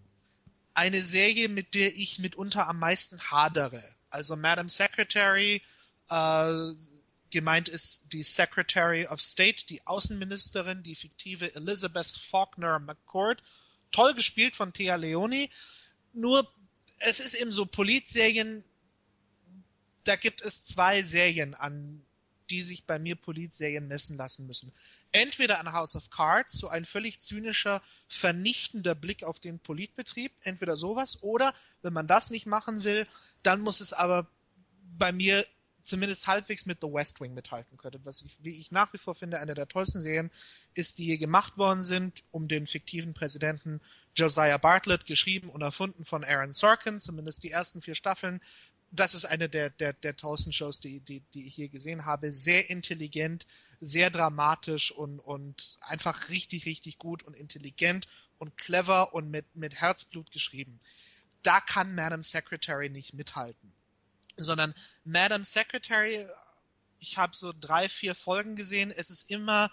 eine 0.72 1.02
Serie, 1.02 1.50
mit 1.50 1.74
der 1.74 1.94
ich 1.94 2.18
mitunter 2.18 2.66
am 2.66 2.78
meisten 2.78 3.20
hadere. 3.20 3.82
Also 4.08 4.36
Madam 4.36 4.70
Secretary, 4.70 5.60
äh, 6.08 6.72
gemeint 7.28 7.68
ist 7.68 8.14
die 8.14 8.22
Secretary 8.22 9.06
of 9.06 9.20
State, 9.20 9.66
die 9.66 9.86
Außenministerin, 9.86 10.82
die 10.82 10.94
fiktive 10.94 11.54
Elizabeth 11.54 12.06
Faulkner 12.06 12.78
McCord. 12.78 13.42
Toll 13.92 14.14
gespielt 14.14 14.56
von 14.56 14.72
Thea 14.72 14.96
Leoni. 14.96 15.50
Nur, 16.14 16.50
es 17.00 17.20
ist 17.20 17.34
eben 17.34 17.52
so 17.52 17.66
Politserien, 17.66 18.64
da 20.04 20.16
gibt 20.16 20.40
es 20.40 20.64
zwei 20.64 21.02
Serien, 21.02 21.54
an 21.54 22.02
die 22.50 22.62
sich 22.62 22.84
bei 22.84 22.98
mir 22.98 23.16
Politserien 23.16 23.86
messen 23.86 24.16
lassen 24.16 24.46
müssen. 24.46 24.72
Entweder 25.12 25.60
an 25.60 25.72
House 25.72 25.96
of 25.96 26.10
Cards, 26.10 26.52
so 26.52 26.68
ein 26.68 26.84
völlig 26.84 27.20
zynischer, 27.20 27.82
vernichtender 28.08 28.94
Blick 28.94 29.22
auf 29.22 29.40
den 29.40 29.58
Politbetrieb, 29.58 30.32
entweder 30.42 30.76
sowas, 30.76 31.22
oder 31.22 31.54
wenn 31.82 31.92
man 31.92 32.08
das 32.08 32.30
nicht 32.30 32.46
machen 32.46 32.84
will, 32.84 33.06
dann 33.42 33.60
muss 33.60 33.80
es 33.80 33.92
aber 33.92 34.26
bei 34.98 35.12
mir 35.12 35.46
zumindest 35.82 36.26
halbwegs 36.26 36.66
mit 36.66 36.78
The 36.80 36.88
West 36.88 37.20
Wing 37.20 37.34
mithalten 37.34 37.76
können. 37.76 38.00
Was 38.04 38.22
ich, 38.22 38.36
wie 38.42 38.58
ich 38.58 38.70
nach 38.70 38.92
wie 38.92 38.98
vor 38.98 39.14
finde, 39.14 39.38
eine 39.38 39.54
der 39.54 39.68
tollsten 39.68 40.00
Serien 40.00 40.30
ist, 40.74 40.98
die 40.98 41.06
je 41.06 41.16
gemacht 41.16 41.56
worden 41.58 41.82
sind, 41.82 42.22
um 42.30 42.48
den 42.48 42.66
fiktiven 42.66 43.14
Präsidenten 43.14 43.80
Josiah 44.14 44.58
Bartlett, 44.58 45.06
geschrieben 45.06 45.48
und 45.48 45.62
erfunden 45.62 46.04
von 46.04 46.24
Aaron 46.24 46.52
Sorkin, 46.52 46.98
zumindest 46.98 47.42
die 47.42 47.50
ersten 47.50 47.80
vier 47.80 47.94
Staffeln. 47.94 48.40
Das 48.92 49.14
ist 49.14 49.24
eine 49.24 49.48
der, 49.48 49.70
der, 49.70 49.92
der 49.92 50.16
tollsten 50.16 50.52
Shows, 50.52 50.80
die, 50.80 51.00
die, 51.00 51.20
die 51.34 51.46
ich 51.46 51.56
je 51.56 51.68
gesehen 51.68 52.06
habe. 52.06 52.32
Sehr 52.32 52.70
intelligent, 52.70 53.46
sehr 53.80 54.10
dramatisch 54.10 54.90
und, 54.90 55.20
und 55.20 55.76
einfach 55.82 56.28
richtig, 56.28 56.66
richtig 56.66 56.98
gut 56.98 57.22
und 57.22 57.34
intelligent 57.34 58.08
und 58.38 58.56
clever 58.56 59.14
und 59.14 59.30
mit, 59.30 59.46
mit 59.54 59.74
Herzblut 59.74 60.32
geschrieben. 60.32 60.80
Da 61.42 61.60
kann 61.60 61.94
Madam 61.94 62.24
Secretary 62.24 62.90
nicht 62.90 63.14
mithalten. 63.14 63.72
Sondern 64.36 64.74
Madam 65.04 65.44
Secretary, 65.44 66.26
ich 66.98 67.16
habe 67.16 67.36
so 67.36 67.52
drei, 67.58 67.88
vier 67.88 68.14
Folgen 68.14 68.56
gesehen, 68.56 68.90
es 68.90 69.10
ist 69.10 69.30
immer 69.30 69.70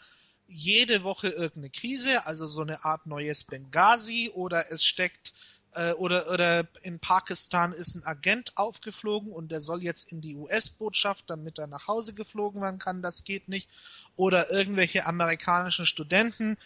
jede 0.48 1.04
Woche 1.04 1.30
irgendeine 1.30 1.70
Krise, 1.70 2.26
also 2.26 2.48
so 2.48 2.62
eine 2.62 2.86
Art 2.86 3.06
neues 3.06 3.44
Benghazi 3.44 4.32
oder 4.34 4.72
es 4.72 4.86
steckt 4.86 5.34
äh, 5.74 5.94
oder 5.94 6.32
oder 6.32 6.68
in 6.82 7.00
Pakistan 7.00 7.74
ist 7.74 7.96
ein 7.96 8.04
Agent 8.04 8.58
aufgeflogen 8.58 9.32
und 9.32 9.52
der 9.52 9.62
soll 9.62 9.84
jetzt 9.84 10.12
in 10.12 10.22
die 10.22 10.36
US-Botschaft, 10.36 11.30
damit 11.30 11.60
er 11.60 11.68
nach 11.68 11.88
Hause 11.88 12.14
geflogen 12.14 12.62
werden 12.62 12.80
kann, 12.80 13.02
das 13.02 13.24
geht 13.24 13.48
nicht. 13.48 13.70
Oder 14.16 14.52
irgendwelche 14.52 15.06
amerikanischen 15.06 15.86
Studenten 15.86 16.58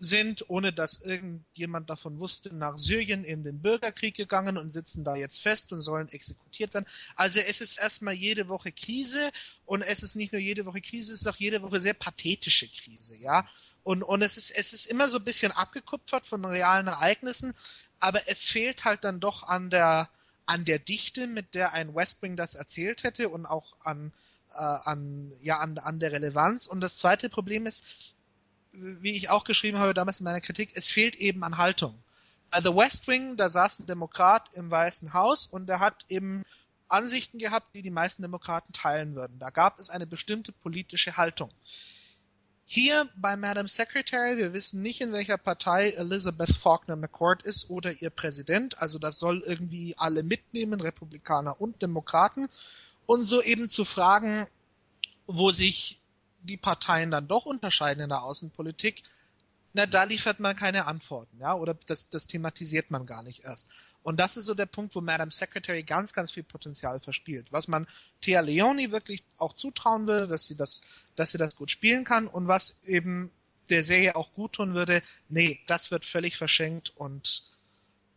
sind, 0.00 0.48
ohne 0.48 0.72
dass 0.72 1.02
irgendjemand 1.02 1.90
davon 1.90 2.18
wusste, 2.18 2.54
nach 2.54 2.76
Syrien 2.76 3.22
in 3.22 3.44
den 3.44 3.60
Bürgerkrieg 3.60 4.16
gegangen 4.16 4.56
und 4.56 4.70
sitzen 4.70 5.04
da 5.04 5.14
jetzt 5.14 5.42
fest 5.42 5.72
und 5.72 5.82
sollen 5.82 6.08
exekutiert 6.08 6.74
werden. 6.74 6.86
Also 7.16 7.40
es 7.40 7.60
ist 7.60 7.78
erstmal 7.78 8.14
jede 8.14 8.48
Woche 8.48 8.72
Krise 8.72 9.30
und 9.66 9.82
es 9.82 10.02
ist 10.02 10.16
nicht 10.16 10.32
nur 10.32 10.40
jede 10.40 10.64
Woche 10.64 10.80
Krise, 10.80 11.12
es 11.12 11.20
ist 11.20 11.26
auch 11.26 11.36
jede 11.36 11.62
Woche 11.62 11.80
sehr 11.80 11.94
pathetische 11.94 12.68
Krise, 12.68 13.16
ja. 13.18 13.46
Und, 13.82 14.02
und 14.02 14.22
es 14.22 14.36
ist, 14.36 14.50
es 14.50 14.72
ist 14.72 14.86
immer 14.86 15.08
so 15.08 15.18
ein 15.18 15.24
bisschen 15.24 15.52
abgekupfert 15.52 16.26
von 16.26 16.44
realen 16.44 16.86
Ereignissen, 16.86 17.54
aber 18.00 18.28
es 18.28 18.48
fehlt 18.48 18.84
halt 18.84 19.04
dann 19.04 19.20
doch 19.20 19.44
an 19.44 19.70
der, 19.70 20.08
an 20.46 20.64
der 20.64 20.78
Dichte, 20.78 21.26
mit 21.26 21.54
der 21.54 21.72
ein 21.72 21.94
West 21.94 22.22
Wing 22.22 22.36
das 22.36 22.54
erzählt 22.54 23.04
hätte 23.04 23.28
und 23.28 23.46
auch 23.46 23.76
an, 23.80 24.12
äh, 24.50 24.54
an, 24.54 25.32
ja, 25.40 25.58
an, 25.58 25.78
an 25.78 26.00
der 26.00 26.12
Relevanz. 26.12 26.66
Und 26.66 26.80
das 26.80 26.98
zweite 26.98 27.28
Problem 27.28 27.66
ist, 27.66 28.14
wie 28.72 29.16
ich 29.16 29.30
auch 29.30 29.44
geschrieben 29.44 29.78
habe 29.78 29.94
damals 29.94 30.20
in 30.20 30.24
meiner 30.24 30.40
Kritik, 30.40 30.72
es 30.74 30.86
fehlt 30.86 31.16
eben 31.16 31.44
an 31.44 31.58
Haltung. 31.58 31.96
Also 32.50 32.76
West 32.76 33.06
Wing, 33.06 33.36
da 33.36 33.48
saß 33.48 33.80
ein 33.80 33.86
Demokrat 33.86 34.52
im 34.54 34.70
Weißen 34.70 35.12
Haus 35.12 35.46
und 35.46 35.68
der 35.68 35.78
hat 35.78 36.04
eben 36.08 36.44
Ansichten 36.88 37.38
gehabt, 37.38 37.74
die 37.74 37.82
die 37.82 37.90
meisten 37.90 38.22
Demokraten 38.22 38.72
teilen 38.72 39.14
würden. 39.14 39.38
Da 39.38 39.50
gab 39.50 39.78
es 39.78 39.90
eine 39.90 40.06
bestimmte 40.06 40.50
politische 40.50 41.16
Haltung. 41.16 41.50
Hier 42.72 43.08
bei 43.16 43.36
Madam 43.36 43.66
Secretary, 43.66 44.36
wir 44.36 44.52
wissen 44.52 44.80
nicht, 44.80 45.00
in 45.00 45.10
welcher 45.10 45.38
Partei 45.38 45.90
Elizabeth 45.90 46.54
Faulkner 46.54 46.94
McCord 46.94 47.42
ist 47.42 47.68
oder 47.68 48.00
ihr 48.00 48.10
Präsident. 48.10 48.78
Also 48.78 49.00
das 49.00 49.18
soll 49.18 49.42
irgendwie 49.44 49.96
alle 49.98 50.22
mitnehmen, 50.22 50.80
Republikaner 50.80 51.60
und 51.60 51.82
Demokraten. 51.82 52.46
Und 53.06 53.24
so 53.24 53.42
eben 53.42 53.68
zu 53.68 53.84
fragen, 53.84 54.46
wo 55.26 55.50
sich 55.50 55.98
die 56.42 56.56
Parteien 56.56 57.10
dann 57.10 57.26
doch 57.26 57.44
unterscheiden 57.44 58.04
in 58.04 58.10
der 58.10 58.22
Außenpolitik, 58.22 59.02
na, 59.72 59.86
da 59.86 60.04
liefert 60.04 60.40
man 60.40 60.56
keine 60.56 60.86
Antworten, 60.86 61.38
ja, 61.38 61.54
oder 61.54 61.74
das, 61.86 62.10
das 62.10 62.26
thematisiert 62.26 62.90
man 62.90 63.06
gar 63.06 63.22
nicht 63.22 63.44
erst. 63.44 63.68
Und 64.02 64.18
das 64.18 64.36
ist 64.36 64.46
so 64.46 64.54
der 64.54 64.66
Punkt, 64.66 64.94
wo 64.94 65.00
Madam 65.00 65.30
Secretary 65.30 65.82
ganz, 65.82 66.12
ganz 66.12 66.32
viel 66.32 66.42
Potenzial 66.42 66.98
verspielt. 67.00 67.52
Was 67.52 67.68
man 67.68 67.86
Thea 68.20 68.40
Leoni 68.40 68.90
wirklich 68.90 69.22
auch 69.36 69.52
zutrauen 69.52 70.06
würde, 70.06 70.26
dass 70.26 70.46
sie 70.46 70.56
das, 70.56 70.82
dass 71.14 71.32
sie 71.32 71.38
das 71.38 71.54
gut 71.56 71.70
spielen 71.70 72.04
kann 72.04 72.26
und 72.26 72.48
was 72.48 72.82
eben 72.84 73.30
der 73.68 73.84
Serie 73.84 74.16
auch 74.16 74.32
gut 74.34 74.54
tun 74.54 74.74
würde, 74.74 75.02
nee, 75.28 75.60
das 75.66 75.90
wird 75.90 76.04
völlig 76.04 76.36
verschenkt 76.36 76.90
und 76.96 77.44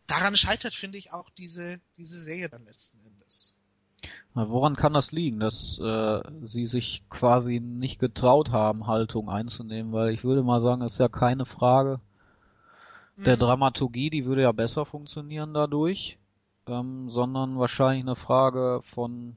daran 0.06 0.36
scheitert, 0.36 0.74
finde 0.74 0.98
ich, 0.98 1.12
auch 1.12 1.30
diese, 1.30 1.80
diese 1.96 2.20
Serie 2.20 2.48
dann 2.48 2.64
letzten 2.64 2.98
Endes. 3.06 3.56
Woran 4.34 4.76
kann 4.76 4.94
das 4.94 5.12
liegen, 5.12 5.40
dass 5.40 5.78
äh, 5.78 6.20
sie 6.42 6.66
sich 6.66 7.04
quasi 7.08 7.60
nicht 7.60 7.98
getraut 7.98 8.50
haben, 8.50 8.86
Haltung 8.86 9.28
einzunehmen? 9.28 9.92
Weil 9.92 10.12
ich 10.12 10.24
würde 10.24 10.42
mal 10.42 10.60
sagen, 10.60 10.82
es 10.82 10.94
ist 10.94 10.98
ja 10.98 11.08
keine 11.08 11.46
Frage 11.46 12.00
der 13.16 13.36
Mhm. 13.36 13.40
Dramaturgie, 13.40 14.10
die 14.10 14.24
würde 14.24 14.42
ja 14.42 14.52
besser 14.52 14.84
funktionieren 14.84 15.54
dadurch, 15.54 16.18
ähm, 16.66 17.08
sondern 17.10 17.58
wahrscheinlich 17.58 18.02
eine 18.02 18.16
Frage 18.16 18.80
von 18.82 19.36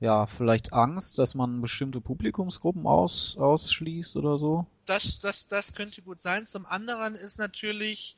ja, 0.00 0.26
vielleicht 0.26 0.72
Angst, 0.72 1.18
dass 1.18 1.34
man 1.34 1.62
bestimmte 1.62 2.00
Publikumsgruppen 2.00 2.86
aus, 2.86 3.36
ausschließt 3.38 4.16
oder 4.16 4.38
so. 4.38 4.66
Das, 4.86 5.18
das, 5.20 5.48
das 5.48 5.74
könnte 5.74 6.02
gut 6.02 6.20
sein. 6.20 6.46
Zum 6.46 6.66
anderen 6.66 7.14
ist 7.14 7.38
natürlich, 7.38 8.16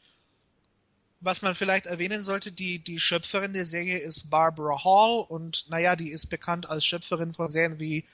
was 1.21 1.43
man 1.43 1.55
vielleicht 1.55 1.87
erwähnen 1.87 2.23
sollte, 2.23 2.53
die, 2.53 2.79
die 2.79 3.01
Schöpferin 3.01 3.53
der 3.53 3.65
Serie 3.65 3.99
ist 3.99 4.31
Barbara 4.31 4.85
Hall 4.85 5.25
und 5.29 5.69
naja, 5.71 5.97
die 5.97 6.11
ist 6.11 6.27
bekannt 6.27 6.69
als 6.69 6.85
Schöpferin 6.85 7.33
von 7.33 7.49
Serien 7.49 7.81
wie 7.81 8.05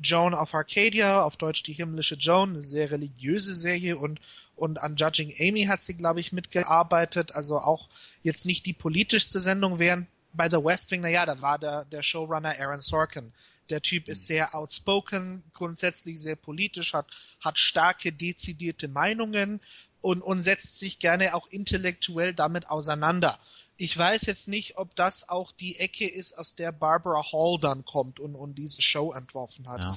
Joan 0.00 0.34
of 0.34 0.54
Arcadia, 0.54 1.22
auf 1.22 1.36
Deutsch 1.36 1.62
die 1.62 1.72
himmlische 1.72 2.16
Joan, 2.16 2.50
eine 2.50 2.60
sehr 2.60 2.90
religiöse 2.90 3.54
Serie 3.54 3.96
und, 3.96 4.20
und 4.56 4.80
an 4.80 4.96
Judging 4.96 5.32
Amy 5.40 5.64
hat 5.64 5.82
sie, 5.82 5.94
glaube 5.94 6.20
ich, 6.20 6.32
mitgearbeitet, 6.32 7.32
also 7.32 7.56
auch 7.56 7.88
jetzt 8.22 8.46
nicht 8.46 8.66
die 8.66 8.72
politischste 8.72 9.38
Sendung, 9.38 9.78
während 9.78 10.08
bei 10.32 10.48
The 10.48 10.64
West 10.64 10.90
Wing, 10.90 11.02
naja, 11.02 11.26
da 11.26 11.40
war 11.40 11.58
der, 11.58 11.84
der 11.86 12.02
Showrunner 12.02 12.58
Aaron 12.58 12.80
Sorkin. 12.80 13.32
Der 13.70 13.82
Typ 13.82 14.08
ist 14.08 14.26
sehr 14.26 14.54
outspoken, 14.54 15.42
grundsätzlich 15.52 16.20
sehr 16.20 16.36
politisch, 16.36 16.94
hat, 16.94 17.06
hat 17.40 17.58
starke, 17.58 18.12
dezidierte 18.12 18.88
Meinungen 18.88 19.60
und, 20.02 20.20
und 20.20 20.42
setzt 20.42 20.78
sich 20.78 20.98
gerne 20.98 21.34
auch 21.34 21.46
intellektuell 21.46 22.34
damit 22.34 22.68
auseinander. 22.68 23.38
Ich 23.78 23.96
weiß 23.96 24.22
jetzt 24.26 24.48
nicht, 24.48 24.76
ob 24.76 24.94
das 24.94 25.28
auch 25.28 25.52
die 25.52 25.78
Ecke 25.78 26.08
ist, 26.08 26.38
aus 26.38 26.54
der 26.54 26.72
Barbara 26.72 27.22
Hall 27.32 27.58
dann 27.60 27.84
kommt 27.84 28.20
und, 28.20 28.34
und 28.34 28.56
diese 28.56 28.82
Show 28.82 29.12
entworfen 29.12 29.68
hat. 29.68 29.84
Ja. 29.84 29.96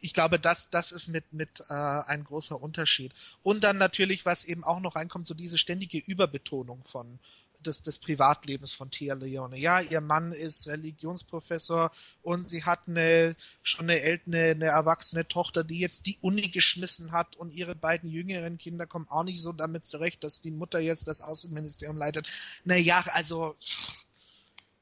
Ich 0.00 0.12
glaube, 0.12 0.38
das, 0.38 0.68
das 0.70 0.92
ist 0.92 1.08
mit, 1.08 1.32
mit 1.32 1.60
äh, 1.68 1.72
ein 1.72 2.24
großer 2.24 2.60
Unterschied. 2.60 3.12
Und 3.42 3.64
dann 3.64 3.78
natürlich, 3.78 4.26
was 4.26 4.44
eben 4.44 4.64
auch 4.64 4.80
noch 4.80 4.96
reinkommt, 4.96 5.26
so 5.26 5.32
diese 5.32 5.56
ständige 5.56 5.98
Überbetonung 5.98 6.82
von 6.84 7.18
des, 7.66 7.82
des 7.82 7.98
Privatlebens 7.98 8.72
von 8.72 8.90
Tia 8.90 9.14
Leone. 9.14 9.58
Ja, 9.58 9.80
ihr 9.80 10.00
Mann 10.00 10.32
ist 10.32 10.68
Religionsprofessor 10.68 11.90
und 12.22 12.48
sie 12.48 12.64
hat 12.64 12.88
eine 12.88 13.34
schon 13.62 13.90
eine 13.90 14.00
ältere, 14.00 14.50
eine 14.50 14.66
erwachsene 14.66 15.26
Tochter, 15.26 15.64
die 15.64 15.78
jetzt 15.78 16.06
die 16.06 16.18
Uni 16.20 16.48
geschmissen 16.48 17.12
hat 17.12 17.36
und 17.36 17.52
ihre 17.52 17.74
beiden 17.74 18.10
jüngeren 18.10 18.58
Kinder 18.58 18.86
kommen 18.86 19.08
auch 19.08 19.24
nicht 19.24 19.40
so 19.40 19.52
damit 19.52 19.84
zurecht, 19.86 20.24
dass 20.24 20.40
die 20.40 20.50
Mutter 20.50 20.78
jetzt 20.78 21.08
das 21.08 21.20
Außenministerium 21.20 21.96
leitet. 21.96 22.26
Naja, 22.64 23.04
also 23.12 23.56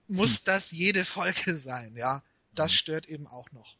muss 0.09 0.43
das 0.45 0.71
jede 0.71 1.05
Folge 1.05 1.57
sein, 1.57 1.97
ja. 1.97 2.23
Das 2.55 2.73
stört 2.73 3.09
eben 3.09 3.27
auch 3.27 3.51
noch. 3.53 3.77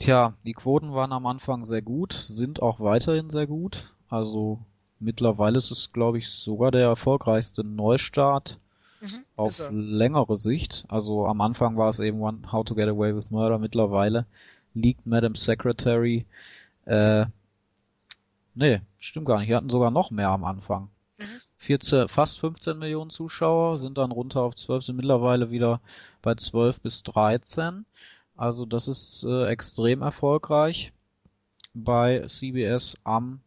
Tja, 0.00 0.34
die 0.44 0.54
Quoten 0.54 0.94
waren 0.94 1.12
am 1.12 1.26
Anfang 1.26 1.66
sehr 1.66 1.82
gut, 1.82 2.14
sind 2.14 2.62
auch 2.62 2.80
weiterhin 2.80 3.28
sehr 3.28 3.46
gut. 3.46 3.92
Also 4.08 4.58
mittlerweile 5.00 5.58
ist 5.58 5.70
es, 5.70 5.92
glaube 5.92 6.18
ich, 6.18 6.28
sogar 6.28 6.70
der 6.70 6.82
erfolgreichste 6.82 7.64
Neustart 7.64 8.58
Mhm, 9.00 9.24
auf 9.36 9.58
er. 9.58 9.72
längere 9.72 10.36
Sicht. 10.36 10.84
Also 10.88 11.26
am 11.26 11.40
Anfang 11.40 11.76
war 11.78 11.88
es 11.88 12.00
eben 12.00 12.20
One, 12.20 12.52
How 12.52 12.64
to 12.64 12.74
Get 12.74 12.88
Away 12.88 13.16
with 13.16 13.30
Murder. 13.30 13.58
Mittlerweile 13.58 14.26
liegt 14.74 15.06
Madam 15.06 15.34
Secretary. 15.34 16.26
Äh, 16.84 17.26
nee, 18.54 18.80
stimmt 18.98 19.26
gar 19.26 19.38
nicht. 19.38 19.48
Wir 19.48 19.56
hatten 19.56 19.70
sogar 19.70 19.90
noch 19.90 20.10
mehr 20.10 20.28
am 20.28 20.44
Anfang. 20.44 20.88
Mhm. 21.18 21.24
14, 21.56 22.08
fast 22.08 22.38
15 22.40 22.78
Millionen 22.78 23.10
Zuschauer 23.10 23.78
sind 23.78 23.98
dann 23.98 24.12
runter 24.12 24.40
auf 24.42 24.54
12, 24.54 24.84
sind 24.84 24.96
mittlerweile 24.96 25.50
wieder 25.50 25.80
bei 26.22 26.34
12 26.34 26.80
bis 26.80 27.02
13. 27.02 27.84
Also 28.36 28.64
das 28.66 28.88
ist 28.88 29.24
äh, 29.24 29.46
extrem 29.48 30.02
erfolgreich 30.02 30.92
bei 31.74 32.20
CBS 32.26 32.96
am, 33.04 33.40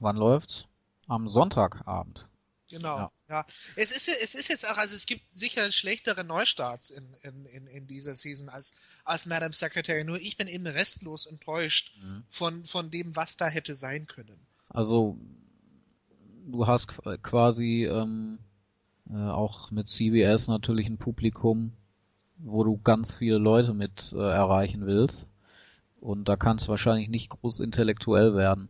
wann 0.00 0.16
läuft's? 0.16 0.66
Am 1.08 1.28
Sonntagabend. 1.28 2.28
Genau, 2.68 2.96
Ja. 2.98 3.12
ja. 3.28 3.46
Es 3.76 3.92
ist, 3.92 4.08
es 4.08 4.34
ist 4.34 4.48
jetzt 4.48 4.68
auch, 4.68 4.76
also 4.76 4.96
es 4.96 5.06
gibt 5.06 5.30
sicher 5.30 5.70
schlechtere 5.70 6.24
Neustarts 6.24 6.90
in, 6.90 7.14
in, 7.22 7.46
in, 7.46 7.66
in 7.68 7.86
dieser 7.86 8.14
Season 8.14 8.48
als, 8.48 8.74
als 9.04 9.26
Madam 9.26 9.52
Secretary. 9.52 10.02
Nur 10.02 10.16
ich 10.20 10.36
bin 10.36 10.48
eben 10.48 10.66
restlos 10.66 11.26
enttäuscht 11.26 11.94
Mhm. 12.02 12.24
von, 12.28 12.64
von 12.64 12.90
dem, 12.90 13.14
was 13.14 13.36
da 13.36 13.46
hätte 13.46 13.76
sein 13.76 14.06
können. 14.06 14.36
Also 14.68 15.16
du 16.46 16.66
hast 16.66 16.90
qu- 16.90 17.16
quasi 17.18 17.84
ähm, 17.86 18.40
äh, 19.10 19.14
auch 19.14 19.70
mit 19.70 19.88
CBS 19.88 20.48
natürlich 20.48 20.88
ein 20.88 20.98
Publikum, 20.98 21.72
wo 22.38 22.64
du 22.64 22.78
ganz 22.78 23.16
viele 23.16 23.38
Leute 23.38 23.74
mit 23.74 24.12
äh, 24.12 24.16
erreichen 24.18 24.86
willst. 24.86 25.26
Und 26.00 26.28
da 26.28 26.36
kannst 26.36 26.66
du 26.66 26.70
wahrscheinlich 26.70 27.08
nicht 27.08 27.30
groß 27.30 27.60
intellektuell 27.60 28.34
werden. 28.34 28.68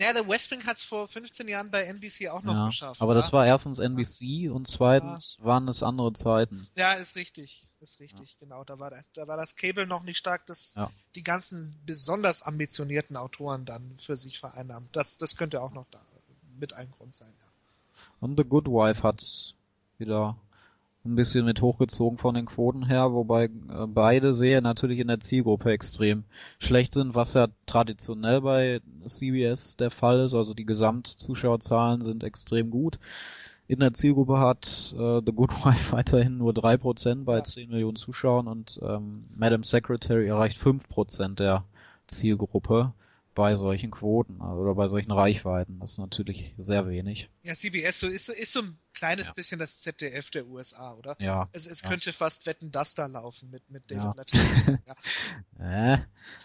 Ja, 0.00 0.12
der 0.12 0.28
West 0.28 0.50
Wing 0.52 0.64
hat 0.64 0.76
es 0.76 0.84
vor 0.84 1.08
15 1.08 1.48
Jahren 1.48 1.70
bei 1.72 1.82
NBC 1.84 2.28
auch 2.28 2.42
noch 2.42 2.54
Ja, 2.54 2.66
geschafft. 2.66 3.02
aber 3.02 3.14
ja? 3.14 3.20
das 3.20 3.32
war 3.32 3.44
erstens 3.46 3.78
NBC 3.80 4.48
und 4.50 4.68
zweitens 4.68 5.38
waren 5.40 5.66
es 5.68 5.82
andere 5.82 6.12
Zeiten. 6.12 6.68
Ja, 6.76 6.92
ist 6.94 7.16
richtig, 7.16 7.66
ist 7.80 7.98
richtig, 8.00 8.38
genau. 8.38 8.62
Da 8.64 8.78
war 8.78 8.90
das, 8.90 9.10
da 9.12 9.26
war 9.26 9.36
das 9.36 9.56
Cable 9.56 9.86
noch 9.86 10.04
nicht 10.04 10.18
stark, 10.18 10.46
das 10.46 10.74
Ja. 10.76 10.88
die 11.16 11.22
ganzen 11.24 11.74
besonders 11.84 12.42
ambitionierten 12.42 13.16
Autoren 13.16 13.64
dann 13.64 13.98
für 13.98 14.16
sich 14.16 14.38
vereinnahmt. 14.38 14.88
Das, 14.94 15.16
das 15.16 15.36
könnte 15.36 15.60
auch 15.60 15.72
noch 15.72 15.86
da 15.90 16.00
mit 16.58 16.74
ein 16.74 16.90
Grund 16.90 17.12
sein, 17.14 17.32
ja. 17.38 17.46
Und 18.20 18.36
The 18.36 18.44
Good 18.44 18.66
Wife 18.66 19.02
hat's 19.02 19.54
wieder 19.98 20.36
ein 21.08 21.16
bisschen 21.16 21.44
mit 21.44 21.62
hochgezogen 21.62 22.18
von 22.18 22.34
den 22.34 22.46
Quoten 22.46 22.86
her, 22.86 23.12
wobei 23.12 23.44
äh, 23.44 23.50
beide 23.86 24.34
Serien 24.34 24.64
natürlich 24.64 24.98
in 24.98 25.08
der 25.08 25.20
Zielgruppe 25.20 25.70
extrem 25.70 26.24
schlecht 26.58 26.92
sind, 26.92 27.14
was 27.14 27.34
ja 27.34 27.48
traditionell 27.66 28.40
bei 28.40 28.80
CBS 29.06 29.76
der 29.76 29.90
Fall 29.90 30.20
ist. 30.20 30.34
Also 30.34 30.54
die 30.54 30.66
Gesamtzuschauerzahlen 30.66 32.04
sind 32.04 32.24
extrem 32.24 32.70
gut. 32.70 32.98
In 33.66 33.80
der 33.80 33.92
Zielgruppe 33.92 34.38
hat 34.38 34.94
äh, 34.98 35.20
The 35.24 35.32
Good 35.32 35.50
Wife 35.64 35.92
weiterhin 35.92 36.38
nur 36.38 36.52
3% 36.52 37.24
bei 37.24 37.36
Ja. 37.38 37.44
10 37.44 37.70
Millionen 37.70 37.96
Zuschauern 37.96 38.46
und 38.46 38.80
ähm, 38.82 39.24
Madam 39.36 39.62
Secretary 39.62 40.26
erreicht 40.28 40.58
5% 40.58 41.34
der 41.34 41.64
Zielgruppe 42.06 42.92
bei 43.38 43.54
solchen 43.54 43.92
Quoten 43.92 44.42
also, 44.42 44.62
oder 44.62 44.74
bei 44.74 44.88
solchen 44.88 45.12
Reichweiten. 45.12 45.78
Das 45.78 45.92
ist 45.92 45.98
natürlich 45.98 46.54
sehr 46.58 46.88
wenig. 46.88 47.30
Ja, 47.44 47.54
CBS 47.54 48.00
so 48.00 48.08
ist, 48.08 48.26
so 48.26 48.32
ist 48.32 48.52
so 48.52 48.62
ein 48.62 48.76
kleines 48.94 49.28
Ja. 49.28 49.34
bisschen 49.34 49.60
das 49.60 49.78
ZDF 49.78 50.30
der 50.32 50.44
USA, 50.48 50.94
oder? 50.94 51.14
Ja. 51.20 51.48
Es, 51.52 51.64
es 51.66 51.82
Ja. 51.82 51.88
könnte 51.88 52.12
fast 52.12 52.46
wetten, 52.46 52.72
das 52.72 52.96
da 52.96 53.06
laufen 53.06 53.48
mit, 53.50 53.70
mit 53.70 53.88
David 53.88 54.02
Ja. 54.02 54.12
Letterman. 54.16 54.80
ja. 54.84 54.94
Äh, 55.94 55.98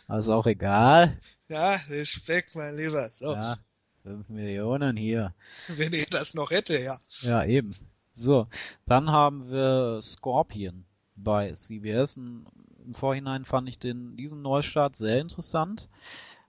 also 0.07 0.33
auch 0.35 0.45
egal. 0.45 1.19
ja, 1.47 1.73
Respekt, 1.89 2.53
mein 2.55 2.75
Lieber. 2.77 3.09
So, 3.11 3.33
Ja, 3.33 3.55
5 4.03 4.29
Millionen 4.29 4.95
hier. 4.95 5.33
wenn 5.69 5.93
ihr 5.93 6.05
das 6.11 6.35
noch 6.35 6.51
hätte, 6.51 6.79
ja. 6.79 6.99
Ja, 7.21 7.43
eben. 7.43 7.73
So, 8.13 8.47
dann 8.85 9.09
haben 9.11 9.49
wir 9.49 9.99
Scorpion 10.03 10.85
bei 11.15 11.51
CBS. 11.53 12.17
Im 12.17 12.45
Vorhinein 12.93 13.45
fand 13.45 13.67
ich 13.67 13.79
den, 13.79 14.15
diesen 14.15 14.43
Neustart 14.43 14.95
sehr 14.95 15.19
interessant. 15.19 15.89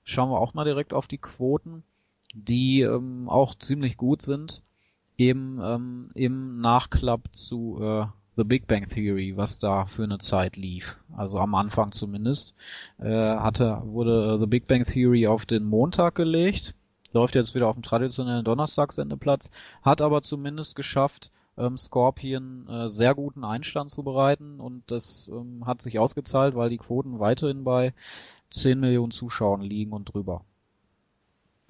Schauen 0.05 0.31
wir 0.31 0.41
auch 0.41 0.55
mal 0.55 0.65
direkt 0.65 0.93
auf 0.93 1.07
die 1.07 1.19
Quoten, 1.19 1.83
die 2.35 2.83
ähm, 2.83 3.29
auch 3.29 3.55
ziemlich 3.55 3.97
gut 3.97 4.23
sind. 4.23 4.63
Eben 5.17 5.61
ähm, 5.63 6.11
im 6.15 6.61
Nachklapp 6.61 7.29
zu 7.33 7.79
äh, 7.81 8.07
The 8.37 8.45
Big 8.45 8.67
Bang 8.67 8.89
Theory, 8.89 9.37
was 9.37 9.59
da 9.59 9.87
für 9.87 10.03
eine 10.03 10.19
Zeit 10.19 10.57
lief. 10.57 10.99
Also 11.17 11.39
am 11.39 11.55
Anfang 11.55 11.93
zumindest. 11.93 12.55
Äh, 12.99 13.09
hatte, 13.09 13.81
wurde 13.85 14.39
The 14.41 14.47
Big 14.47 14.67
Bang 14.67 14.85
Theory 14.85 15.27
auf 15.29 15.47
den 15.47 15.65
Montag 15.65 16.17
gelegt. 16.17 16.75
Läuft 17.13 17.37
jetzt 17.37 17.55
wieder 17.55 17.69
auf 17.69 17.77
dem 17.77 17.85
traditionellen 17.85 18.45
Donnerstagssendeplatz. 18.45 19.51
Hat 19.83 20.01
aber 20.03 20.23
zumindest 20.23 20.75
geschafft, 20.75 21.31
ähm, 21.57 21.77
Scorpion 21.77 22.69
äh, 22.69 22.89
sehr 22.89 23.15
guten 23.15 23.45
Einstand 23.45 23.91
zu 23.91 24.03
bereiten 24.03 24.61
und 24.61 24.83
das 24.91 25.29
ähm, 25.29 25.67
hat 25.67 25.83
sich 25.83 25.99
ausgezahlt, 25.99 26.55
weil 26.55 26.71
die 26.71 26.79
Quoten 26.79 27.21
weiterhin 27.21 27.65
bei 27.65 27.95
10 28.51 28.81
Millionen 28.81 29.13
Zuschauern 29.13 29.63
liegen 29.63 29.93
und 29.93 30.13
drüber. 30.13 30.45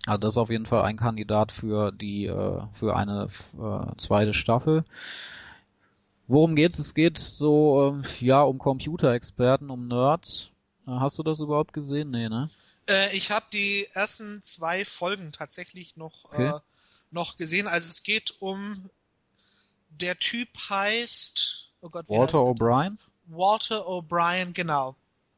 Also 0.06 0.18
das 0.18 0.34
ist 0.34 0.38
auf 0.38 0.50
jeden 0.50 0.66
Fall 0.66 0.82
ein 0.82 0.96
Kandidat 0.98 1.50
für 1.52 1.90
die 1.92 2.26
äh, 2.26 2.62
für 2.72 2.96
eine 2.96 3.28
äh, 3.58 3.96
zweite 3.96 4.34
Staffel. 4.34 4.84
Worum 6.26 6.56
geht's? 6.56 6.78
Es 6.78 6.94
geht 6.94 7.18
so 7.18 7.92
ähm, 7.94 8.04
ja 8.20 8.42
um 8.42 8.58
Computerexperten, 8.58 9.70
um 9.70 9.88
Nerds. 9.88 10.50
Äh, 10.86 10.90
hast 10.90 11.18
du 11.18 11.22
das 11.22 11.40
überhaupt 11.40 11.72
gesehen? 11.72 12.10
Nee, 12.10 12.28
ne? 12.28 12.50
Äh, 12.88 13.14
ich 13.16 13.30
habe 13.30 13.46
die 13.52 13.86
ersten 13.92 14.42
zwei 14.42 14.84
Folgen 14.84 15.32
tatsächlich 15.32 15.96
noch, 15.96 16.24
Okay. 16.24 16.48
äh, 16.48 16.60
noch 17.10 17.36
gesehen. 17.36 17.66
Also 17.66 17.88
es 17.88 18.02
geht 18.02 18.34
um 18.40 18.90
der 20.00 20.18
Typ 20.18 20.48
heißt 20.68 21.72
oh 21.80 21.88
Gott, 21.88 22.08
Walter 22.08 22.38
er? 22.38 22.46
O'Brien? 22.46 22.98
Walter 23.26 23.86
O'Brien, 23.86 24.52
genau. 24.52 24.96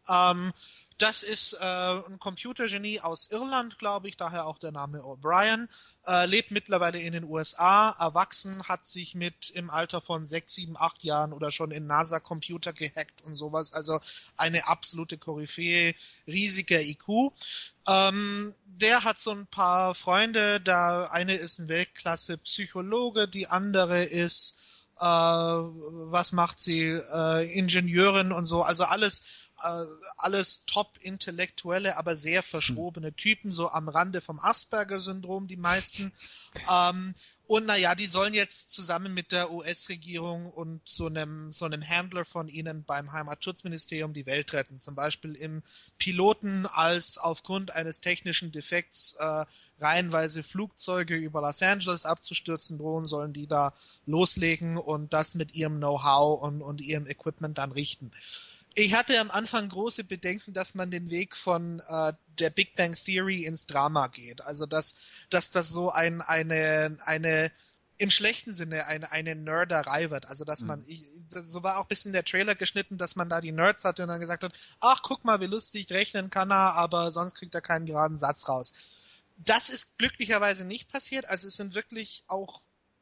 Ähm, 0.08 0.52
Das 0.98 1.22
ist 1.22 1.52
äh, 1.52 1.58
ein 1.60 2.18
Computergenie 2.18 3.00
aus 3.00 3.30
Irland, 3.30 3.78
glaube 3.78 4.08
ich, 4.08 4.16
daher 4.16 4.46
auch 4.46 4.58
der 4.58 4.72
Name 4.72 5.00
O'Brien. 5.00 5.68
Äh, 6.06 6.24
lebt 6.24 6.50
mittlerweile 6.50 6.98
in 6.98 7.12
den 7.12 7.24
USA, 7.24 7.90
erwachsen, 7.90 8.62
hat 8.66 8.86
sich 8.86 9.14
mit 9.14 9.50
im 9.50 9.68
Alter 9.68 10.00
von 10.00 10.24
sechs, 10.24 10.54
sieben, 10.54 10.74
acht 10.74 11.04
Jahren 11.04 11.34
oder 11.34 11.50
schon 11.50 11.70
in 11.70 11.86
NASA-Computer 11.86 12.72
gehackt 12.72 13.20
und 13.22 13.36
sowas. 13.36 13.74
Also 13.74 14.00
eine 14.38 14.68
absolute 14.68 15.18
Koryphäe, 15.18 15.94
riesiger 16.26 16.80
IQ. 16.80 17.32
Ähm, 17.86 18.54
der 18.64 19.04
hat 19.04 19.18
so 19.18 19.32
ein 19.32 19.46
paar 19.46 19.94
Freunde, 19.94 20.62
da 20.62 21.08
eine 21.08 21.36
ist 21.36 21.58
ein 21.58 21.68
Weltklasse-Psychologe, 21.68 23.28
die 23.28 23.48
andere 23.48 24.02
ist, 24.02 24.62
äh, 24.98 25.04
was 25.04 26.32
macht 26.32 26.58
sie, 26.58 26.84
äh, 26.84 27.52
Ingenieurin 27.52 28.32
und 28.32 28.46
so. 28.46 28.62
Also 28.62 28.84
alles 28.84 29.26
alles 30.16 30.66
top-intellektuelle, 30.66 31.96
aber 31.96 32.14
sehr 32.14 32.42
verschrobene 32.42 33.14
Typen, 33.14 33.52
so 33.52 33.70
am 33.70 33.88
Rande 33.88 34.20
vom 34.20 34.38
Asperger-Syndrom, 34.38 35.48
die 35.48 35.56
meisten. 35.56 36.12
Ähm, 36.70 37.14
und 37.46 37.64
naja, 37.64 37.94
die 37.94 38.08
sollen 38.08 38.34
jetzt 38.34 38.72
zusammen 38.72 39.14
mit 39.14 39.30
der 39.30 39.52
US-Regierung 39.52 40.50
und 40.50 40.80
so 40.84 41.06
einem, 41.06 41.52
so 41.52 41.64
einem 41.64 41.80
Handler 41.88 42.24
von 42.24 42.48
ihnen 42.48 42.84
beim 42.84 43.12
Heimatschutzministerium 43.12 44.12
die 44.12 44.26
Welt 44.26 44.52
retten. 44.52 44.80
Zum 44.80 44.96
Beispiel 44.96 45.34
im 45.36 45.62
Piloten, 45.96 46.66
als 46.66 47.18
aufgrund 47.18 47.70
eines 47.70 48.00
technischen 48.00 48.50
Defekts 48.50 49.16
äh, 49.20 49.44
reihenweise 49.78 50.42
Flugzeuge 50.42 51.14
über 51.14 51.40
Los 51.40 51.62
Angeles 51.62 52.04
abzustürzen 52.04 52.78
drohen, 52.78 53.06
sollen 53.06 53.32
die 53.32 53.46
da 53.46 53.72
loslegen 54.06 54.76
und 54.76 55.12
das 55.12 55.36
mit 55.36 55.54
ihrem 55.54 55.76
Know-how 55.76 56.42
und, 56.42 56.62
und 56.62 56.80
ihrem 56.80 57.06
Equipment 57.06 57.58
dann 57.58 57.70
richten. 57.70 58.10
Ich 58.78 58.92
hatte 58.92 59.18
am 59.20 59.30
Anfang 59.30 59.70
große 59.70 60.04
Bedenken, 60.04 60.52
dass 60.52 60.74
man 60.74 60.90
den 60.90 61.08
Weg 61.08 61.34
von 61.34 61.80
äh, 61.88 62.12
der 62.26 62.50
Big 62.50 62.76
Bang 62.76 62.94
Theory 62.94 63.46
ins 63.46 63.66
Drama 63.66 64.08
geht. 64.08 64.42
Also 64.42 64.66
dass, 64.66 64.96
dass 65.30 65.50
das 65.50 65.70
so 65.70 65.90
ein, 65.90 66.20
eine, 66.20 66.98
eine 67.02 67.50
im 67.96 68.10
schlechten 68.10 68.52
Sinne 68.52 68.84
eine, 68.84 69.10
eine 69.10 69.34
Nerderei 69.34 70.10
wird. 70.10 70.26
Also 70.26 70.44
dass 70.44 70.60
man, 70.60 70.80
mhm. 70.80 70.86
ich, 70.88 71.02
so 71.42 71.62
war 71.62 71.78
auch 71.78 71.84
ein 71.84 71.88
bisschen 71.88 72.12
der 72.12 72.26
Trailer 72.26 72.54
geschnitten, 72.54 72.98
dass 72.98 73.16
man 73.16 73.30
da 73.30 73.40
die 73.40 73.50
Nerds 73.50 73.86
hatte 73.86 74.02
und 74.02 74.08
dann 74.10 74.20
gesagt 74.20 74.44
hat, 74.44 74.52
ach 74.80 75.00
guck 75.02 75.24
mal, 75.24 75.40
wie 75.40 75.46
lustig 75.46 75.90
rechnen 75.90 76.28
kann 76.28 76.50
er, 76.50 76.74
aber 76.74 77.10
sonst 77.10 77.34
kriegt 77.34 77.54
er 77.54 77.62
keinen 77.62 77.86
geraden 77.86 78.18
Satz 78.18 78.46
raus. 78.46 79.22
Das 79.38 79.70
ist 79.70 79.96
glücklicherweise 79.96 80.66
nicht 80.66 80.90
passiert. 80.90 81.24
Also 81.24 81.48
es 81.48 81.56
sind 81.56 81.74
wirklich 81.74 82.24
auch 82.26 82.60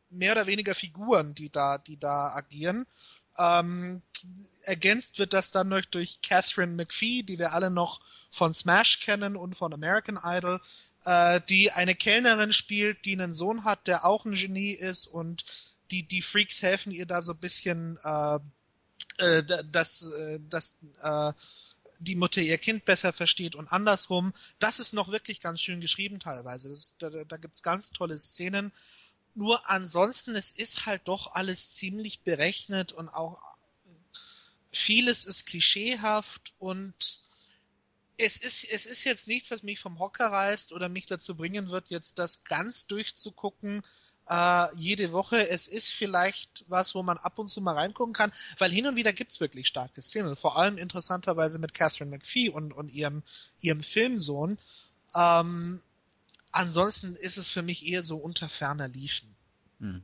mehr 0.08 0.32
oder 0.32 0.46
weniger 0.46 0.74
Figuren, 0.74 1.34
die 1.34 1.50
da, 1.50 1.78
die 1.78 1.98
da 1.98 2.32
agieren. 2.32 2.86
Ähm, 3.38 4.02
ergänzt 4.62 5.18
wird 5.18 5.32
das 5.32 5.50
dann 5.50 5.68
noch 5.68 5.84
durch 5.84 6.20
Catherine 6.22 6.72
McPhee, 6.72 7.22
die 7.22 7.38
wir 7.38 7.52
alle 7.52 7.70
noch 7.70 8.00
von 8.30 8.52
Smash 8.52 9.00
kennen 9.00 9.36
und 9.36 9.54
von 9.54 9.72
American 9.72 10.18
Idol, 10.22 10.60
äh, 11.04 11.40
die 11.48 11.70
eine 11.72 11.94
Kellnerin 11.94 12.52
spielt, 12.52 13.04
die 13.04 13.12
einen 13.12 13.32
Sohn 13.32 13.64
hat, 13.64 13.86
der 13.86 14.04
auch 14.04 14.24
ein 14.24 14.34
Genie 14.34 14.72
ist 14.72 15.06
und 15.06 15.44
die, 15.90 16.06
die 16.06 16.22
Freaks 16.22 16.62
helfen 16.62 16.92
ihr 16.92 17.06
da 17.06 17.20
so 17.20 17.32
ein 17.32 17.38
bisschen, 17.38 17.98
äh, 18.02 18.38
äh, 19.18 19.44
dass, 19.44 20.10
äh, 20.12 20.40
dass 20.48 20.78
äh, 21.02 21.32
die 22.00 22.16
Mutter 22.16 22.40
ihr 22.40 22.58
Kind 22.58 22.84
besser 22.84 23.12
versteht 23.12 23.54
und 23.54 23.68
andersrum. 23.68 24.32
Das 24.58 24.78
ist 24.78 24.94
noch 24.94 25.10
wirklich 25.12 25.40
ganz 25.40 25.60
schön 25.60 25.80
geschrieben 25.80 26.18
teilweise. 26.20 26.68
Das, 26.68 26.96
da 26.98 27.10
da 27.10 27.36
gibt 27.36 27.54
es 27.54 27.62
ganz 27.62 27.90
tolle 27.90 28.18
Szenen. 28.18 28.72
Nur 29.34 29.68
ansonsten, 29.68 30.36
es 30.36 30.50
ist 30.52 30.86
halt 30.86 31.08
doch 31.08 31.34
alles 31.34 31.72
ziemlich 31.72 32.20
berechnet 32.20 32.92
und 32.92 33.08
auch 33.08 33.40
vieles 34.70 35.24
ist 35.24 35.46
klischeehaft 35.46 36.52
und 36.58 36.94
es 38.16 38.36
ist, 38.36 38.64
es 38.64 38.86
ist 38.86 39.04
jetzt 39.04 39.26
nichts, 39.26 39.50
was 39.50 39.62
mich 39.62 39.80
vom 39.80 39.98
Hocker 39.98 40.26
reißt 40.26 40.72
oder 40.72 40.88
mich 40.88 41.06
dazu 41.06 41.36
bringen 41.36 41.70
wird, 41.70 41.90
jetzt 41.90 42.18
das 42.18 42.44
ganz 42.44 42.86
durchzugucken, 42.86 43.82
äh, 44.28 44.74
jede 44.76 45.12
Woche. 45.12 45.48
Es 45.48 45.66
ist 45.66 45.90
vielleicht 45.90 46.64
was, 46.68 46.94
wo 46.94 47.02
man 47.02 47.18
ab 47.18 47.38
und 47.38 47.48
zu 47.48 47.60
mal 47.60 47.74
reingucken 47.74 48.14
kann, 48.14 48.32
weil 48.58 48.70
hin 48.70 48.86
und 48.86 48.96
wieder 48.96 49.12
gibt's 49.12 49.40
wirklich 49.40 49.66
starke 49.66 50.00
Szenen. 50.00 50.36
Vor 50.36 50.56
allem 50.56 50.78
interessanterweise 50.78 51.58
mit 51.58 51.74
Catherine 51.74 52.10
McPhee 52.10 52.50
und, 52.50 52.72
und 52.72 52.88
ihrem, 52.90 53.22
ihrem 53.60 53.82
Filmsohn. 53.82 54.58
Ähm, 55.14 55.82
ansonsten 56.54 57.14
ist 57.16 57.36
es 57.36 57.48
für 57.48 57.62
mich 57.62 57.86
eher 57.86 58.02
so 58.02 58.16
unter 58.16 58.48
ferner 58.48 58.88
Liefen. 58.88 59.34
Hm. 59.80 60.02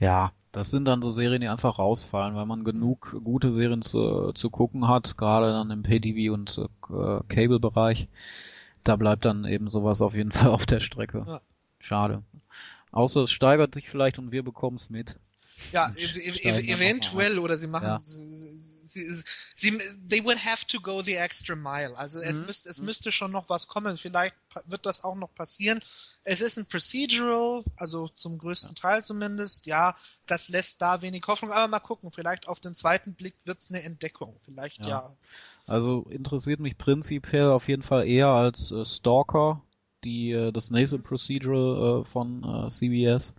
Ja, 0.00 0.32
das 0.50 0.70
sind 0.70 0.84
dann 0.84 1.00
so 1.00 1.10
Serien, 1.10 1.40
die 1.40 1.48
einfach 1.48 1.78
rausfallen, 1.78 2.34
weil 2.34 2.46
man 2.46 2.64
genug 2.64 3.16
gute 3.24 3.52
Serien 3.52 3.82
zu, 3.82 4.32
zu 4.32 4.50
gucken 4.50 4.88
hat, 4.88 5.16
gerade 5.16 5.46
dann 5.52 5.70
im 5.70 5.82
Pay-TV 5.82 6.34
und 6.34 6.58
äh, 6.58 7.20
Cable-Bereich. 7.28 8.08
Da 8.84 8.96
bleibt 8.96 9.24
dann 9.24 9.44
eben 9.44 9.70
sowas 9.70 10.02
auf 10.02 10.14
jeden 10.14 10.32
Fall 10.32 10.48
auf 10.48 10.66
der 10.66 10.80
Strecke. 10.80 11.24
Ja. 11.26 11.40
Schade. 11.78 12.22
Außer 12.90 13.22
es 13.22 13.30
steigert 13.30 13.74
sich 13.74 13.88
vielleicht 13.88 14.18
und 14.18 14.32
wir 14.32 14.42
bekommen 14.42 14.76
es 14.76 14.90
mit. 14.90 15.16
Ja, 15.72 15.88
ev 15.88 16.16
ev 16.42 16.58
eventuell 16.68 17.38
oder 17.38 17.56
sie 17.56 17.66
machen, 17.68 17.86
ja. 17.86 18.00
Sie, 18.92 19.22
sie, 19.54 19.78
they 20.08 20.24
would 20.24 20.38
have 20.44 20.66
to 20.66 20.80
go 20.80 21.02
the 21.02 21.14
extra 21.14 21.56
mile. 21.56 21.96
Also 21.96 22.18
mhm. 22.18 22.24
es, 22.24 22.38
müsste, 22.38 22.68
es 22.68 22.80
mhm. 22.80 22.86
müsste 22.86 23.12
schon 23.12 23.32
noch 23.32 23.48
was 23.48 23.68
kommen. 23.68 23.96
Vielleicht 23.96 24.34
wird 24.66 24.86
das 24.86 25.04
auch 25.04 25.14
noch 25.14 25.34
passieren. 25.34 25.80
Es 26.24 26.40
ist 26.40 26.56
ein 26.56 26.66
Procedural, 26.66 27.64
also 27.76 28.08
zum 28.08 28.38
größten. 28.38 28.72
Teil 28.74 29.02
zumindest. 29.02 29.66
Ja, 29.66 29.94
das 30.26 30.48
lässt 30.48 30.82
da 30.82 31.02
wenig 31.02 31.22
Hoffnung. 31.26 31.52
Aber 31.52 31.68
mal 31.68 31.80
gucken, 31.80 32.10
vielleicht 32.12 32.48
auf 32.48 32.60
den 32.60 32.74
zweiten 32.74 33.14
Blick 33.14 33.34
wird 33.44 33.60
es 33.60 33.70
eine 33.70 33.82
Entdeckung. 33.82 34.38
Vielleicht 34.42 34.80
ja. 34.80 34.88
ja. 34.88 35.16
Also 35.66 36.02
interessiert 36.10 36.60
mich 36.60 36.76
prinzipiell 36.76 37.50
auf 37.50 37.68
jeden 37.68 37.82
Fall 37.82 38.06
eher 38.06 38.28
als 38.28 38.72
äh, 38.72 38.84
Stalker, 38.84 39.62
die 40.04 40.32
äh, 40.32 40.52
das 40.52 40.70
nächste 40.70 40.98
Procedural 40.98 42.02
äh, 42.02 42.04
von 42.04 42.42
äh, 42.42 42.68
CBS 42.68 43.34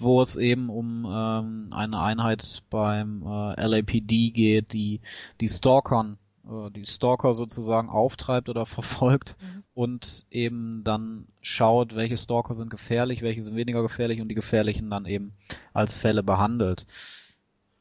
wo 0.00 0.20
es 0.20 0.36
eben 0.36 0.70
um 0.70 1.06
ähm, 1.08 1.68
eine 1.72 2.00
Einheit 2.00 2.62
beim 2.70 3.22
äh, 3.22 3.66
LAPD 3.66 4.30
geht, 4.30 4.72
die 4.72 5.00
die 5.40 5.48
Stalkern, 5.48 6.18
äh, 6.46 6.70
die 6.70 6.86
Stalker 6.86 7.34
sozusagen 7.34 7.88
auftreibt 7.88 8.48
oder 8.48 8.66
verfolgt 8.66 9.36
mhm. 9.40 9.62
und 9.74 10.26
eben 10.30 10.82
dann 10.84 11.26
schaut, 11.42 11.94
welche 11.94 12.16
Stalker 12.16 12.54
sind 12.54 12.70
gefährlich, 12.70 13.22
welche 13.22 13.42
sind 13.42 13.56
weniger 13.56 13.82
gefährlich 13.82 14.20
und 14.20 14.28
die 14.28 14.34
gefährlichen 14.34 14.90
dann 14.90 15.06
eben 15.06 15.34
als 15.72 15.96
Fälle 15.96 16.22
behandelt. 16.22 16.86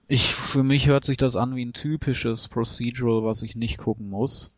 Ich, 0.07 0.33
für 0.33 0.63
mich 0.63 0.87
hört 0.87 1.05
sich 1.05 1.17
das 1.17 1.35
an 1.35 1.55
wie 1.55 1.65
ein 1.65 1.73
typisches 1.73 2.47
Procedural, 2.47 3.23
was 3.23 3.41
ich 3.41 3.55
nicht 3.55 3.77
gucken 3.77 4.09
muss. 4.09 4.51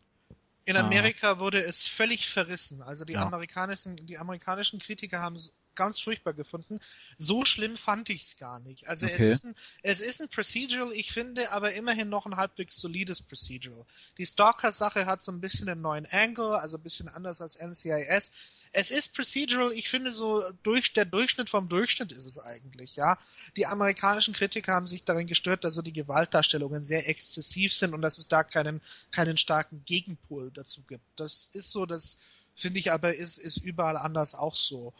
In 0.66 0.76
Amerika 0.76 1.32
ah. 1.32 1.38
wurde 1.38 1.62
es 1.62 1.86
völlig 1.86 2.28
verrissen. 2.28 2.82
Also 2.82 3.04
die 3.04 3.12
ja. 3.12 3.22
amerikanischen, 3.22 3.94
die 3.96 4.18
amerikanischen 4.18 4.80
Kritiker 4.80 5.20
haben 5.20 5.36
es 5.36 5.56
ganz 5.76 6.00
furchtbar 6.00 6.32
gefunden. 6.32 6.80
So 7.16 7.44
schlimm 7.44 7.76
fand 7.76 8.10
ich 8.10 8.22
es 8.22 8.36
gar 8.36 8.58
nicht. 8.60 8.88
Also 8.88 9.06
okay. 9.06 9.14
es, 9.18 9.24
ist 9.24 9.44
ein, 9.44 9.54
es 9.82 10.00
ist 10.00 10.20
ein 10.20 10.28
Procedural, 10.28 10.92
ich 10.92 11.12
finde 11.12 11.52
aber 11.52 11.72
immerhin 11.74 12.08
noch 12.08 12.26
ein 12.26 12.36
halbwegs 12.36 12.80
solides 12.80 13.22
Procedural. 13.22 13.84
Die 14.18 14.26
Stalker-Sache 14.26 15.06
hat 15.06 15.22
so 15.22 15.30
ein 15.32 15.40
bisschen 15.40 15.68
einen 15.68 15.82
neuen 15.82 16.06
Angle, 16.06 16.58
also 16.58 16.78
ein 16.78 16.82
bisschen 16.82 17.08
anders 17.08 17.40
als 17.40 17.56
NCIS. 17.56 18.32
Es 18.72 18.90
ist 18.90 19.14
Procedural, 19.14 19.72
ich 19.72 19.88
finde 19.88 20.12
so 20.12 20.42
durch 20.62 20.92
der 20.92 21.04
Durchschnitt 21.04 21.48
vom 21.48 21.68
Durchschnitt 21.68 22.12
ist 22.12 22.26
es 22.26 22.38
eigentlich, 22.38 22.96
ja. 22.96 23.18
Die 23.56 23.66
amerikanischen 23.66 24.34
Kritiker 24.34 24.72
haben 24.72 24.86
sich 24.86 25.04
darin 25.04 25.26
gestört, 25.26 25.64
dass 25.64 25.74
so 25.74 25.82
die 25.82 25.92
Gewaltdarstellungen 25.92 26.84
sehr 26.84 27.08
exzessiv 27.08 27.72
sind 27.72 27.94
und 27.94 28.02
dass 28.02 28.18
es 28.18 28.28
da 28.28 28.42
keinen, 28.42 28.82
keinen 29.12 29.38
starken 29.38 29.82
Gegenpol 29.84 30.50
dazu 30.50 30.82
gibt. 30.82 31.04
Das 31.16 31.48
ist 31.52 31.70
so, 31.70 31.86
das 31.86 32.18
finde 32.56 32.78
ich 32.78 32.90
aber 32.90 33.14
ist, 33.14 33.38
ist 33.38 33.58
überall 33.58 33.96
anders 33.96 34.34
auch 34.34 34.56
so. 34.56 34.94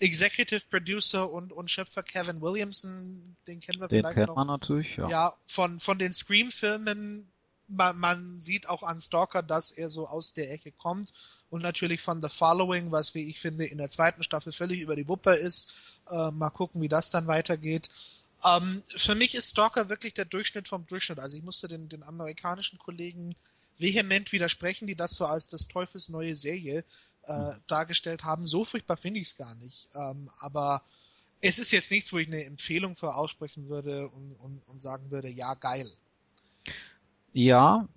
Executive 0.00 0.62
Producer 0.70 1.30
und, 1.30 1.52
und 1.52 1.70
Schöpfer 1.70 2.02
Kevin 2.02 2.40
Williamson, 2.40 3.36
den 3.46 3.60
kennen 3.60 3.80
wir 3.80 3.88
den 3.88 4.00
vielleicht 4.00 4.14
kennt 4.14 4.28
noch. 4.28 4.36
man 4.36 4.46
natürlich, 4.46 4.96
ja. 4.96 5.08
Ja, 5.08 5.34
von, 5.46 5.80
von 5.80 5.98
den 5.98 6.12
Scream-Filmen, 6.12 7.30
man, 7.68 7.98
man 7.98 8.40
sieht 8.40 8.68
auch 8.68 8.82
an 8.82 9.00
Stalker, 9.00 9.42
dass 9.42 9.70
er 9.70 9.90
so 9.90 10.06
aus 10.06 10.32
der 10.32 10.50
Ecke 10.50 10.72
kommt 10.72 11.12
und 11.50 11.62
natürlich 11.62 12.00
von 12.00 12.22
The 12.22 12.28
Following, 12.28 12.92
was 12.92 13.14
wie 13.14 13.28
ich 13.28 13.40
finde 13.40 13.66
in 13.66 13.78
der 13.78 13.88
zweiten 13.88 14.22
Staffel 14.22 14.52
völlig 14.52 14.80
über 14.80 14.96
die 14.96 15.08
Wupper 15.08 15.36
ist. 15.36 15.74
Äh, 16.08 16.30
mal 16.30 16.50
gucken, 16.50 16.80
wie 16.80 16.88
das 16.88 17.10
dann 17.10 17.26
weitergeht. 17.26 17.88
Ähm, 18.44 18.82
für 18.86 19.14
mich 19.14 19.34
ist 19.34 19.50
Stalker 19.50 19.88
wirklich 19.88 20.14
der 20.14 20.24
Durchschnitt 20.24 20.68
vom 20.68 20.86
Durchschnitt. 20.86 21.18
Also 21.18 21.36
ich 21.36 21.42
musste 21.42 21.68
den, 21.68 21.88
den 21.88 22.02
amerikanischen 22.02 22.78
Kollegen 22.78 23.34
vehement 23.78 24.32
widersprechen, 24.32 24.86
die 24.86 24.96
das 24.96 25.16
so 25.16 25.26
als 25.26 25.48
das 25.48 25.68
Teufels 25.68 26.08
neue 26.08 26.36
Serie 26.36 26.84
äh, 27.22 27.52
dargestellt 27.66 28.24
haben. 28.24 28.46
So 28.46 28.64
furchtbar 28.64 28.96
finde 28.96 29.20
ich 29.20 29.28
es 29.28 29.36
gar 29.36 29.54
nicht. 29.56 29.88
Ähm, 29.94 30.28
aber 30.40 30.82
es 31.40 31.58
ist 31.58 31.70
jetzt 31.70 31.90
nichts, 31.90 32.12
wo 32.12 32.18
ich 32.18 32.26
eine 32.26 32.44
Empfehlung 32.44 32.96
für 32.96 33.14
aussprechen 33.14 33.68
würde 33.68 34.08
und, 34.08 34.32
und, 34.34 34.60
und 34.68 34.80
sagen 34.80 35.10
würde, 35.10 35.28
ja, 35.28 35.54
geil. 35.54 35.88
Ja, 37.32 37.88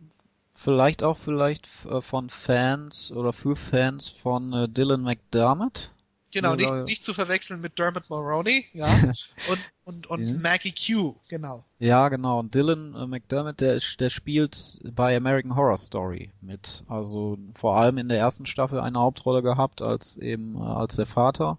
vielleicht 0.54 1.04
auch 1.04 1.18
vielleicht 1.18 1.68
äh, 1.86 2.02
von 2.02 2.30
Fans 2.30 3.12
oder 3.12 3.34
für 3.34 3.56
Fans 3.56 4.10
von 4.10 4.54
äh, 4.54 4.70
Dylan 4.70 5.02
McDermott. 5.02 5.92
Genau, 6.32 6.56
nicht, 6.56 6.72
nicht 6.72 7.04
zu 7.04 7.14
verwechseln 7.14 7.60
mit 7.60 7.78
Dermot 7.78 8.10
Mulroney, 8.10 8.66
ja. 8.74 8.88
und 9.50 9.60
und, 9.92 10.08
und 10.08 10.26
Ja. 10.26 10.40
Maggie 10.40 10.74
Q, 10.74 11.16
genau. 11.30 11.64
Ja, 11.80 12.10
genau. 12.10 12.40
Und 12.40 12.56
Dylan 12.56 12.96
äh, 12.96 13.06
McDermott, 13.06 13.60
der, 13.60 13.76
ist, 13.76 14.00
der 14.00 14.10
spielt 14.10 14.80
bei 14.96 15.16
American 15.16 15.56
Horror 15.56 15.78
Story 15.78 16.32
mit. 16.42 16.84
Also 16.88 17.38
vor 17.56 17.78
allem 17.78 17.98
in 17.98 18.10
der 18.10 18.20
ersten 18.20 18.46
Staffel 18.46 18.80
eine 18.80 19.00
Hauptrolle 19.00 19.42
gehabt 19.42 19.82
als 19.82 20.18
eben 20.18 20.56
äh, 20.56 20.60
als 20.60 20.96
der 20.96 21.06
Vater. 21.06 21.58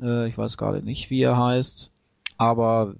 Äh, 0.00 0.28
ich 0.28 0.38
weiß 0.38 0.56
gerade 0.56 0.82
nicht, 0.82 1.10
wie 1.10 1.22
er 1.22 1.36
heißt, 1.36 1.90
aber 2.36 2.94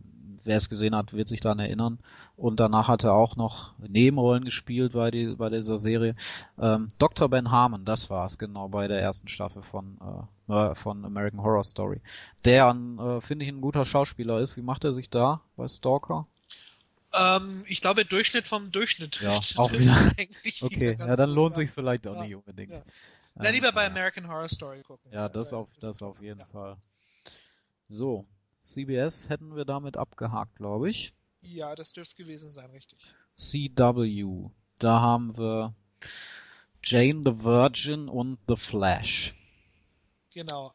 wer 0.44 0.56
es 0.56 0.68
gesehen 0.68 0.94
hat, 0.94 1.12
wird 1.12 1.28
sich 1.28 1.40
daran 1.40 1.58
erinnern. 1.58 1.98
Und 2.36 2.60
danach 2.60 2.88
hat 2.88 3.04
er 3.04 3.14
auch 3.14 3.36
noch 3.36 3.72
Nebenrollen 3.78 4.44
gespielt 4.44 4.92
bei, 4.92 5.10
die, 5.10 5.34
bei 5.36 5.48
dieser 5.48 5.78
Serie. 5.78 6.14
Ähm, 6.60 6.92
Dr. 6.98 7.30
Ben 7.30 7.50
Harmon, 7.50 7.84
das 7.86 8.10
war 8.10 8.26
es 8.26 8.36
genau 8.36 8.68
bei 8.68 8.88
der 8.88 9.00
ersten 9.00 9.28
Staffel 9.28 9.62
von, 9.62 9.96
äh, 10.48 10.74
von 10.74 11.04
American 11.04 11.40
Horror 11.42 11.62
Story. 11.64 12.00
Der, 12.44 12.68
äh, 12.68 13.20
finde 13.20 13.44
ich, 13.44 13.50
ein 13.50 13.60
guter 13.60 13.84
Schauspieler 13.84 14.40
ist. 14.40 14.56
Wie 14.56 14.62
macht 14.62 14.84
er 14.84 14.92
sich 14.92 15.10
da 15.10 15.42
bei 15.56 15.66
Stalker? 15.68 16.26
Ähm, 17.14 17.64
ich 17.66 17.80
glaube, 17.80 18.04
Durchschnitt 18.04 18.46
vom 18.46 18.70
Durchschnitt 18.72 19.20
Ja, 19.22 19.30
auch 19.30 19.72
wieder. 19.72 19.94
wieder 19.94 20.26
Okay, 20.62 20.94
ganz 20.96 21.08
ja, 21.08 21.16
dann 21.16 21.30
lohnt 21.30 21.54
ja. 21.54 21.60
sich's 21.60 21.74
vielleicht 21.74 22.06
auch 22.06 22.14
Ja, 22.16 22.22
nicht 22.24 22.34
unbedingt. 22.34 22.72
ja. 22.72 22.82
Na, 23.34 23.50
lieber 23.50 23.70
bei. 23.72 23.86
American 23.86 24.28
Horror 24.28 24.48
Story 24.48 24.82
gucken. 24.82 25.10
Ja, 25.12 25.28
das 25.28 25.50
da- 25.50 25.56
auf, 25.58 25.68
das 25.80 26.02
auf 26.02 26.20
jeden. 26.22 26.40
Fall. 26.40 26.76
So, 27.88 28.24
CBS 28.62 29.28
hätten 29.28 29.54
wir 29.54 29.64
damit 29.64 29.96
abgehakt, 29.96 30.56
glaube 30.56 30.90
ich. 30.90 31.12
Ja, 31.42 31.74
das 31.74 31.92
dürfte 31.92 32.10
es 32.22 32.26
gewesen 32.26 32.50
sein, 32.50 32.70
richtig. 32.70 33.14
CW, 33.36 34.50
da 34.78 35.00
haben 35.00 35.36
wir 35.36 35.74
Jane 36.82 37.22
the 37.24 37.44
Virgin 37.44 38.08
und 38.08 38.38
The 38.48 38.56
Flash. 38.56 39.34
Genau. 40.36 40.70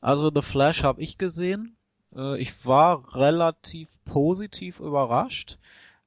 Also 0.00 0.32
The 0.34 0.42
Flash 0.42 0.82
habe 0.82 1.00
ich 1.00 1.16
gesehen. 1.16 1.76
Äh, 2.14 2.40
Ich 2.40 2.66
war 2.66 3.14
relativ 3.14 3.88
positiv 4.04 4.80
überrascht. 4.80 5.58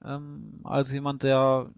Ähm, 0.03 0.59
als 0.65 0.91
jemand, 0.91 1.23
der 1.23 1.71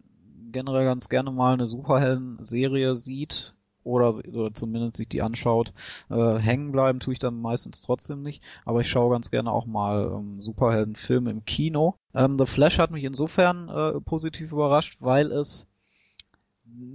generell 0.52 0.86
ganz 0.86 1.08
gerne 1.08 1.32
mal 1.32 1.54
eine 1.54 1.68
Superhelden-Serie 1.68 2.96
sieht 2.96 3.54
oder, 3.84 4.10
oder 4.10 4.52
zumindest 4.56 4.98
sich 4.98 5.08
die 5.08 5.22
anschaut, 5.22 5.74
äh, 6.10 6.38
hängen 6.40 6.72
bleiben 6.72 7.00
tue 7.00 7.14
ich 7.14 7.20
dann 7.20 7.40
meistens 7.40 7.82
trotzdem 7.82 8.24
nicht. 8.24 8.44
Aber 8.66 8.82
ich 8.82 8.90
schaue 8.90 9.12
ganz 9.12 9.30
gerne 9.30 9.52
auch 9.52 9.68
mal 9.68 10.12
ähm, 10.12 10.42
Superheldenfilme 10.42 11.30
im 11.30 11.46
Kino. 11.46 11.98
Ähm, 12.16 12.40
The 12.40 12.48
Flash 12.48 12.80
hat 12.80 12.90
mich 12.90 13.04
insofern 13.04 13.70
äh, 13.70 14.02
positiv 14.02 14.52
überrascht, 14.52 14.98
weil 15.02 15.32
es 15.32 15.68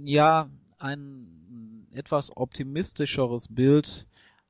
ja 0.03 0.49
ein 0.79 1.44
etwas 1.95 2.35
optimistischeres 2.35 3.47
Bild 3.47 4.05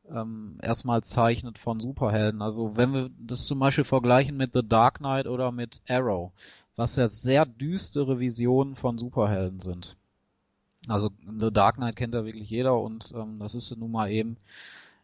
ähm, 0.09 0.57
erstmal 0.61 1.03
zeichnet 1.03 1.57
von 1.57 1.79
Superhelden. 1.79 2.41
Also 2.41 2.75
wenn 2.77 2.93
wir 2.93 3.09
das 3.19 3.45
zum 3.45 3.59
Beispiel 3.59 3.83
vergleichen 3.83 4.37
mit 4.37 4.53
The 4.53 4.67
Dark 4.67 4.99
Knight 4.99 5.27
oder 5.27 5.51
mit 5.51 5.81
Arrow, 5.87 6.31
was 6.75 6.95
ja 6.95 7.07
sehr 7.09 7.45
düstere 7.45 8.19
Visionen 8.19 8.75
von 8.75 8.97
Superhelden 8.97 9.61
sind. 9.61 9.97
Also 10.87 11.09
The 11.39 11.51
Dark 11.51 11.77
Knight 11.77 11.95
kennt 11.95 12.13
ja 12.13 12.25
wirklich 12.25 12.49
jeder 12.49 12.79
und 12.79 13.13
ähm, 13.15 13.39
das 13.39 13.55
ist 13.55 13.75
nun 13.75 13.91
mal 13.91 14.11
eben 14.11 14.37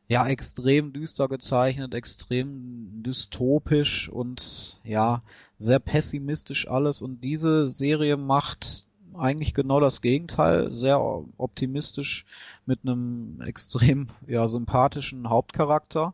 ja 0.07 0.27
extrem 0.27 0.93
düster 0.93 1.27
gezeichnet, 1.27 1.93
extrem 1.93 3.01
dystopisch 3.01 4.09
und 4.09 4.79
ja 4.83 5.23
sehr 5.57 5.79
pessimistisch 5.79 6.67
alles 6.67 7.01
und 7.01 7.23
diese 7.23 7.69
Serie 7.69 8.17
macht 8.17 8.85
eigentlich 9.17 9.53
genau 9.53 9.79
das 9.79 10.01
Gegenteil, 10.01 10.71
sehr 10.71 10.99
optimistisch 11.37 12.25
mit 12.65 12.79
einem 12.83 13.41
extrem 13.45 14.09
ja 14.27 14.47
sympathischen 14.47 15.29
Hauptcharakter, 15.29 16.13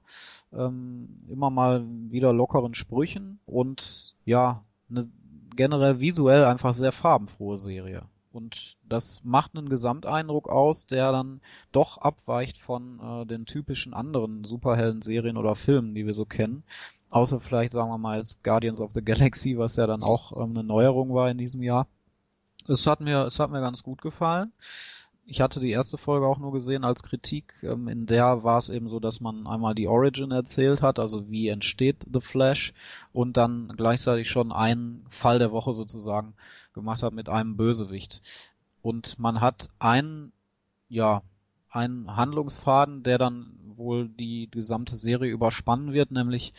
ähm, 0.54 1.10
immer 1.30 1.50
mal 1.50 1.84
wieder 2.10 2.34
lockeren 2.34 2.76
Sprüchen 2.76 3.40
und 3.46 4.16
ja 4.26 4.64
eine 4.90 5.10
generell 5.56 6.00
visuell 6.00 6.46
einfach 6.46 6.74
sehr 6.74 6.92
farbenfrohe 6.92 7.58
Serie. 7.58 8.04
Und 8.32 8.78
das 8.88 9.24
macht 9.24 9.58
einen 9.58 9.68
Gesamteindruck 9.68 10.48
aus, 10.48 10.86
der 10.86 11.12
dann 11.12 11.42
doch 11.72 11.98
abweicht 11.98 12.60
von 12.60 13.00
äh, 13.00 13.26
den 13.26 13.46
typischen 13.46 13.96
anderen 13.96 14.44
Superhelden-Serien 14.44 15.38
oder 15.38 15.56
Filmen, 15.56 15.96
die 15.96 16.06
wir 16.06 16.14
so 16.14 16.26
kennen. 16.26 16.64
Außer 17.10 17.40
vielleicht, 17.40 17.72
sagen 17.72 17.90
wir 17.90 17.98
mal, 17.98 18.18
jetzt 18.18 18.44
Guardians 18.44 18.80
of 18.80 18.92
the 18.94 19.04
Galaxy, 19.04 19.58
was 19.58 19.76
ja 19.78 19.88
dann 19.88 20.04
auch 20.04 20.38
ähm, 20.38 20.52
eine 20.52 20.64
Neuerung 20.64 21.14
war 21.14 21.32
in 21.32 21.38
diesem 21.40 21.64
Jahr. 21.64 21.88
Es 22.68 22.86
hat 22.86 23.02
mir, 23.02 23.26
es 23.26 23.40
hat 23.40 23.50
mir 23.52 23.62
ganz 23.62 23.84
gut 23.84 24.02
gefallen. 24.02 24.52
Ich 25.30 25.42
hatte 25.42 25.60
die 25.60 25.72
erste 25.72 25.98
Folge 25.98 26.26
auch 26.26 26.38
nur 26.38 26.54
gesehen 26.54 26.86
als 26.86 27.04
Kritik. 27.04 27.54
Ähm, 27.62 27.88
in 27.88 28.06
der 28.06 28.44
war 28.44 28.58
es 28.58 28.70
eben 28.70 28.88
so, 28.88 29.00
dass 29.00 29.20
man 29.20 29.46
einmal 29.46 29.76
die 29.76 29.88
Origin 29.88 30.32
erzählt 30.32 30.82
hat, 30.82 31.00
also 31.00 31.30
wie 31.30 31.50
entsteht 31.50 32.06
The 32.12 32.22
Flash 32.22 32.74
und 33.12 33.36
dann 33.36 33.74
gleichzeitig 33.76 34.30
schon 34.30 34.52
einen 34.52 35.06
Fall 35.10 35.40
der 35.40 35.52
Woche 35.52 35.74
sozusagen 35.74 36.34
gemacht 36.74 37.04
hat 37.04 37.14
mit 37.14 37.28
einem 37.28 37.58
Bösewicht. 37.58 38.22
Und 38.82 39.20
man 39.20 39.42
hat 39.42 39.70
einen, 39.80 40.32
ja, 40.88 41.24
einen 41.70 42.16
Handlungsfaden, 42.16 43.04
der 43.04 43.18
dann 43.18 43.52
wohl 43.76 44.08
die 44.08 44.50
gesamte 44.50 44.96
Serie 44.96 45.32
überspannen 45.32 45.94
wird, 45.94 46.12
nämlich 46.12 46.54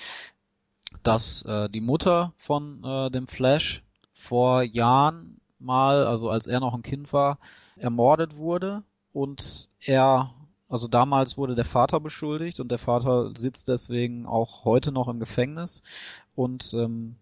dass 1.02 1.42
äh, 1.42 1.68
die 1.68 1.80
Mutter 1.80 2.32
von 2.36 2.84
äh, 2.84 3.10
dem 3.10 3.26
Flash 3.26 3.82
vor 4.12 4.62
Jahren 4.62 5.37
mal, 5.58 6.06
also 6.06 6.30
als 6.30 6.46
er 6.46 6.60
noch 6.60 6.74
ein 6.74 6.82
Kind 6.82 7.12
war, 7.12 7.38
ermordet 7.76 8.36
wurde 8.36 8.82
und 9.12 9.68
er, 9.80 10.32
also 10.68 10.88
damals 10.88 11.38
wurde 11.38 11.54
der 11.54 11.64
Vater 11.64 12.00
beschuldigt 12.00 12.60
und 12.60 12.70
der 12.70 12.78
Vater 12.78 13.32
sitzt 13.36 13.68
deswegen 13.68 14.26
auch 14.26 14.64
heute 14.64 14.92
noch 14.92 15.08
im 15.08 15.20
Gefängnis 15.20 15.82
und 16.34 16.74
ähm, 16.74 17.16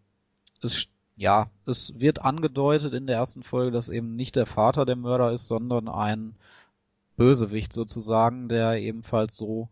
es 0.62 0.88
ja, 1.16 1.48
es 1.64 1.98
wird 1.98 2.22
angedeutet 2.22 2.92
in 2.92 3.06
der 3.06 3.16
ersten 3.16 3.42
Folge, 3.42 3.72
dass 3.72 3.88
eben 3.88 4.16
nicht 4.16 4.36
der 4.36 4.46
Vater 4.46 4.84
der 4.84 4.96
Mörder 4.96 5.32
ist, 5.32 5.48
sondern 5.48 5.88
ein 5.88 6.34
Bösewicht 7.16 7.72
sozusagen, 7.72 8.48
der 8.48 8.78
ebenfalls 8.78 9.36
so 9.36 9.70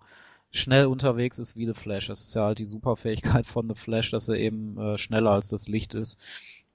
schnell 0.51 0.87
unterwegs 0.87 1.39
ist 1.39 1.57
wie 1.57 1.67
The 1.67 1.75
Flash. 1.75 2.07
Das 2.07 2.21
ist 2.23 2.35
ja 2.35 2.45
halt 2.45 2.59
die 2.59 2.65
Superfähigkeit 2.65 3.47
von 3.47 3.69
The 3.69 3.75
Flash, 3.75 4.11
dass 4.11 4.29
er 4.29 4.37
eben 4.37 4.79
äh, 4.79 4.99
schneller 4.99 5.33
als 5.33 5.49
das 5.51 5.69
Licht 5.69 5.95
ist. 5.95 6.19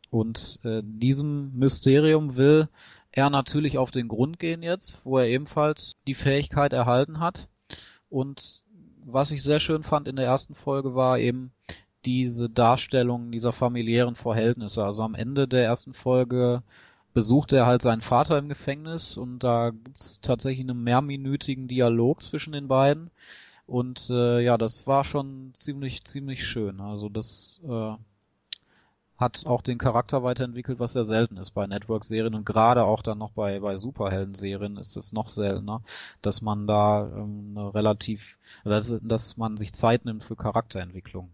Und 0.09 0.59
äh, 0.63 0.81
diesem 0.83 1.57
Mysterium 1.57 2.35
will 2.35 2.67
er 3.11 3.29
natürlich 3.29 3.77
auf 3.77 3.91
den 3.91 4.07
Grund 4.07 4.39
gehen 4.39 4.63
jetzt, 4.63 5.05
wo 5.05 5.17
er 5.17 5.27
ebenfalls 5.27 5.95
die 6.07 6.15
Fähigkeit 6.15 6.73
erhalten 6.73 7.19
hat. 7.19 7.49
Und 8.09 8.63
was 9.05 9.31
ich 9.31 9.43
sehr 9.43 9.59
schön 9.59 9.83
fand 9.83 10.07
in 10.07 10.15
der 10.15 10.25
ersten 10.25 10.55
Folge 10.55 10.95
war 10.95 11.19
eben 11.19 11.51
diese 12.05 12.49
Darstellung 12.49 13.31
dieser 13.31 13.51
familiären 13.51 14.15
Verhältnisse. 14.15 14.83
Also 14.83 15.03
am 15.03 15.15
Ende 15.15 15.47
der 15.47 15.63
ersten 15.63 15.93
Folge 15.93 16.63
besucht 17.13 17.53
er 17.53 17.65
halt 17.65 17.81
seinen 17.81 18.01
Vater 18.01 18.37
im 18.37 18.49
Gefängnis 18.49 19.17
und 19.17 19.39
da 19.39 19.71
gibt's 19.71 20.21
tatsächlich 20.21 20.67
einen 20.67 20.83
mehrminütigen 20.83 21.67
Dialog 21.67 22.23
zwischen 22.23 22.53
den 22.53 22.67
beiden. 22.67 23.09
Und 23.65 24.09
äh, 24.09 24.41
ja, 24.41 24.57
das 24.57 24.87
war 24.87 25.03
schon 25.03 25.51
ziemlich, 25.53 26.03
ziemlich 26.03 26.45
schön. 26.45 26.81
Also 26.81 27.09
das 27.09 27.61
äh, 27.67 27.93
hat 29.19 29.45
auch 29.45 29.61
den 29.61 29.77
Charakter 29.77 30.23
weiterentwickelt, 30.23 30.79
was 30.79 30.93
ja 30.93 31.03
selten 31.03 31.35
ist 31.37 31.51
bei 31.51 31.67
Network-Serien 31.67 32.35
und 32.35 32.45
gerade 32.45 32.85
auch 32.85 33.01
dann 33.01 33.17
noch 33.17 33.31
bei, 33.31 33.59
bei 33.59 33.75
Superhelden-Serien 33.75 34.77
ist 34.77 34.95
es 34.95 35.11
noch 35.11 35.27
seltener, 35.27 35.83
dass 36.21 36.41
man 36.41 36.67
da 36.67 37.05
ähm, 37.05 37.53
eine 37.57 37.73
relativ, 37.73 38.39
dass, 38.63 38.95
dass 39.01 39.35
man 39.35 39.57
sich 39.57 39.73
Zeit 39.73 40.05
nimmt 40.05 40.23
für 40.23 40.37
Charakterentwicklung. 40.37 41.31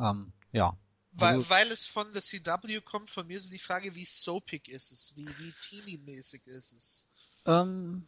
Ähm, 0.00 0.32
ja. 0.52 0.76
Weil, 1.12 1.36
Also- 1.36 1.50
weil 1.50 1.70
es 1.72 1.86
von 1.88 2.06
der 2.12 2.22
CW 2.22 2.80
kommt, 2.82 3.10
von 3.10 3.26
mir 3.26 3.40
so 3.40 3.50
die 3.50 3.58
Frage, 3.58 3.94
wie 3.96 4.04
soapig 4.04 4.68
ist 4.68 4.92
es, 4.92 5.14
wie, 5.16 5.26
wie 5.26 5.52
teeny-mäßig 5.62 6.46
ist 6.46 6.72
es. 6.72 7.12
Ähm, 7.46 8.06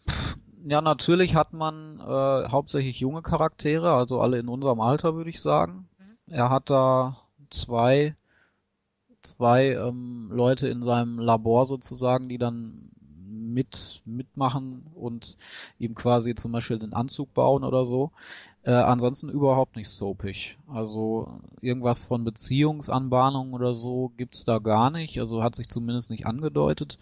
ja, 0.67 0.81
natürlich 0.83 1.35
hat 1.35 1.53
man 1.53 1.99
äh, 2.01 2.49
hauptsächlich 2.49 3.01
junge 3.01 3.23
Charaktere, 3.23 3.93
also 3.95 4.21
alle 4.21 4.39
in 4.39 4.49
unserem 4.49 4.81
Alter, 4.81 5.15
würde 5.15 5.31
ich 5.31 5.41
sagen. 5.41 5.89
Er 6.27 6.51
hat 6.51 6.71
da 6.71 7.17
zwei, 7.51 8.15
zwei 9.23 9.73
ähm, 9.73 10.29
Leute 10.33 10.69
in 10.69 10.83
seinem 10.83 11.19
Labor 11.19 11.67
sozusagen, 11.67 12.29
die 12.29 12.39
dann 12.39 12.91
mit 13.59 14.03
mitmachen 14.05 14.87
und 14.95 15.37
ihm 15.79 15.95
quasi 15.95 16.35
zum 16.35 16.53
Beispiel 16.53 16.79
den 16.79 16.93
Anzug 16.93 17.35
bauen 17.35 17.65
oder 17.65 17.85
so. 17.85 18.13
Äh, 18.63 18.73
ansonsten 18.73 19.31
überhaupt 19.31 19.77
nicht 19.77 19.89
soapig. 19.89 20.59
Also 20.69 21.41
irgendwas 21.61 22.05
von 22.05 22.25
Beziehungsanbahnung 22.25 23.53
oder 23.55 23.75
so 23.75 24.13
gibt's 24.17 24.45
da 24.45 24.59
gar 24.59 24.91
nicht. 24.91 25.19
Also 25.19 25.43
hat 25.43 25.55
sich 25.55 25.69
zumindest 25.69 26.11
nicht 26.11 26.27
angedeutet. 26.27 26.99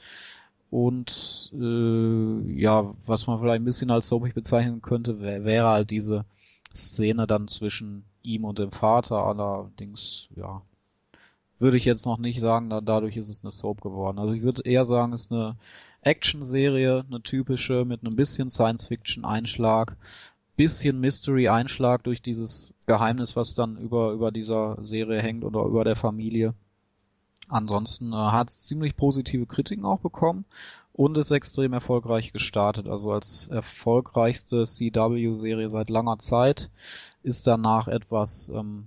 Und 0.70 1.52
äh, 1.54 2.60
ja, 2.60 2.94
was 3.06 3.26
man 3.26 3.40
vielleicht 3.40 3.60
ein 3.60 3.64
bisschen 3.64 3.90
als 3.90 4.08
soapig 4.08 4.34
bezeichnen 4.34 4.82
könnte, 4.82 5.20
wär, 5.20 5.44
wäre 5.44 5.68
halt 5.68 5.90
diese 5.90 6.24
Szene 6.74 7.26
dann 7.26 7.48
zwischen 7.48 8.04
ihm 8.22 8.44
und 8.44 8.58
dem 8.58 8.72
Vater. 8.72 9.24
Allerdings, 9.24 10.28
ja, 10.36 10.62
würde 11.58 11.76
ich 11.76 11.84
jetzt 11.84 12.06
noch 12.06 12.18
nicht 12.18 12.40
sagen, 12.40 12.70
da, 12.70 12.80
dadurch 12.80 13.16
ist 13.16 13.28
es 13.28 13.42
eine 13.42 13.50
Soap 13.50 13.80
geworden. 13.80 14.18
Also 14.18 14.34
ich 14.34 14.42
würde 14.42 14.62
eher 14.62 14.84
sagen, 14.84 15.12
es 15.12 15.22
ist 15.26 15.32
eine 15.32 15.56
Action-Serie, 16.02 17.04
eine 17.08 17.22
typische 17.22 17.84
mit 17.84 18.04
einem 18.04 18.16
bisschen 18.16 18.48
Science-Fiction-Einschlag 18.48 19.96
bisschen 20.56 21.00
Mystery-Einschlag 21.00 22.02
durch 22.02 22.22
dieses 22.22 22.74
Geheimnis, 22.86 23.36
was 23.36 23.54
dann 23.54 23.76
über, 23.76 24.12
über 24.12 24.32
dieser 24.32 24.82
Serie 24.82 25.20
hängt 25.20 25.44
oder 25.44 25.64
über 25.64 25.84
der 25.84 25.96
Familie. 25.96 26.54
Ansonsten 27.48 28.12
äh, 28.12 28.16
hat 28.16 28.48
es 28.48 28.62
ziemlich 28.62 28.96
positive 28.96 29.46
Kritiken 29.46 29.84
auch 29.84 30.00
bekommen 30.00 30.44
und 30.92 31.16
ist 31.18 31.30
extrem 31.30 31.74
erfolgreich 31.74 32.32
gestartet. 32.32 32.88
Also 32.88 33.12
als 33.12 33.48
erfolgreichste 33.48 34.64
CW-Serie 34.64 35.70
seit 35.70 35.90
langer 35.90 36.18
Zeit 36.18 36.70
ist 37.22 37.46
danach 37.46 37.86
etwas 37.86 38.48
ähm, 38.48 38.86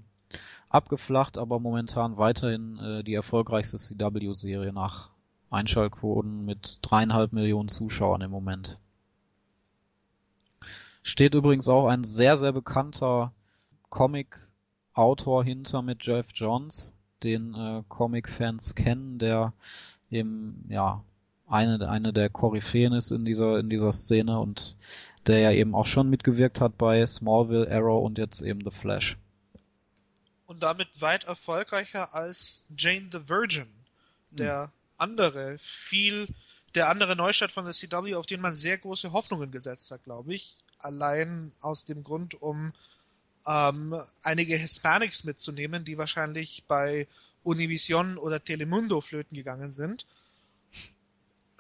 abgeflacht, 0.69 1.37
aber 1.37 1.59
momentan 1.59 2.17
weiterhin 2.17 2.77
äh, 2.77 3.03
die 3.03 3.15
erfolgreichste 3.15 3.77
CW-Serie 3.77 4.71
nach 4.71 5.09
Einschaltquoten 5.49 6.45
mit 6.45 6.79
dreieinhalb 6.81 7.33
Millionen 7.33 7.69
Zuschauern 7.69 8.21
im 8.21 8.31
Moment. 8.31 8.77
Steht 11.01 11.33
übrigens 11.33 11.67
auch 11.67 11.87
ein 11.87 12.03
sehr, 12.03 12.37
sehr 12.37 12.51
bekannter 12.51 13.31
Comic-Autor 13.89 15.43
hinter 15.43 15.81
mit 15.81 16.05
Jeff 16.05 16.27
Johns, 16.35 16.93
den 17.23 17.55
äh, 17.55 17.83
Comic-Fans 17.87 18.75
kennen, 18.75 19.17
der 19.17 19.53
eben, 20.11 20.65
ja, 20.69 21.03
eine, 21.47 21.89
eine 21.89 22.13
der 22.13 22.29
Koryphäen 22.29 22.93
ist 22.93 23.11
in 23.11 23.25
dieser, 23.25 23.57
in 23.57 23.69
dieser 23.71 23.91
Szene 23.91 24.39
und 24.39 24.77
der 25.25 25.39
ja 25.39 25.51
eben 25.51 25.73
auch 25.73 25.87
schon 25.87 26.09
mitgewirkt 26.09 26.61
hat 26.61 26.77
bei 26.77 27.03
Smallville, 27.05 27.71
Arrow 27.71 28.05
und 28.05 28.19
jetzt 28.19 28.41
eben 28.41 28.63
The 28.63 28.69
Flash. 28.69 29.17
Und 30.49 30.63
damit 30.63 30.89
weit 30.99 31.25
erfolgreicher 31.25 32.15
als 32.15 32.65
Jane 32.75 33.07
the 33.11 33.29
Virgin, 33.29 33.67
der 34.31 34.63
hm. 34.63 34.71
andere, 34.97 35.59
viel, 35.59 36.27
der 36.73 36.89
andere 36.89 37.15
Neustart 37.15 37.51
von 37.51 37.65
der 37.65 37.73
CW, 37.75 38.15
auf 38.15 38.25
den 38.25 38.41
man 38.41 38.55
sehr 38.55 38.79
große 38.79 39.11
Hoffnungen 39.11 39.51
gesetzt 39.51 39.91
hat, 39.91 40.03
glaube 40.03 40.33
ich. 40.33 40.57
Allein 40.79 41.53
aus 41.61 41.85
dem 41.85 42.03
Grund, 42.03 42.41
um 42.41 42.73
ähm, 43.45 43.95
einige 44.23 44.55
Hispanics 44.55 45.23
mitzunehmen, 45.23 45.85
die 45.85 45.99
wahrscheinlich 45.99 46.63
bei 46.67 47.07
Univision 47.43 48.17
oder 48.17 48.43
Telemundo 48.43 49.01
flöten 49.01 49.37
gegangen 49.37 49.71
sind 49.71 50.07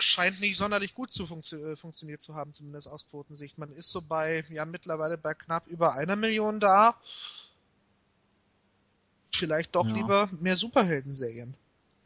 scheint 0.01 0.39
nicht 0.39 0.57
sonderlich 0.57 0.95
gut 0.95 1.11
zu 1.11 1.27
funktio 1.27 1.71
äh, 1.71 1.75
funktioniert 1.75 2.21
zu 2.21 2.35
haben, 2.35 2.53
zumindest 2.53 2.87
aus 2.87 3.07
Quotensicht. 3.09 3.57
Man 3.57 3.71
ist 3.71 3.91
so 3.91 4.01
bei, 4.01 4.43
ja, 4.49 4.65
mittlerweile 4.65 5.17
bei 5.17 5.33
knapp 5.33 5.67
über 5.67 5.95
einer 5.95 6.15
Million 6.15 6.59
da. 6.59 6.99
Vielleicht 9.33 9.75
doch 9.75 9.87
ja. 9.87 9.93
lieber 9.95 10.29
mehr 10.39 10.55
Superhelden-Serien. 10.55 11.55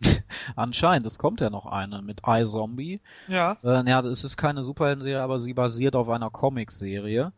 Anscheinend, 0.55 1.07
es 1.07 1.17
kommt 1.17 1.41
ja 1.41 1.49
noch 1.49 1.65
eine 1.65 2.01
mit 2.01 2.21
iZombie. 2.27 2.99
Ja. 3.27 3.57
Äh, 3.63 3.89
ja, 3.89 4.01
es 4.01 4.23
ist 4.23 4.37
keine 4.37 4.63
Superhelden-Serie, 4.63 5.21
aber 5.21 5.39
sie 5.39 5.53
basiert 5.53 5.95
auf 5.95 6.09
einer 6.09 6.29
Comic-Serie. 6.29 7.31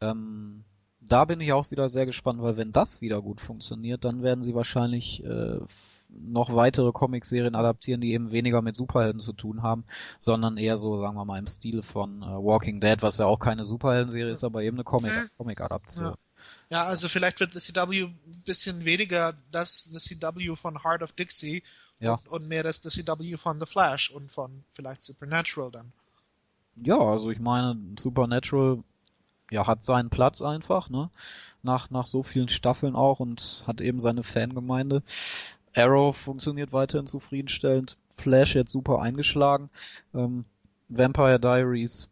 Ähm, 0.00 0.64
da 1.00 1.24
bin 1.24 1.40
ich 1.40 1.52
auch 1.52 1.70
wieder 1.70 1.90
sehr 1.90 2.06
gespannt, 2.06 2.40
weil 2.42 2.56
wenn 2.56 2.72
das 2.72 3.00
wieder 3.00 3.20
gut 3.20 3.40
funktioniert, 3.40 4.04
dann 4.04 4.22
werden 4.22 4.44
sie 4.44 4.54
wahrscheinlich 4.54 5.24
äh, 5.24 5.58
noch 6.08 6.54
weitere 6.54 6.92
Comicserien 6.92 7.54
adaptieren, 7.54 8.00
die 8.00 8.12
eben 8.12 8.32
weniger 8.32 8.62
mit 8.62 8.76
Superhelden 8.76 9.20
zu 9.20 9.32
tun 9.32 9.62
haben, 9.62 9.84
sondern 10.18 10.56
eher 10.56 10.76
so, 10.76 10.98
sagen 10.98 11.16
wir 11.16 11.24
mal, 11.24 11.38
im 11.38 11.46
Stil 11.46 11.82
von 11.82 12.22
äh, 12.22 12.26
Walking 12.26 12.80
Dead, 12.80 13.00
was 13.02 13.18
ja 13.18 13.26
auch 13.26 13.38
keine 13.38 13.64
Superhelden-Serie 13.64 14.32
ist, 14.32 14.44
aber 14.44 14.62
eben 14.62 14.76
eine 14.76 14.84
Comic- 14.84 15.30
Comic-Adaption. 15.36 16.06
Ja. 16.06 16.14
Ja. 16.70 16.84
also 16.84 17.08
vielleicht 17.08 17.40
wird 17.40 17.54
das 17.54 17.64
CW 17.64 18.04
ein 18.04 18.42
bisschen 18.44 18.84
weniger 18.84 19.34
das, 19.50 19.90
das 19.92 20.04
CW 20.04 20.56
von 20.56 20.82
Heart 20.82 21.02
of 21.02 21.12
Dixie 21.12 21.62
ja. 21.98 22.14
und, 22.14 22.28
und 22.28 22.48
mehr 22.48 22.62
das, 22.62 22.80
das 22.80 22.94
CW 22.94 23.36
von 23.36 23.60
The 23.60 23.66
Flash 23.66 24.10
und 24.10 24.30
von 24.30 24.64
vielleicht 24.68 25.02
Supernatural 25.02 25.70
dann. 25.70 25.92
Ja, 26.76 26.98
also 26.98 27.30
ich 27.30 27.40
meine, 27.40 27.78
Supernatural 27.98 28.82
ja, 29.50 29.66
hat 29.66 29.84
seinen 29.84 30.10
Platz 30.10 30.40
einfach, 30.40 30.88
ne? 30.88 31.10
Nach, 31.62 31.90
nach 31.90 32.06
so 32.06 32.22
vielen 32.22 32.48
Staffeln 32.48 32.94
auch 32.94 33.20
und 33.20 33.64
hat 33.66 33.80
eben 33.80 34.00
seine 34.00 34.22
Fangemeinde. 34.22 35.02
Arrow 35.74 36.16
funktioniert 36.16 36.72
weiterhin 36.72 37.06
zufriedenstellend. 37.06 37.96
Flash 38.14 38.54
jetzt 38.54 38.72
super 38.72 39.00
eingeschlagen. 39.00 39.70
Ähm, 40.14 40.44
Vampire 40.88 41.38
Diaries 41.38 42.10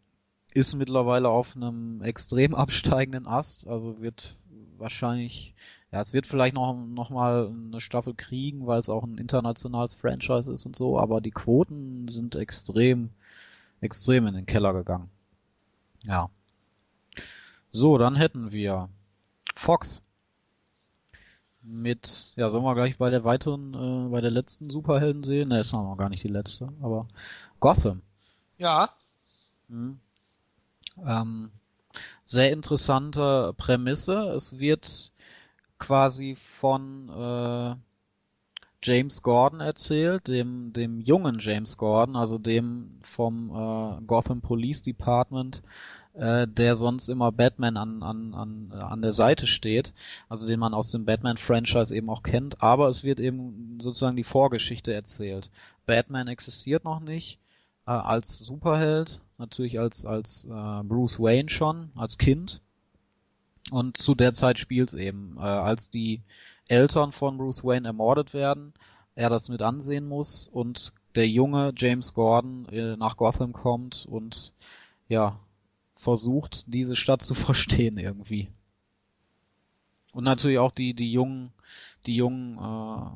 ist 0.53 0.75
mittlerweile 0.75 1.29
auf 1.29 1.55
einem 1.55 2.01
extrem 2.01 2.55
absteigenden 2.55 3.27
Ast, 3.27 3.67
also 3.67 4.01
wird 4.01 4.37
wahrscheinlich, 4.77 5.53
ja, 5.91 6.01
es 6.01 6.13
wird 6.13 6.25
vielleicht 6.25 6.55
noch, 6.55 6.73
noch 6.73 7.09
mal 7.09 7.47
eine 7.49 7.81
Staffel 7.81 8.13
kriegen, 8.13 8.65
weil 8.65 8.79
es 8.79 8.89
auch 8.89 9.03
ein 9.03 9.17
internationales 9.17 9.95
Franchise 9.95 10.51
ist 10.51 10.65
und 10.65 10.75
so, 10.75 10.99
aber 10.99 11.21
die 11.21 11.31
Quoten 11.31 12.07
sind 12.07 12.35
extrem, 12.35 13.09
extrem 13.81 14.27
in 14.27 14.35
den 14.35 14.45
Keller 14.45 14.73
gegangen. 14.73 15.09
Ja. 16.03 16.29
So, 17.71 17.97
dann 17.97 18.15
hätten 18.15 18.51
wir 18.51 18.89
Fox 19.55 20.01
mit, 21.61 22.33
ja, 22.35 22.49
sollen 22.49 22.63
wir 22.63 22.73
gleich 22.73 22.97
bei 22.97 23.09
der 23.09 23.23
weiteren, 23.23 23.73
äh, 23.73 24.09
bei 24.09 24.21
der 24.21 24.31
letzten 24.31 24.69
Superhelden 24.69 25.23
sehen? 25.23 25.49
Ne, 25.49 25.59
ist 25.59 25.73
noch 25.73 25.95
gar 25.97 26.09
nicht 26.09 26.23
die 26.23 26.29
letzte, 26.29 26.69
aber 26.81 27.07
Gotham. 27.59 28.01
Ja. 28.57 28.89
Mhm. 29.67 29.99
Ähm, 31.05 31.51
sehr 32.25 32.51
interessante 32.51 33.53
Prämisse. 33.57 34.33
Es 34.35 34.59
wird 34.59 35.11
quasi 35.79 36.35
von 36.35 37.09
äh, 37.09 37.75
James 38.81 39.21
Gordon 39.21 39.59
erzählt, 39.59 40.27
dem, 40.27 40.71
dem 40.73 41.01
jungen 41.01 41.39
James 41.39 41.77
Gordon, 41.77 42.15
also 42.15 42.37
dem 42.37 42.99
vom 43.01 43.49
äh, 43.49 44.05
Gotham 44.05 44.41
Police 44.41 44.83
Department, 44.83 45.63
äh, 46.13 46.47
der 46.47 46.75
sonst 46.75 47.09
immer 47.09 47.31
Batman 47.31 47.77
an, 47.77 48.03
an, 48.03 48.33
an, 48.33 48.71
an 48.71 49.01
der 49.01 49.13
Seite 49.13 49.47
steht, 49.47 49.93
also 50.29 50.47
den 50.47 50.59
man 50.59 50.73
aus 50.73 50.91
dem 50.91 51.05
Batman-Franchise 51.05 51.95
eben 51.95 52.09
auch 52.09 52.23
kennt, 52.23 52.61
aber 52.61 52.87
es 52.87 53.03
wird 53.03 53.19
eben 53.19 53.79
sozusagen 53.81 54.15
die 54.15 54.23
Vorgeschichte 54.23 54.93
erzählt. 54.93 55.49
Batman 55.85 56.27
existiert 56.27 56.83
noch 56.85 56.99
nicht 56.99 57.39
äh, 57.85 57.91
als 57.91 58.39
Superheld, 58.39 59.21
natürlich 59.39 59.79
als, 59.79 60.05
als 60.05 60.45
äh, 60.45 60.83
Bruce 60.83 61.19
Wayne 61.19 61.49
schon, 61.49 61.91
als 61.95 62.17
Kind. 62.17 62.61
Und 63.71 63.97
zu 63.97 64.15
der 64.15 64.33
Zeit 64.33 64.59
spielt's 64.59 64.93
eben, 64.93 65.37
äh, 65.37 65.41
als 65.41 65.89
die 65.89 66.21
Eltern 66.67 67.11
von 67.11 67.37
Bruce 67.37 67.63
Wayne 67.63 67.87
ermordet 67.87 68.33
werden, 68.33 68.73
er 69.15 69.29
das 69.29 69.49
mit 69.49 69.61
ansehen 69.61 70.07
muss 70.07 70.47
und 70.47 70.93
der 71.15 71.27
junge 71.27 71.73
James 71.75 72.13
Gordon 72.13 72.67
äh, 72.69 72.95
nach 72.95 73.17
Gotham 73.17 73.53
kommt 73.53 74.05
und 74.09 74.53
ja, 75.07 75.39
versucht, 75.95 76.65
diese 76.67 76.95
Stadt 76.95 77.21
zu 77.21 77.33
verstehen 77.35 77.97
irgendwie. 77.97 78.49
Und 80.11 80.25
natürlich 80.25 80.59
auch 80.59 80.71
die, 80.71 80.93
die 80.93 81.11
jungen, 81.11 81.51
die 82.05 82.15
jungen 82.15 82.57
äh, 82.57 83.09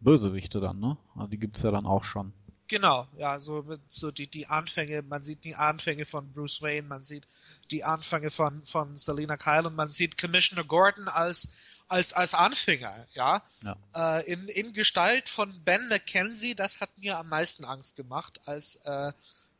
Bösewichte 0.00 0.60
dann, 0.60 0.80
ne? 0.80 0.96
Also 1.14 1.30
die 1.30 1.38
gibt's 1.38 1.62
ja 1.62 1.70
dann 1.70 1.86
auch 1.86 2.04
schon. 2.04 2.32
Genau, 2.68 3.08
ja, 3.16 3.40
so, 3.40 3.64
so 3.88 4.10
die, 4.10 4.26
die 4.26 4.46
Anfänge, 4.46 5.02
man 5.02 5.22
sieht 5.22 5.44
die 5.44 5.54
Anfänge 5.54 6.04
von 6.04 6.30
Bruce 6.32 6.60
Wayne, 6.60 6.86
man 6.86 7.02
sieht 7.02 7.26
die 7.70 7.82
Anfänge 7.82 8.30
von, 8.30 8.62
von 8.64 8.94
Selina 8.94 9.38
Kyle 9.38 9.66
und 9.66 9.74
man 9.74 9.90
sieht 9.90 10.20
Commissioner 10.20 10.64
Gordon 10.64 11.08
als, 11.08 11.52
als, 11.88 12.12
als 12.12 12.34
Anfänger, 12.34 13.06
ja. 13.12 13.42
ja. 13.62 14.18
Äh, 14.18 14.30
in, 14.30 14.48
in 14.48 14.74
Gestalt 14.74 15.30
von 15.30 15.64
Ben 15.64 15.88
McKenzie, 15.88 16.54
das 16.54 16.82
hat 16.82 16.90
mir 16.98 17.18
am 17.18 17.30
meisten 17.30 17.64
Angst 17.64 17.96
gemacht, 17.96 18.40
als 18.44 18.76
äh, 18.84 19.12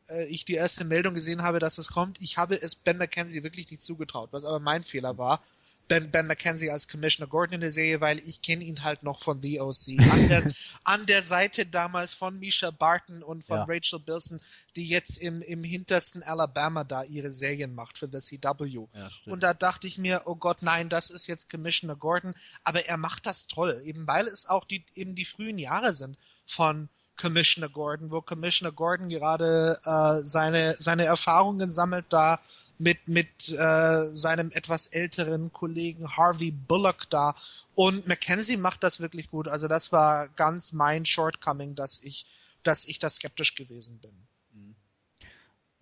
äh, 0.09 0.25
ich 0.25 0.45
die 0.45 0.53
erste 0.53 0.83
Meldung 0.83 1.15
gesehen 1.15 1.41
habe, 1.41 1.59
dass 1.59 1.77
es 1.79 1.89
kommt. 1.89 2.21
Ich 2.21 2.37
habe 2.37 2.55
es 2.55 2.75
Ben 2.75 2.97
McKenzie 2.97 3.43
wirklich 3.43 3.71
nicht 3.71 3.81
zugetraut, 3.81 4.29
was 4.31 4.45
aber 4.45 4.59
mein 4.59 4.83
Fehler 4.83 5.17
war. 5.17 5.41
Ben, 5.89 6.11
ben 6.11 6.27
McKenzie 6.27 6.69
als 6.69 6.87
Commissioner 6.87 7.27
Gordon 7.27 7.55
in 7.55 7.61
der 7.61 7.71
Serie, 7.71 7.99
weil 7.99 8.19
ich 8.19 8.41
kenne 8.43 8.63
ihn 8.63 8.83
halt 8.83 9.03
noch 9.03 9.19
von 9.19 9.41
The 9.41 9.59
OC. 9.59 9.97
An 10.11 10.29
der, 10.29 10.53
an 10.83 11.05
der 11.07 11.23
Seite 11.23 11.65
damals 11.65 12.13
von 12.13 12.39
Misha 12.39 12.71
Barton 12.71 13.23
und 13.23 13.43
von 13.43 13.57
ja. 13.57 13.65
Rachel 13.67 13.99
Bilson, 13.99 14.39
die 14.75 14.87
jetzt 14.87 15.17
im, 15.17 15.41
im 15.41 15.63
hintersten 15.63 16.21
Alabama 16.21 16.83
da 16.83 17.03
ihre 17.03 17.31
Serien 17.31 17.73
macht 17.73 17.97
für 17.97 18.07
The 18.07 18.19
CW. 18.19 18.87
Ja, 18.93 19.09
und 19.25 19.43
da 19.43 19.53
dachte 19.53 19.87
ich 19.87 19.97
mir, 19.97 20.21
oh 20.25 20.35
Gott, 20.35 20.61
nein, 20.61 20.89
das 20.89 21.09
ist 21.09 21.27
jetzt 21.27 21.49
Commissioner 21.49 21.95
Gordon. 21.95 22.35
Aber 22.63 22.85
er 22.85 22.97
macht 22.97 23.25
das 23.25 23.47
toll, 23.47 23.75
eben 23.83 24.07
weil 24.07 24.27
es 24.27 24.47
auch 24.47 24.65
die, 24.65 24.85
eben 24.93 25.15
die 25.15 25.25
frühen 25.25 25.57
Jahre 25.57 25.93
sind 25.93 26.17
von 26.45 26.87
Commissioner 27.19 27.69
Gordon, 27.69 28.11
wo 28.11 28.21
Commissioner 28.21 28.71
Gordon 28.71 29.09
gerade 29.09 29.77
äh, 29.83 30.25
seine, 30.25 30.75
seine 30.77 31.03
Erfahrungen 31.03 31.71
sammelt 31.71 32.05
da 32.09 32.39
mit, 32.79 33.07
mit 33.07 33.49
äh, 33.49 34.15
seinem 34.15 34.51
etwas 34.51 34.87
älteren 34.87 35.51
Kollegen 35.53 36.15
Harvey 36.15 36.51
Bullock 36.51 37.09
da. 37.09 37.35
Und 37.75 38.07
Mackenzie 38.07 38.57
macht 38.57 38.83
das 38.83 38.99
wirklich 38.99 39.29
gut. 39.29 39.47
Also 39.47 39.67
das 39.67 39.91
war 39.91 40.29
ganz 40.29 40.73
mein 40.73 41.05
Shortcoming, 41.05 41.75
dass 41.75 42.01
ich, 42.03 42.25
dass 42.63 42.85
ich 42.85 42.97
da 42.97 43.09
skeptisch 43.09 43.53
gewesen 43.55 43.99
bin. 43.99 44.11
Mhm. 44.53 44.75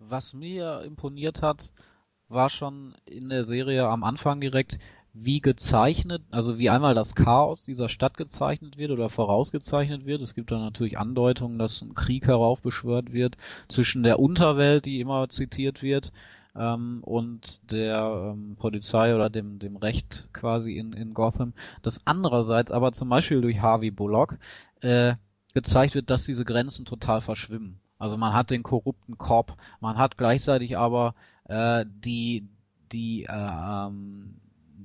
Was 0.00 0.34
mir 0.34 0.82
imponiert 0.82 1.40
hat, 1.40 1.72
war 2.28 2.50
schon 2.50 2.94
in 3.06 3.28
der 3.28 3.44
Serie 3.44 3.86
am 3.86 4.04
Anfang 4.04 4.40
direkt, 4.40 4.78
wie 5.14 5.40
gezeichnet, 5.40 6.22
also 6.30 6.58
wie 6.58 6.70
einmal 6.70 6.94
das 6.94 7.14
Chaos 7.14 7.64
dieser 7.64 7.88
Stadt 7.88 8.16
gezeichnet 8.16 8.76
wird 8.76 8.90
oder 8.90 9.08
vorausgezeichnet 9.08 10.04
wird. 10.04 10.20
Es 10.20 10.34
gibt 10.34 10.50
dann 10.50 10.60
natürlich 10.60 10.98
Andeutungen, 10.98 11.58
dass 11.58 11.82
ein 11.82 11.94
Krieg 11.94 12.26
heraufbeschwört 12.26 13.12
wird 13.12 13.36
zwischen 13.68 14.02
der 14.02 14.18
Unterwelt, 14.18 14.84
die 14.84 15.00
immer 15.00 15.28
zitiert 15.28 15.82
wird, 15.82 16.12
ähm, 16.58 16.98
und 17.02 17.70
der 17.72 18.32
ähm, 18.34 18.56
Polizei 18.56 19.14
oder 19.14 19.30
dem, 19.30 19.58
dem 19.58 19.76
Recht 19.76 20.28
quasi 20.32 20.76
in, 20.76 20.92
in 20.92 21.14
Gotham, 21.14 21.52
dass 21.82 22.06
andererseits 22.06 22.72
aber 22.72 22.92
zum 22.92 23.08
Beispiel 23.08 23.40
durch 23.40 23.60
Harvey 23.60 23.90
Bullock 23.90 24.38
äh, 24.80 25.14
gezeigt 25.54 25.94
wird, 25.94 26.10
dass 26.10 26.26
diese 26.26 26.44
Grenzen 26.44 26.84
total 26.84 27.20
verschwimmen. 27.20 27.80
Also 27.98 28.16
man 28.16 28.32
hat 28.32 28.50
den 28.50 28.62
korrupten 28.62 29.18
Cop, 29.18 29.56
man 29.80 29.98
hat 29.98 30.18
gleichzeitig 30.18 30.76
aber 30.76 31.14
äh, 31.44 31.84
die 31.86 32.48
die 32.92 33.24
äh, 33.24 33.32
ähm, 33.32 34.36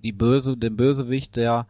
die 0.03 0.11
böse 0.11 0.57
den 0.57 0.76
Bösewicht, 0.76 1.36
der 1.36 1.67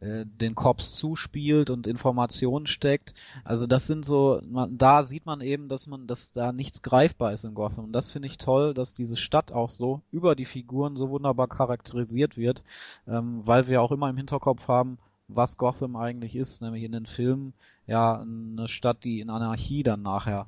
den 0.00 0.54
Cops 0.54 0.96
zuspielt 0.96 1.70
und 1.70 1.86
Informationen 1.86 2.66
steckt. 2.66 3.14
Also 3.44 3.66
das 3.66 3.86
sind 3.86 4.04
so, 4.04 4.40
man, 4.46 4.76
da 4.76 5.02
sieht 5.04 5.24
man 5.24 5.40
eben, 5.40 5.68
dass 5.68 5.86
man, 5.86 6.06
dass 6.06 6.32
da 6.32 6.52
nichts 6.52 6.82
greifbar 6.82 7.32
ist 7.32 7.44
in 7.44 7.54
Gotham. 7.54 7.86
Und 7.86 7.92
das 7.92 8.10
finde 8.10 8.28
ich 8.28 8.36
toll, 8.36 8.74
dass 8.74 8.94
diese 8.94 9.16
Stadt 9.16 9.52
auch 9.52 9.70
so 9.70 10.02
über 10.10 10.34
die 10.34 10.44
Figuren 10.44 10.96
so 10.96 11.08
wunderbar 11.10 11.48
charakterisiert 11.48 12.36
wird, 12.36 12.62
ähm, 13.06 13.42
weil 13.44 13.66
wir 13.66 13.80
auch 13.80 13.92
immer 13.92 14.10
im 14.10 14.16
Hinterkopf 14.16 14.68
haben, 14.68 14.98
was 15.28 15.56
Gotham 15.56 15.96
eigentlich 15.96 16.36
ist, 16.36 16.60
nämlich 16.60 16.82
in 16.82 16.92
den 16.92 17.06
Filmen 17.06 17.54
ja 17.86 18.20
eine 18.20 18.68
Stadt, 18.68 19.04
die 19.04 19.20
in 19.20 19.30
Anarchie 19.30 19.82
dann 19.82 20.02
nachher 20.02 20.46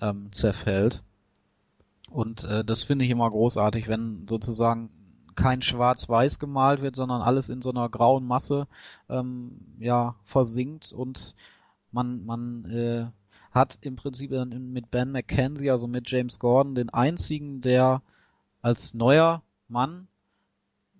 ähm, 0.00 0.32
zerfällt. 0.32 1.02
Und 2.10 2.44
äh, 2.44 2.64
das 2.64 2.84
finde 2.84 3.04
ich 3.04 3.10
immer 3.10 3.28
großartig, 3.28 3.88
wenn 3.88 4.26
sozusagen 4.28 4.90
kein 5.36 5.62
Schwarz-Weiß 5.62 6.38
gemalt 6.38 6.82
wird, 6.82 6.96
sondern 6.96 7.22
alles 7.22 7.48
in 7.48 7.62
so 7.62 7.70
einer 7.70 7.88
grauen 7.88 8.26
Masse 8.26 8.66
ähm, 9.08 9.76
ja 9.78 10.16
versinkt 10.24 10.92
und 10.92 11.34
man 11.92 12.24
man 12.24 12.64
äh, 12.64 13.06
hat 13.52 13.78
im 13.82 13.96
Prinzip 13.96 14.30
dann 14.30 14.72
mit 14.72 14.90
Ben 14.90 15.12
McKenzie, 15.12 15.70
also 15.70 15.86
mit 15.86 16.10
James 16.10 16.38
Gordon, 16.38 16.74
den 16.74 16.90
einzigen, 16.90 17.60
der 17.60 18.02
als 18.60 18.94
neuer 18.94 19.42
Mann 19.68 20.08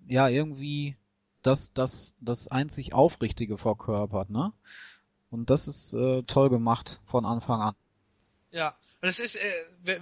ja 0.07 0.29
irgendwie 0.29 0.97
das 1.43 1.73
das 1.73 2.15
das 2.21 2.49
einzig 2.49 2.95
Aufrichtige 2.95 3.59
verkörpert, 3.59 4.31
ne? 4.31 4.53
Und 5.31 5.51
das 5.51 5.67
ist 5.69 5.93
äh, 5.95 6.23
toll 6.23 6.51
gemacht 6.51 7.01
von 7.05 7.27
Anfang 7.27 7.61
an. 7.61 7.75
Ja, 8.53 8.75
und 9.03 9.09
es 9.09 9.19
ist 9.19 9.37
äh, 9.37 9.99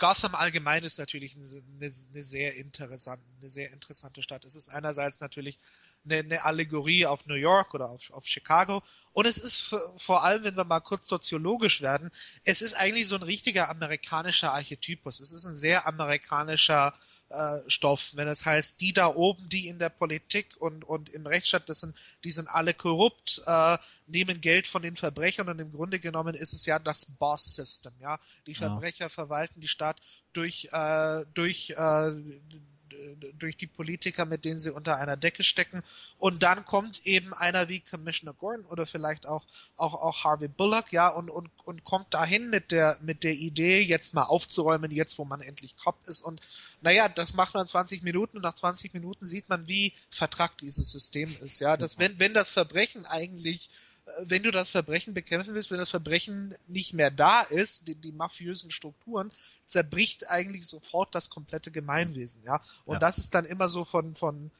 Gotham 0.00 0.34
allgemein 0.34 0.82
ist 0.82 0.98
natürlich 0.98 1.36
eine, 1.36 1.44
eine, 1.78 2.22
sehr 2.22 2.56
interessante, 2.56 3.24
eine 3.38 3.50
sehr 3.50 3.70
interessante 3.70 4.22
Stadt. 4.22 4.44
Es 4.44 4.56
ist 4.56 4.70
einerseits 4.70 5.20
natürlich 5.20 5.58
eine, 6.04 6.16
eine 6.16 6.42
Allegorie 6.42 7.06
auf 7.06 7.26
New 7.26 7.34
York 7.34 7.74
oder 7.74 7.90
auf, 7.90 8.10
auf 8.10 8.26
Chicago 8.26 8.82
und 9.12 9.26
es 9.26 9.36
ist 9.36 9.76
vor 9.98 10.24
allem, 10.24 10.42
wenn 10.42 10.56
wir 10.56 10.64
mal 10.64 10.80
kurz 10.80 11.06
soziologisch 11.06 11.82
werden, 11.82 12.10
es 12.44 12.62
ist 12.62 12.74
eigentlich 12.74 13.06
so 13.06 13.14
ein 13.14 13.22
richtiger 13.22 13.68
amerikanischer 13.68 14.52
Archetypus. 14.52 15.20
Es 15.20 15.32
ist 15.32 15.44
ein 15.44 15.54
sehr 15.54 15.86
amerikanischer 15.86 16.94
äh, 17.30 17.58
Stoff, 17.68 18.16
wenn 18.16 18.28
es 18.28 18.44
heißt, 18.44 18.80
die 18.80 18.92
da 18.92 19.14
oben, 19.14 19.48
die 19.48 19.68
in 19.68 19.78
der 19.78 19.88
Politik 19.88 20.56
und, 20.58 20.84
und 20.84 21.08
im 21.10 21.26
Rechtsstaat, 21.26 21.68
das 21.68 21.80
sind, 21.80 21.96
die 22.24 22.32
sind 22.32 22.48
alle 22.48 22.74
korrupt, 22.74 23.42
äh, 23.46 23.78
nehmen 24.06 24.40
Geld 24.40 24.66
von 24.66 24.82
den 24.82 24.96
Verbrechern 24.96 25.48
und 25.48 25.60
im 25.60 25.70
Grunde 25.70 26.00
genommen 26.00 26.34
ist 26.34 26.52
es 26.52 26.66
ja 26.66 26.78
das 26.78 27.04
Boss-System, 27.04 27.92
ja. 28.00 28.18
Die 28.46 28.54
Verbrecher 28.54 29.04
ja. 29.04 29.08
verwalten 29.08 29.60
die 29.60 29.68
Stadt 29.68 30.00
durch, 30.32 30.68
äh, 30.72 31.24
durch 31.34 31.70
äh, 31.70 32.10
durch 33.38 33.56
die 33.56 33.66
Politiker, 33.66 34.24
mit 34.24 34.44
denen 34.44 34.58
sie 34.58 34.72
unter 34.72 34.96
einer 34.96 35.16
Decke 35.16 35.42
stecken. 35.42 35.82
Und 36.18 36.42
dann 36.42 36.64
kommt 36.64 37.06
eben 37.06 37.32
einer 37.34 37.68
wie 37.68 37.80
Commissioner 37.80 38.34
Gordon 38.34 38.66
oder 38.66 38.86
vielleicht 38.86 39.26
auch, 39.26 39.46
auch, 39.76 39.94
auch 39.94 40.24
Harvey 40.24 40.48
Bullock, 40.48 40.92
ja, 40.92 41.08
und, 41.08 41.30
und, 41.30 41.50
und 41.64 41.84
kommt 41.84 42.12
dahin 42.14 42.50
mit 42.50 42.72
der, 42.72 42.98
mit 43.02 43.24
der 43.24 43.34
Idee, 43.34 43.80
jetzt 43.80 44.14
mal 44.14 44.24
aufzuräumen, 44.24 44.90
jetzt 44.90 45.18
wo 45.18 45.24
man 45.24 45.40
endlich 45.40 45.76
Cop 45.76 45.98
ist. 46.06 46.22
Und 46.22 46.40
naja, 46.80 47.08
das 47.08 47.34
macht 47.34 47.54
man 47.54 47.66
20 47.66 48.02
Minuten 48.02 48.36
und 48.36 48.42
nach 48.42 48.54
20 48.54 48.94
Minuten 48.94 49.26
sieht 49.26 49.48
man, 49.48 49.68
wie 49.68 49.92
vertrackt 50.10 50.60
dieses 50.60 50.92
System 50.92 51.36
ist, 51.40 51.60
ja. 51.60 51.76
Dass 51.76 51.98
wenn, 51.98 52.18
wenn 52.18 52.34
das 52.34 52.50
Verbrechen 52.50 53.06
eigentlich 53.06 53.70
wenn 54.24 54.42
du 54.42 54.50
das 54.50 54.70
Verbrechen 54.70 55.14
bekämpfen 55.14 55.54
willst, 55.54 55.70
wenn 55.70 55.78
das 55.78 55.90
Verbrechen 55.90 56.54
nicht 56.66 56.94
mehr 56.94 57.10
da 57.10 57.40
ist, 57.40 57.88
die, 57.88 57.94
die 57.94 58.12
mafiösen 58.12 58.70
Strukturen, 58.70 59.30
zerbricht 59.66 60.30
eigentlich 60.30 60.66
sofort 60.66 61.14
das 61.14 61.30
komplette 61.30 61.70
Gemeinwesen, 61.70 62.42
ja. 62.44 62.60
Und 62.84 62.94
ja. 62.94 62.98
das 63.00 63.18
ist 63.18 63.34
dann 63.34 63.44
immer 63.44 63.68
so 63.68 63.84
von, 63.84 64.14
von, 64.14 64.50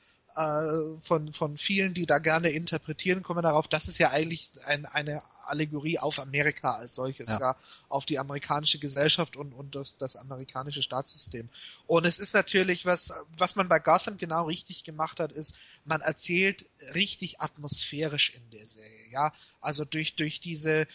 von, 1.00 1.32
von 1.32 1.56
vielen, 1.56 1.94
die 1.94 2.06
da 2.06 2.18
gerne 2.18 2.50
interpretieren, 2.50 3.22
kommen 3.22 3.42
darauf, 3.42 3.68
das 3.68 3.88
ist 3.88 3.98
ja 3.98 4.10
eigentlich 4.10 4.52
ein, 4.66 4.86
eine 4.86 5.22
Allegorie 5.46 5.98
auf 5.98 6.20
Amerika 6.20 6.72
als 6.72 6.94
solches, 6.94 7.28
ja, 7.28 7.40
ja 7.40 7.56
auf 7.88 8.06
die 8.06 8.18
amerikanische 8.18 8.78
Gesellschaft 8.78 9.36
und, 9.36 9.52
und 9.52 9.74
das, 9.74 9.96
das 9.96 10.16
amerikanische 10.16 10.82
Staatssystem. 10.82 11.48
Und 11.86 12.04
es 12.04 12.18
ist 12.18 12.34
natürlich, 12.34 12.86
was, 12.86 13.12
was 13.36 13.56
man 13.56 13.68
bei 13.68 13.80
Gotham 13.80 14.16
genau 14.16 14.44
richtig 14.44 14.84
gemacht 14.84 15.18
hat, 15.18 15.32
ist, 15.32 15.56
man 15.84 16.00
erzählt 16.00 16.66
richtig 16.94 17.40
atmosphärisch 17.40 18.30
in 18.30 18.50
der 18.50 18.66
Serie, 18.66 19.10
ja. 19.10 19.32
Also 19.60 19.84
durch, 19.84 20.14
durch 20.14 20.40
diese, 20.40 20.82
äh, 20.82 20.86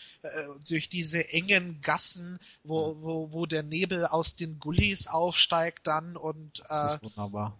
durch 0.69 0.87
diese 0.89 1.29
engen 1.29 1.81
Gassen, 1.81 2.39
wo, 2.63 2.95
wo, 3.01 3.33
wo 3.33 3.45
der 3.45 3.63
Nebel 3.63 4.05
aus 4.05 4.37
den 4.37 4.59
Gullis 4.59 5.07
aufsteigt 5.07 5.85
dann 5.87 6.15
und, 6.15 6.63
äh, 6.69 6.97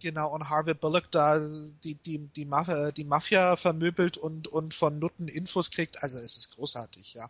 genau, 0.00 0.32
und 0.32 0.48
Harvey 0.48 0.74
Bullock 0.74 1.10
da 1.10 1.38
die, 1.84 1.94
die, 1.94 2.18
die, 2.18 2.44
Mafia, 2.44 2.92
die 2.92 3.04
Mafia 3.04 3.56
vermöbelt 3.56 4.16
und, 4.16 4.48
und 4.48 4.74
von 4.74 4.98
Nutten 4.98 5.28
Infos 5.28 5.70
kriegt. 5.70 6.02
Also 6.02 6.18
es 6.18 6.36
ist 6.36 6.56
großartig, 6.56 7.14
ja. 7.14 7.28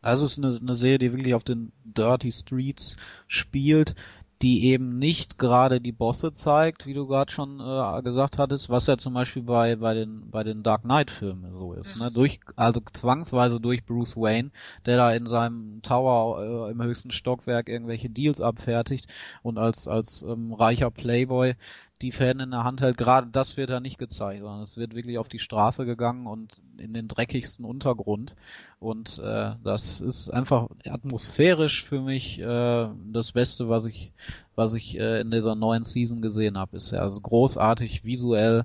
Also 0.00 0.24
es 0.24 0.32
ist 0.32 0.44
eine, 0.44 0.56
eine 0.56 0.74
Serie, 0.74 0.98
die 0.98 1.12
wirklich 1.12 1.34
auf 1.34 1.44
den 1.44 1.72
Dirty 1.84 2.32
Streets 2.32 2.96
spielt, 3.28 3.94
die 4.42 4.64
eben 4.66 4.98
nicht 4.98 5.38
gerade 5.38 5.80
die 5.80 5.92
Bosse 5.92 6.32
zeigt, 6.32 6.84
wie 6.84 6.94
du 6.94 7.06
gerade 7.06 7.30
schon 7.30 7.60
äh, 7.60 8.02
gesagt 8.02 8.38
hattest, 8.38 8.68
was 8.70 8.88
ja 8.88 8.98
zum 8.98 9.14
Beispiel 9.14 9.42
bei 9.42 9.76
bei 9.76 9.94
den 9.94 10.28
bei 10.30 10.42
den 10.42 10.64
Dark 10.64 10.82
Knight 10.82 11.12
Filmen 11.12 11.54
so 11.54 11.72
ist, 11.74 12.00
ne? 12.00 12.10
Durch 12.12 12.40
also 12.56 12.80
zwangsweise 12.92 13.60
durch 13.60 13.84
Bruce 13.84 14.16
Wayne, 14.16 14.50
der 14.84 14.96
da 14.96 15.12
in 15.12 15.28
seinem 15.28 15.80
Tower 15.82 16.68
äh, 16.68 16.72
im 16.72 16.82
höchsten 16.82 17.12
Stockwerk 17.12 17.68
irgendwelche 17.68 18.10
Deals 18.10 18.40
abfertigt 18.40 19.06
und 19.42 19.58
als 19.58 19.86
als 19.86 20.22
ähm, 20.22 20.52
reicher 20.52 20.90
Playboy 20.90 21.54
die 22.02 22.12
Fäden 22.12 22.40
in 22.40 22.50
der 22.50 22.64
Hand 22.64 22.80
hält, 22.80 22.96
gerade 22.96 23.28
das 23.28 23.56
wird 23.56 23.70
da 23.70 23.80
nicht 23.80 23.98
gezeigt, 23.98 24.40
sondern 24.40 24.62
es 24.62 24.76
wird 24.76 24.94
wirklich 24.94 25.18
auf 25.18 25.28
die 25.28 25.38
Straße 25.38 25.86
gegangen 25.86 26.26
und 26.26 26.62
in 26.76 26.92
den 26.92 27.08
dreckigsten 27.08 27.64
Untergrund. 27.64 28.34
Und 28.80 29.18
äh, 29.18 29.54
das 29.62 30.00
ist 30.00 30.28
einfach 30.28 30.68
atmosphärisch 30.84 31.84
für 31.84 32.00
mich 32.00 32.40
äh, 32.40 32.88
das 33.12 33.32
Beste, 33.32 33.68
was 33.68 33.86
ich, 33.86 34.12
was 34.54 34.74
ich 34.74 34.98
äh, 34.98 35.20
in 35.20 35.30
dieser 35.30 35.54
neuen 35.54 35.84
Season 35.84 36.20
gesehen 36.20 36.58
habe 36.58 36.72
bisher. 36.72 37.02
Also 37.02 37.20
großartig 37.20 38.04
visuell 38.04 38.64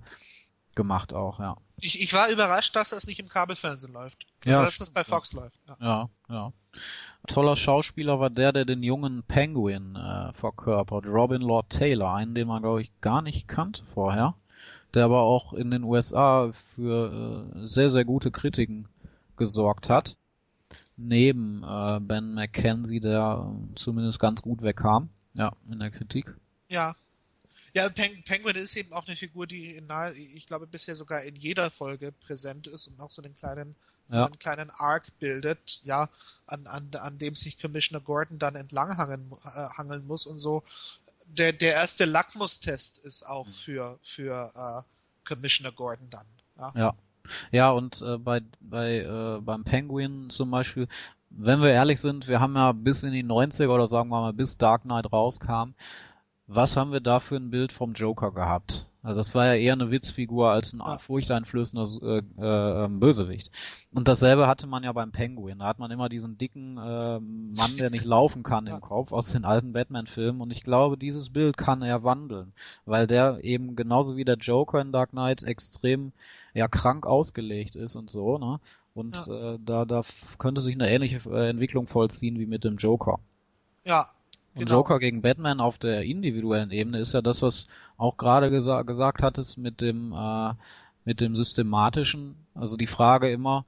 gemacht 0.75 1.13
auch, 1.13 1.39
ja. 1.39 1.57
Ich, 1.81 2.01
ich 2.01 2.13
war 2.13 2.29
überrascht, 2.29 2.75
dass 2.75 2.89
das 2.89 3.05
nicht 3.05 3.19
im 3.19 3.27
Kabelfernsehen 3.27 3.93
läuft. 3.93 4.25
Ja, 4.45 4.63
dass 4.63 4.77
das 4.77 4.89
bei 4.89 5.03
Fox 5.03 5.33
läuft. 5.33 5.59
Ja. 5.67 5.77
ja, 5.79 6.09
ja. 6.29 6.53
Toller 7.27 7.55
Schauspieler 7.55 8.19
war 8.19 8.29
der, 8.29 8.53
der 8.53 8.65
den 8.65 8.83
jungen 8.83 9.23
Penguin 9.23 9.95
äh, 9.95 10.33
verkörpert, 10.33 11.05
Robin 11.07 11.41
Lord 11.41 11.69
Taylor, 11.69 12.13
einen, 12.13 12.33
den 12.33 12.47
man 12.47 12.61
glaube 12.61 12.81
ich 12.81 13.01
gar 13.01 13.21
nicht 13.21 13.47
kannte 13.47 13.83
vorher, 13.93 14.35
der 14.93 15.05
aber 15.05 15.21
auch 15.21 15.53
in 15.53 15.69
den 15.69 15.83
USA 15.83 16.51
für 16.53 17.51
äh, 17.53 17.67
sehr, 17.67 17.91
sehr 17.91 18.05
gute 18.05 18.31
Kritiken 18.31 18.87
gesorgt 19.35 19.89
hat. 19.89 20.17
Neben 20.95 21.63
äh, 21.63 21.99
Ben 21.99 22.33
McKenzie, 22.33 23.01
der 23.01 23.45
äh, 23.45 23.75
zumindest 23.75 24.19
ganz 24.19 24.41
gut 24.41 24.61
wegkam, 24.61 25.09
ja, 25.33 25.51
in 25.69 25.79
der 25.79 25.91
Kritik. 25.91 26.33
Ja, 26.69 26.95
ja, 27.77 27.89
Peng 27.89 28.23
Penguin 28.23 28.55
ist 28.55 28.75
eben 28.75 28.93
auch 28.93 29.07
eine 29.07 29.15
Figur, 29.15 29.47
die 29.47 29.75
in 29.75 29.87
nahe, 29.87 30.13
ich 30.13 30.45
glaube 30.45 30.67
bisher 30.67 30.95
sogar 30.95 31.23
in 31.23 31.35
jeder 31.35 31.69
Folge 31.71 32.11
präsent 32.11 32.67
ist 32.67 32.87
und 32.87 32.99
auch 32.99 33.11
so 33.11 33.21
einen 33.21 33.33
kleinen, 33.33 33.75
so 34.07 34.17
ja. 34.17 34.25
einen 34.25 34.39
kleinen 34.39 34.69
Arc 34.69 35.17
bildet, 35.19 35.81
ja, 35.83 36.09
an, 36.45 36.67
an, 36.67 36.89
an 36.93 37.17
dem 37.17 37.35
sich 37.35 37.61
Commissioner 37.61 38.01
Gordon 38.01 38.39
dann 38.39 38.55
entlanghangeln 38.55 39.31
äh, 39.43 39.69
hangeln 39.77 40.05
muss 40.05 40.25
und 40.25 40.39
so. 40.39 40.63
Der, 41.25 41.53
der 41.53 41.73
erste 41.73 42.05
Lackmustest 42.05 42.99
ist 42.99 43.23
auch 43.23 43.47
mhm. 43.47 43.51
für, 43.51 43.99
für 44.01 44.51
äh, 44.55 45.27
Commissioner 45.27 45.71
Gordon 45.71 46.09
dann. 46.09 46.27
Ja. 46.57 46.73
ja. 46.75 46.95
Ja, 47.51 47.71
und 47.71 48.01
äh, 48.01 48.17
bei, 48.17 48.41
bei 48.61 48.99
äh, 48.99 49.41
beim 49.41 49.65
Penguin 49.65 50.29
zum 50.29 50.49
Beispiel, 50.49 50.87
wenn 51.29 51.61
wir 51.61 51.71
ehrlich 51.71 51.99
sind, 51.99 52.27
wir 52.27 52.39
haben 52.39 52.55
ja 52.55 52.71
bis 52.71 53.03
in 53.03 53.11
die 53.11 53.23
90er 53.23 53.67
oder 53.67 53.87
sagen 53.87 54.09
wir 54.09 54.21
mal 54.21 54.33
bis 54.33 54.57
Dark 54.57 54.83
Knight 54.83 55.11
rauskam, 55.11 55.73
was 56.47 56.77
haben 56.77 56.93
wir 56.93 57.01
da 57.01 57.19
für 57.19 57.35
ein 57.35 57.49
Bild 57.49 57.73
vom 57.73 57.93
Joker 57.93 58.31
gehabt? 58.31 58.89
Also 59.03 59.19
das 59.19 59.35
war 59.35 59.45
ja 59.45 59.53
eher 59.53 59.73
eine 59.73 59.91
Witzfigur 59.91 60.49
als 60.49 60.73
ein 60.73 60.81
furchteinflößender 60.99 61.87
äh, 62.01 62.21
äh, 62.41 62.85
ähm, 62.85 62.99
Bösewicht. 62.99 63.51
Und 63.93 64.07
dasselbe 64.07 64.47
hatte 64.47 64.67
man 64.67 64.83
ja 64.83 64.91
beim 64.91 65.11
Penguin. 65.11 65.59
Da 65.59 65.65
hat 65.65 65.79
man 65.79 65.91
immer 65.91 66.09
diesen 66.09 66.37
dicken 66.37 66.77
äh, 66.77 67.19
Mann, 67.19 67.77
der 67.79 67.89
nicht 67.89 68.05
laufen 68.05 68.43
kann 68.43 68.67
im 68.67 68.81
Kopf 68.81 69.11
aus 69.11 69.31
den 69.31 69.45
alten 69.45 69.71
Batman-Filmen. 69.71 70.41
Und 70.41 70.51
ich 70.51 70.63
glaube, 70.63 70.97
dieses 70.97 71.29
Bild 71.29 71.57
kann 71.57 71.81
er 71.81 72.03
wandeln, 72.03 72.53
weil 72.85 73.07
der 73.07 73.43
eben 73.43 73.75
genauso 73.75 74.17
wie 74.17 74.25
der 74.25 74.37
Joker 74.37 74.81
in 74.81 74.91
Dark 74.91 75.11
Knight 75.11 75.43
extrem 75.43 76.11
ja 76.53 76.67
krank 76.67 77.05
ausgelegt 77.05 77.75
ist 77.75 77.95
und 77.95 78.09
so. 78.09 78.37
Ne? 78.37 78.59
Und 78.93 79.15
ja. 79.25 79.53
äh, 79.53 79.59
da, 79.63 79.85
da 79.85 80.03
könnte 80.37 80.59
sich 80.59 80.75
eine 80.75 80.89
ähnliche 80.89 81.29
äh, 81.29 81.49
Entwicklung 81.49 81.87
vollziehen 81.87 82.39
wie 82.39 82.45
mit 82.45 82.63
dem 82.63 82.77
Joker. 82.77 83.19
Ja, 83.85 84.07
Und 84.57 84.65
Genau. 84.65 84.79
Joker 84.79 84.99
gegen 84.99 85.21
Batman 85.21 85.59
auf 85.59 85.77
der 85.77 86.01
individuellen 86.03 86.71
Ebene 86.71 86.99
ist 86.99 87.13
ja 87.13 87.21
das, 87.21 87.43
was 87.43 87.67
auch 87.97 88.17
gerade 88.17 88.49
gesa 88.49 88.81
gesagt 88.81 89.21
hattest 89.21 89.57
mit 89.57 89.81
dem 89.81 90.13
äh, 90.13 90.53
mit 91.05 91.21
dem 91.21 91.35
systematischen. 91.35 92.35
Also 92.53 92.75
die 92.75 92.87
Frage 92.87 93.31
immer, 93.31 93.65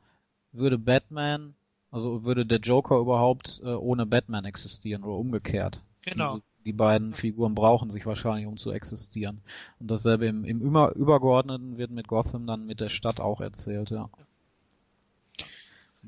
würde 0.52 0.78
Batman, 0.78 1.54
also 1.92 2.26
würde 2.26 2.46
der 2.46 2.60
Joker 2.60 2.98
überhaupt 2.98 3.62
äh, 3.64 3.70
ohne 3.70 4.06
Batman 4.06 4.46
existieren 4.46 5.04
oder 5.04 5.16
umgekehrt? 5.16 5.82
Genau. 6.02 6.38
Die, 6.38 6.44
die 6.66 6.74
beiden 6.74 7.14
Figuren 7.14 7.56
brauchen 7.56 7.92
sich 7.92 8.06
wahrscheinlich, 8.06 8.48
um 8.48 8.58
zu 8.58 8.72
existieren. 8.72 9.42
Und 9.80 9.90
dasselbe 9.90 10.26
im, 10.26 10.44
im 10.44 10.60
über, 10.60 10.96
Übergeordneten 10.96 11.78
wird 11.78 11.92
mit 11.92 12.08
Gotham 12.08 12.48
dann 12.48 12.66
mit 12.66 12.80
der 12.80 12.90
Stadt 12.90 13.20
auch 13.20 13.42
erzählt, 13.42 13.92
ja. 13.92 14.10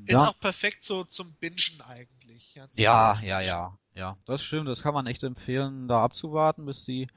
Ist 0.06 0.18
auch 0.18 0.38
perfekt 0.40 0.82
so 0.82 1.04
zum 1.04 1.34
Bingen 1.34 1.80
eigentlich. 1.86 2.54
Ja, 2.54 2.66
Ja, 2.72 3.12
Bingen. 3.12 3.28
ja, 3.28 3.40
ja, 3.40 3.78
ja. 3.94 4.16
Das 4.24 4.42
stimmt, 4.42 4.68
das 4.68 4.82
kann 4.82 4.94
man 4.94 5.06
echt 5.06 5.22
empfehlen, 5.22 5.88
da 5.88 6.02
abzuwarten, 6.02 6.64
bis 6.64 6.84
die 6.84 7.08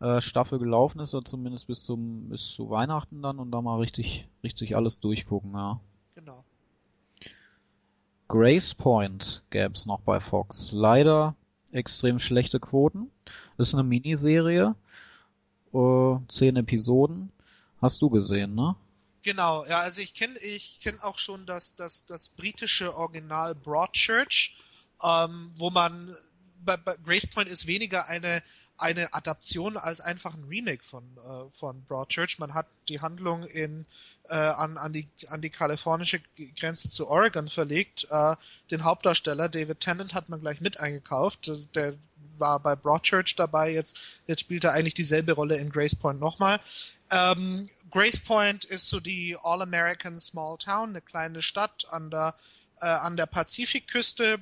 äh, 0.00 0.20
Staffel 0.20 0.58
gelaufen 0.58 1.00
ist, 1.00 1.14
oder 1.14 1.24
zumindest 1.24 1.66
bis 1.66 1.84
zum 1.84 2.28
bis 2.28 2.50
zu 2.50 2.70
Weihnachten 2.70 3.22
dann 3.22 3.38
und 3.38 3.50
da 3.50 3.60
mal 3.62 3.78
richtig 3.78 4.28
richtig 4.44 4.76
alles 4.76 5.00
durchgucken, 5.00 5.52
ja. 5.54 5.80
Genau. 6.14 6.44
Grace 8.28 8.74
Point 8.74 9.42
gäb's 9.50 9.86
noch 9.86 10.00
bei 10.02 10.20
Fox. 10.20 10.72
Leider 10.72 11.34
extrem 11.72 12.18
schlechte 12.18 12.60
Quoten. 12.60 13.10
Das 13.56 13.68
ist 13.68 13.74
eine 13.74 13.82
Miniserie, 13.82 14.74
äh, 15.72 16.16
zehn 16.28 16.56
Episoden. 16.56 17.32
Hast 17.80 18.02
du 18.02 18.10
gesehen, 18.10 18.54
ne? 18.54 18.76
Genau, 19.22 19.66
ja, 19.66 19.80
also 19.80 20.00
ich 20.00 20.14
kenne 20.14 20.38
ich 20.38 20.80
kenn 20.80 20.98
auch 21.00 21.18
schon 21.18 21.44
das, 21.44 21.76
das, 21.76 22.06
das 22.06 22.30
britische 22.30 22.94
Original 22.94 23.54
Broadchurch, 23.54 24.56
ähm, 25.02 25.52
wo 25.58 25.70
man 25.70 26.16
bei, 26.62 26.76
bei 26.78 26.96
Grace 27.04 27.26
Point 27.26 27.48
ist 27.48 27.66
weniger 27.66 28.06
eine 28.06 28.42
eine 28.80 29.12
Adaption 29.12 29.76
als 29.76 30.00
einfach 30.00 30.34
ein 30.34 30.44
Remake 30.44 30.82
von 30.82 31.04
äh, 31.18 31.50
von 31.50 31.84
Broadchurch. 31.84 32.38
Man 32.38 32.54
hat 32.54 32.66
die 32.88 33.00
Handlung 33.00 33.44
in 33.44 33.84
äh, 34.28 34.34
an 34.34 34.78
an 34.78 34.94
die 34.94 35.06
an 35.28 35.42
die 35.42 35.50
kalifornische 35.50 36.20
Grenze 36.58 36.88
zu 36.88 37.06
Oregon 37.08 37.48
verlegt. 37.48 38.06
Äh, 38.10 38.36
den 38.70 38.84
Hauptdarsteller 38.84 39.50
David 39.50 39.80
Tennant 39.80 40.14
hat 40.14 40.30
man 40.30 40.40
gleich 40.40 40.62
mit 40.62 40.80
eingekauft. 40.80 41.50
Der 41.74 41.94
war 42.40 42.60
bei 42.60 42.74
Broadchurch 42.74 43.36
dabei. 43.36 43.72
Jetzt 43.72 44.22
jetzt 44.26 44.40
spielt 44.40 44.64
er 44.64 44.72
eigentlich 44.72 44.94
dieselbe 44.94 45.32
Rolle 45.32 45.56
in 45.58 45.70
Grace 45.70 45.94
Point 45.94 46.20
nochmal. 46.20 46.60
Ähm, 47.10 47.68
Grace 47.90 48.18
Point 48.18 48.64
ist 48.64 48.88
so 48.88 49.00
die 49.00 49.36
All-American 49.40 50.18
Small 50.18 50.56
Town, 50.58 50.90
eine 50.90 51.00
kleine 51.00 51.42
Stadt 51.42 51.86
an 51.90 52.10
der 52.10 52.34
äh, 52.80 52.86
an 52.86 53.16
der 53.16 53.26
Pazifikküste. 53.26 54.38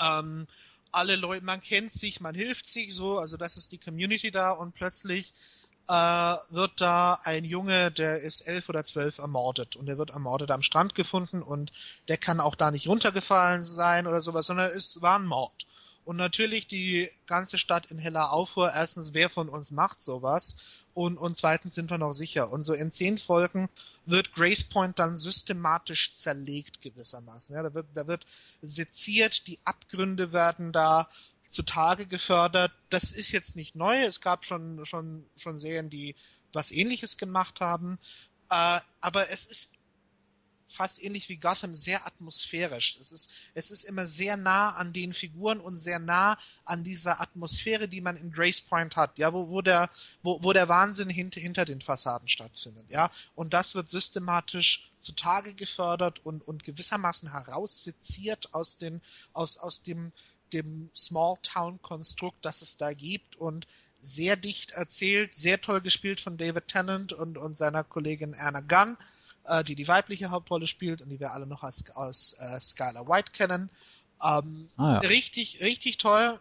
Ähm, 0.00 0.46
alle 0.92 1.16
Leute, 1.16 1.44
man 1.44 1.60
kennt 1.60 1.92
sich, 1.92 2.20
man 2.20 2.34
hilft 2.34 2.66
sich 2.66 2.94
so, 2.94 3.18
also 3.18 3.36
das 3.36 3.56
ist 3.56 3.72
die 3.72 3.78
Community 3.78 4.30
da 4.30 4.50
und 4.50 4.72
plötzlich 4.72 5.34
äh, 5.88 6.36
wird 6.50 6.80
da 6.80 7.20
ein 7.24 7.44
Junge, 7.44 7.90
der 7.90 8.20
ist 8.20 8.42
elf 8.42 8.68
oder 8.68 8.84
zwölf 8.84 9.18
ermordet 9.18 9.76
und 9.76 9.86
der 9.86 9.98
wird 9.98 10.10
ermordet 10.10 10.50
am 10.50 10.62
Strand 10.62 10.94
gefunden 10.94 11.42
und 11.42 11.72
der 12.08 12.16
kann 12.16 12.40
auch 12.40 12.54
da 12.54 12.70
nicht 12.70 12.88
runtergefallen 12.88 13.62
sein 13.62 14.06
oder 14.06 14.20
sowas, 14.20 14.46
sondern 14.46 14.70
es 14.70 15.02
war 15.02 15.18
ein 15.18 15.26
Mord. 15.26 15.66
Und 16.04 16.16
natürlich 16.16 16.66
die 16.66 17.10
ganze 17.26 17.58
Stadt 17.58 17.90
in 17.90 17.98
heller 17.98 18.32
Aufruhr. 18.32 18.72
Erstens, 18.72 19.14
wer 19.14 19.30
von 19.30 19.48
uns 19.48 19.70
macht 19.70 20.00
sowas? 20.00 20.56
Und, 20.94 21.18
und 21.18 21.36
zweitens 21.36 21.74
sind 21.74 21.90
wir 21.90 21.98
noch 21.98 22.12
sicher. 22.12 22.50
Und 22.50 22.62
so 22.62 22.72
in 22.74 22.90
zehn 22.90 23.16
Folgen 23.16 23.68
wird 24.06 24.34
Grace 24.34 24.64
Point 24.64 24.98
dann 24.98 25.14
systematisch 25.14 26.14
zerlegt 26.14 26.80
gewissermaßen. 26.80 27.54
Ja, 27.54 27.62
da 27.62 27.74
wird, 27.74 27.86
da 27.94 28.06
wird 28.06 28.26
seziert, 28.60 29.46
die 29.46 29.60
Abgründe 29.64 30.32
werden 30.32 30.72
da 30.72 31.08
zutage 31.48 32.06
gefördert. 32.06 32.72
Das 32.88 33.12
ist 33.12 33.32
jetzt 33.32 33.56
nicht 33.56 33.76
neu. 33.76 34.02
Es 34.02 34.20
gab 34.20 34.44
schon, 34.44 34.84
schon, 34.84 35.26
schon 35.36 35.58
Serien, 35.58 35.90
die 35.90 36.16
was 36.52 36.72
ähnliches 36.72 37.18
gemacht 37.18 37.60
haben. 37.60 37.98
Äh, 38.48 38.80
aber 39.00 39.30
es 39.30 39.46
ist 39.46 39.74
fast 40.70 41.02
ähnlich 41.02 41.28
wie 41.28 41.36
Gotham 41.36 41.74
sehr 41.74 42.06
atmosphärisch. 42.06 42.96
Es 43.00 43.12
ist, 43.12 43.32
es 43.54 43.70
ist 43.70 43.84
immer 43.84 44.06
sehr 44.06 44.36
nah 44.36 44.70
an 44.74 44.92
den 44.92 45.12
Figuren 45.12 45.60
und 45.60 45.76
sehr 45.76 45.98
nah 45.98 46.38
an 46.64 46.84
dieser 46.84 47.20
Atmosphäre, 47.20 47.88
die 47.88 48.00
man 48.00 48.16
in 48.16 48.32
Grace 48.32 48.60
Point 48.60 48.96
hat, 48.96 49.18
ja, 49.18 49.32
wo, 49.32 49.50
wo 49.50 49.62
der, 49.62 49.90
wo, 50.22 50.42
wo 50.42 50.52
der 50.52 50.68
Wahnsinn 50.68 51.10
hinter, 51.10 51.40
hinter 51.40 51.64
den 51.64 51.80
Fassaden 51.80 52.28
stattfindet, 52.28 52.90
ja. 52.90 53.10
Und 53.34 53.52
das 53.52 53.74
wird 53.74 53.88
systematisch 53.88 54.90
zutage 54.98 55.54
gefördert 55.54 56.24
und, 56.24 56.46
und 56.46 56.64
gewissermaßen 56.64 57.32
herausseziert 57.32 58.54
aus 58.54 58.78
den, 58.78 59.00
aus, 59.32 59.58
aus 59.58 59.82
dem, 59.82 60.12
dem 60.52 60.90
Small-Town-Konstrukt, 60.96 62.44
das 62.44 62.62
es 62.62 62.76
da 62.76 62.92
gibt 62.92 63.36
und 63.36 63.66
sehr 64.00 64.36
dicht 64.36 64.72
erzählt, 64.72 65.34
sehr 65.34 65.60
toll 65.60 65.80
gespielt 65.80 66.20
von 66.20 66.38
David 66.38 66.68
Tennant 66.68 67.12
und, 67.12 67.36
und 67.36 67.56
seiner 67.56 67.84
Kollegin 67.84 68.34
Anna 68.34 68.60
Gunn 68.60 68.96
äh, 69.50 69.64
die 69.64 69.74
die 69.74 69.88
weibliche 69.88 70.30
Hauptrolle 70.30 70.66
spielt 70.66 71.02
und 71.02 71.08
die 71.10 71.20
wir 71.20 71.32
alle 71.32 71.46
noch 71.46 71.62
als, 71.62 71.90
aus 71.96 72.36
äh, 72.38 72.60
Skylar 72.60 73.08
White 73.08 73.32
kennen. 73.32 73.70
Ähm, 74.22 74.68
Ah, 74.76 74.94
ja. 74.94 75.08
Richtig, 75.08 75.60
richtig 75.60 75.98
toll. 75.98 76.38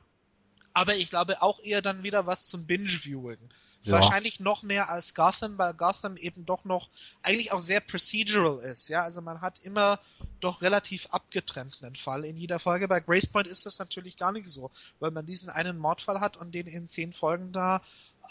Aber 0.74 0.96
ich 0.96 1.10
glaube 1.10 1.42
auch 1.42 1.60
eher 1.62 1.82
dann 1.82 2.04
wieder 2.04 2.26
was 2.28 2.48
zum 2.48 2.68
Binge-Viewing. 2.68 3.40
Ja. 3.84 3.94
Wahrscheinlich 3.94 4.42
noch 4.42 4.62
mehr 4.62 4.90
als 4.90 5.16
Gotham, 5.16 5.58
weil 5.58 5.74
Gotham 5.74 6.18
eben 6.18 6.46
doch 6.46 6.66
noch 6.66 6.90
eigentlich 7.22 7.54
auch 7.54 7.62
sehr 7.62 7.80
procedural 7.80 8.60
ist. 8.60 8.90
Ja, 8.90 9.04
also 9.04 9.22
man 9.22 9.40
hat 9.40 9.60
immer 9.60 10.00
doch 10.42 10.62
relativ 10.62 11.08
abgetrennt 11.12 11.80
einen 11.82 11.96
Fall 11.96 12.26
in 12.26 12.36
jeder 12.36 12.60
Folge. 12.60 12.90
Bei 12.90 13.00
Grace 13.00 13.28
Point 13.28 13.48
ist 13.48 13.66
das 13.66 13.80
natürlich 13.80 14.18
gar 14.18 14.34
nicht 14.34 14.50
so, 14.50 14.70
weil 15.00 15.12
man 15.12 15.26
diesen 15.26 15.50
einen 15.50 15.78
Mordfall 15.78 16.20
hat 16.20 16.36
und 16.36 16.54
den 16.54 16.68
in 16.68 16.90
zehn 16.90 17.14
Folgen 17.14 17.54
da 17.54 17.82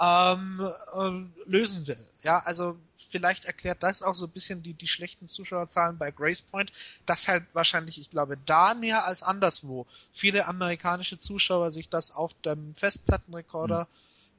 ähm, 0.01 0.61
äh, 0.95 1.49
lösen 1.51 1.87
will. 1.87 2.07
Ja, 2.23 2.41
also 2.41 2.77
vielleicht 2.97 3.47
erklärt 3.47 3.83
das 3.83 4.03
auch 4.03 4.15
so 4.15 4.27
ein 4.27 4.33
bisschen 4.33 4.63
die, 4.63 4.75
die 4.75 4.87
schlechten 4.87 5.29
Zuschauerzahlen 5.29 5.97
bei 5.97 6.11
Grace 6.11 6.43
Point, 6.43 6.73
dass 7.07 7.27
halt 7.27 7.45
wahrscheinlich, 7.55 7.99
ich 7.99 8.11
glaube, 8.11 8.37
da 8.45 8.75
mehr 8.75 9.07
als 9.07 9.23
anderswo 9.23 9.87
viele 10.13 10.47
amerikanische 10.47 11.17
Zuschauer 11.17 11.71
sich 11.71 11.89
das 11.89 12.15
auf 12.15 12.35
dem 12.45 12.75
Festplattenrekorder 12.75 13.89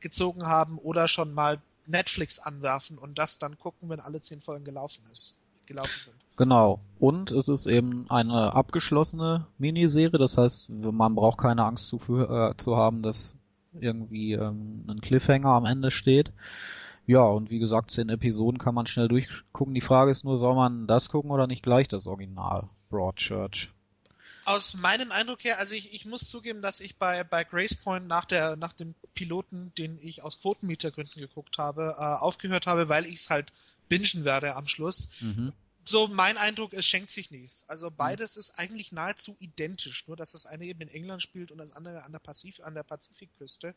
gezogen 0.02 0.46
haben 0.46 0.78
oder 0.78 1.08
schon 1.08 1.34
mal 1.34 1.60
Netflix 1.86 2.40
anwerfen 2.40 2.98
und 2.98 3.18
das 3.18 3.40
dann 3.40 3.58
gucken, 3.58 3.90
wenn 3.90 4.00
alle 4.00 4.22
zehn 4.22 4.42
Folgen 4.42 4.64
gelaufen 4.64 5.04
ist, 5.12 5.40
gelaufen 5.66 6.00
sind. 6.06 6.16
Genau. 6.38 6.80
Und 7.00 7.32
es 7.32 7.48
ist 7.48 7.68
eben 7.68 8.10
eine 8.10 8.54
abgeschlossene 8.54 9.48
Miniserie, 9.58 10.20
das 10.20 10.38
heißt, 10.38 10.70
man 10.70 11.16
braucht 11.16 11.40
keine 11.40 11.66
Angst 11.66 11.88
zu, 11.88 11.98
äh, 11.98 12.56
zu 12.58 12.78
haben, 12.78 13.02
dass 13.02 13.36
irgendwie 13.80 14.34
ähm, 14.34 14.86
ein 14.88 15.02
Cliffhanger 15.02 15.50
am 15.50 15.66
Ende 15.66 15.92
steht. 15.92 16.32
Ja, 17.06 17.24
und 17.24 17.50
wie 17.50 17.60
gesagt, 17.60 17.92
zehn 17.92 18.10
Episoden 18.10 18.60
kann 18.60 18.76
man 18.76 18.86
schnell 18.86 19.08
durchgucken. 19.08 19.74
Die 19.74 19.82
Frage 19.82 20.12
ist 20.12 20.24
nur, 20.24 20.38
soll 20.38 20.56
man 20.56 20.86
das 20.86 21.10
gucken 21.10 21.32
oder 21.32 21.48
nicht 21.48 21.64
gleich 21.64 21.88
das 21.88 22.08
Original 22.08 22.70
Broadchurch? 22.90 23.72
Aus 24.50 24.74
meinem 24.74 25.12
Eindruck 25.12 25.44
her, 25.44 25.60
also 25.60 25.76
ich, 25.76 25.94
ich 25.94 26.06
muss 26.06 26.28
zugeben, 26.28 26.64
dass 26.64 26.80
ich 26.80 26.98
bei, 26.98 27.24
bei 27.24 27.44
Grace 27.44 27.76
Point 27.76 28.08
nach 28.08 28.26
der 28.26 28.56
nach 28.56 28.74
dem 28.74 28.96
Piloten, 29.14 29.72
den 29.76 30.00
ich 30.02 30.24
aus 30.24 30.42
Quotenmietergründen 30.42 31.22
geguckt 31.22 31.60
habe, 31.60 31.96
äh, 32.00 32.02
aufgehört 32.02 32.66
habe, 32.66 32.90
weil 32.90 33.06
ich 33.06 33.20
es 33.20 33.30
halt 33.30 33.54
bingen 33.90 34.26
werde 34.26 34.56
am 34.56 34.68
Schluss. 34.68 35.12
Mhm. 35.20 35.54
So 35.84 36.08
mein 36.08 36.38
Eindruck, 36.38 36.74
es 36.74 36.88
schenkt 36.88 37.12
sich 37.12 37.30
nichts. 37.30 37.70
Also 37.70 37.92
beides 37.92 38.38
ist 38.38 38.58
eigentlich 38.58 38.92
nahezu 38.92 39.36
identisch, 39.38 40.08
nur 40.08 40.18
dass 40.18 40.32
das 40.32 40.48
eine 40.48 40.66
eben 40.66 40.82
in 40.82 40.90
England 40.90 41.22
spielt 41.22 41.52
und 41.52 41.60
das 41.60 41.74
andere 41.74 42.02
an 42.02 42.12
der 42.12 42.18
Pazif 42.18 42.60
an 42.62 42.74
der 42.74 42.82
Pazifikküste. 42.82 43.76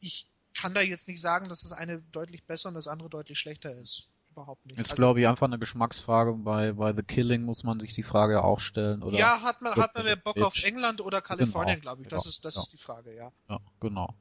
Ich 0.00 0.26
kann 0.52 0.74
da 0.74 0.80
jetzt 0.80 1.06
nicht 1.06 1.20
sagen, 1.20 1.48
dass 1.48 1.60
das 1.60 1.70
eine 1.70 2.02
deutlich 2.10 2.42
besser 2.42 2.70
und 2.70 2.74
das 2.74 2.88
andere 2.88 3.08
deutlich 3.08 3.38
schlechter 3.38 3.72
ist. 3.72 4.08
Überhaupt 4.38 4.64
nicht. 4.66 4.78
Jetzt 4.78 4.92
Also- 4.92 5.00
glaube 5.00 5.20
ich 5.20 5.26
einfach 5.26 5.48
eine 5.48 5.58
Geschmacksfrage. 5.58 6.32
Bei, 6.34 6.72
bei 6.72 6.92
The 6.92 7.02
Killing 7.02 7.42
muss 7.42 7.64
man 7.64 7.80
sich 7.80 7.94
die 7.94 8.04
Frage 8.04 8.44
auch 8.44 8.60
stellen. 8.60 9.02
Oder? 9.02 9.18
ja, 9.18 9.42
hat 9.42 9.60
man, 9.62 9.74
hat 9.74 9.96
man 9.96 10.04
mehr 10.04 10.14
Bock 10.14 10.40
auf. 10.40 10.62
England 10.62 11.00
oder 11.00 11.20
Kalifornien, 11.20 11.80
Genau, 11.80 11.94
glaube 11.94 12.02
ich. 12.02 12.08
Das 12.08 12.24
ja, 12.24 12.28
ist, 12.28 12.44
das 12.44 12.54
ja. 12.54 12.62
ist 12.62 12.72
die 12.72 12.78
Frage, 12.78 13.16
ja. 13.16 13.32
Ja, 13.48 13.58
genau. 13.80 14.14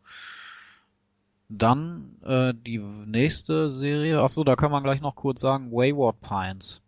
Dann 1.49 2.19
äh, 2.23 2.53
die 2.55 2.79
nächste 2.79 3.69
Serie. 3.69 4.21
Ach 4.21 4.29
so, 4.29 4.43
da 4.43 4.55
kann 4.55 4.71
man 4.71 4.83
gleich 4.83 5.01
noch 5.01 5.15
kurz 5.15 5.39
sagen. 5.39 5.71
Wayward 5.71 6.19
Pines. 6.19 6.81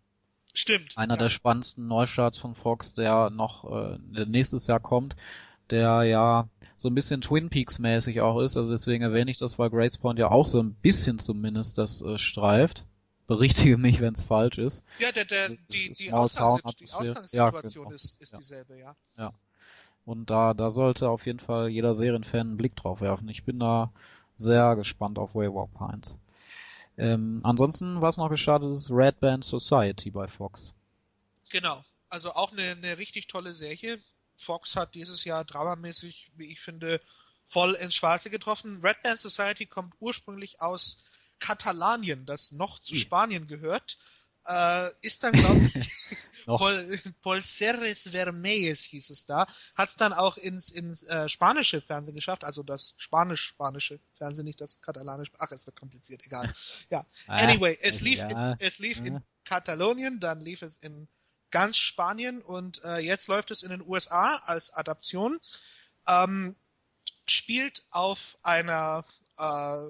Stimmt. 0.52 0.98
Einer 0.98 1.14
ja. 1.14 1.20
der 1.20 1.28
spannendsten 1.28 1.86
Neustarts 1.86 2.38
von 2.38 2.56
Fox, 2.56 2.94
der 2.94 3.30
noch 3.30 3.64
äh, 3.70 3.98
nächstes 4.26 4.66
Jahr 4.66 4.80
kommt, 4.80 5.14
der 5.70 6.02
ja 6.02 6.48
so 6.76 6.88
ein 6.88 6.94
bisschen 6.94 7.20
Twin 7.20 7.48
Peaks 7.48 7.78
mäßig 7.78 8.20
auch 8.22 8.40
ist. 8.40 8.56
Also 8.56 8.70
deswegen 8.72 9.04
erwähne 9.04 9.30
ich 9.30 9.38
das, 9.38 9.58
weil 9.60 9.70
Grace 9.70 9.98
Point 9.98 10.18
ja 10.18 10.32
auch 10.32 10.46
so 10.46 10.60
ein 10.60 10.74
bisschen 10.74 11.20
zumindest 11.20 11.78
das 11.78 12.02
äh, 12.02 12.18
streift. 12.18 12.86
Berichtige 13.30 13.76
mich, 13.78 14.00
wenn 14.00 14.12
es 14.12 14.24
falsch 14.24 14.58
ist. 14.58 14.82
Ja, 14.98 15.12
der, 15.12 15.24
der, 15.24 15.50
die, 15.50 15.92
die, 15.92 16.08
Small 16.08 16.20
Ausgangs 16.20 16.74
die. 16.74 16.92
Ausgangssituation 16.92 17.84
Ja, 17.84 17.90
genau. 17.90 17.94
ist, 17.94 18.20
ist 18.20 18.32
Ja. 18.32 18.38
dieselbe, 18.38 18.78
ja. 19.16 19.32
Und 20.04 20.30
da, 20.30 20.52
da 20.52 20.72
sollte 20.72 21.08
auf 21.08 21.26
jeden 21.26 21.38
Fall 21.38 21.68
jeder 21.68 21.94
Serienfan 21.94 22.40
einen 22.40 22.56
Blick 22.56 22.74
drauf 22.74 23.00
werfen. 23.00 23.28
Ich 23.28 23.44
bin 23.44 23.60
da 23.60 23.92
sehr 24.36 24.74
gespannt 24.74 25.16
auf 25.16 25.36
Wayward 25.36 25.72
Pines. 25.74 26.18
Ähm, 26.98 27.40
ansonsten, 27.44 28.00
was 28.00 28.16
noch 28.16 28.30
gestartet 28.30 28.72
ist, 28.72 28.90
Red 28.90 29.20
Band 29.20 29.44
Society 29.44 30.10
bei 30.10 30.26
Fox. 30.26 30.74
Genau. 31.50 31.84
Also 32.08 32.32
auch 32.32 32.50
eine, 32.50 32.72
eine 32.72 32.98
richtig 32.98 33.28
tolle 33.28 33.54
Serie. 33.54 33.98
Fox 34.34 34.74
hat 34.74 34.96
dieses 34.96 35.24
Jahr 35.24 35.44
dramamäßig, 35.44 36.32
wie 36.36 36.50
ich 36.50 36.60
finde, 36.60 37.00
voll 37.46 37.74
ins 37.74 37.94
Schwarze 37.94 38.28
getroffen. 38.30 38.80
Red 38.82 39.02
Band 39.02 39.20
Society 39.20 39.66
kommt 39.66 39.94
ursprünglich 40.00 40.60
aus 40.60 41.04
Katalanien, 41.40 42.26
das 42.26 42.52
noch 42.52 42.78
zu 42.78 42.94
Spanien 42.94 43.46
gehört. 43.46 43.98
Äh, 44.46 44.90
ist 45.02 45.22
dann, 45.22 45.32
glaube 45.32 45.60
ich, 45.64 45.74
Pol, 46.46 46.98
Polseres 47.20 48.08
Vermeyes 48.08 48.84
hieß 48.84 49.10
es 49.10 49.26
da, 49.26 49.46
hat 49.74 49.88
es 49.90 49.96
dann 49.96 50.12
auch 50.12 50.36
ins, 50.38 50.70
ins 50.70 51.02
äh, 51.02 51.28
spanische 51.28 51.80
Fernsehen 51.80 52.14
geschafft, 52.14 52.44
also 52.44 52.62
das 52.62 52.94
spanisch-spanische 52.96 54.00
Fernsehen, 54.14 54.46
nicht 54.46 54.60
das 54.60 54.80
katalanisch. 54.80 55.30
Ach, 55.38 55.50
es 55.50 55.66
wird 55.66 55.76
kompliziert, 55.78 56.24
egal. 56.24 56.50
Ja. 56.90 57.04
Ah, 57.26 57.36
anyway, 57.36 57.78
es 57.82 58.00
lief, 58.00 58.18
ja. 58.18 58.52
in, 58.52 58.56
es 58.60 58.78
lief 58.78 59.00
in 59.00 59.22
Katalonien, 59.44 60.20
dann 60.20 60.40
lief 60.40 60.62
es 60.62 60.76
in 60.76 61.08
ganz 61.50 61.76
Spanien 61.76 62.42
und 62.42 62.82
äh, 62.84 62.98
jetzt 62.98 63.28
läuft 63.28 63.50
es 63.50 63.62
in 63.62 63.70
den 63.70 63.86
USA 63.86 64.36
als 64.36 64.72
Adaption. 64.72 65.38
Ähm, 66.08 66.56
spielt 67.26 67.86
auf 67.90 68.38
einer 68.42 69.04
äh, 69.38 69.84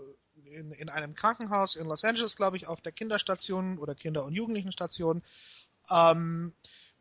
in, 0.47 0.73
in 0.73 0.89
einem 0.89 1.15
Krankenhaus 1.15 1.77
in 1.77 1.87
Los 1.87 2.05
Angeles, 2.05 2.37
glaube 2.37 2.57
ich, 2.57 2.67
auf 2.67 2.81
der 2.81 2.93
Kinderstation 2.93 3.79
oder 3.79 3.95
Kinder- 3.95 4.25
und 4.25 4.35
Jugendlichenstation. 4.35 5.23
Ähm, 5.91 6.53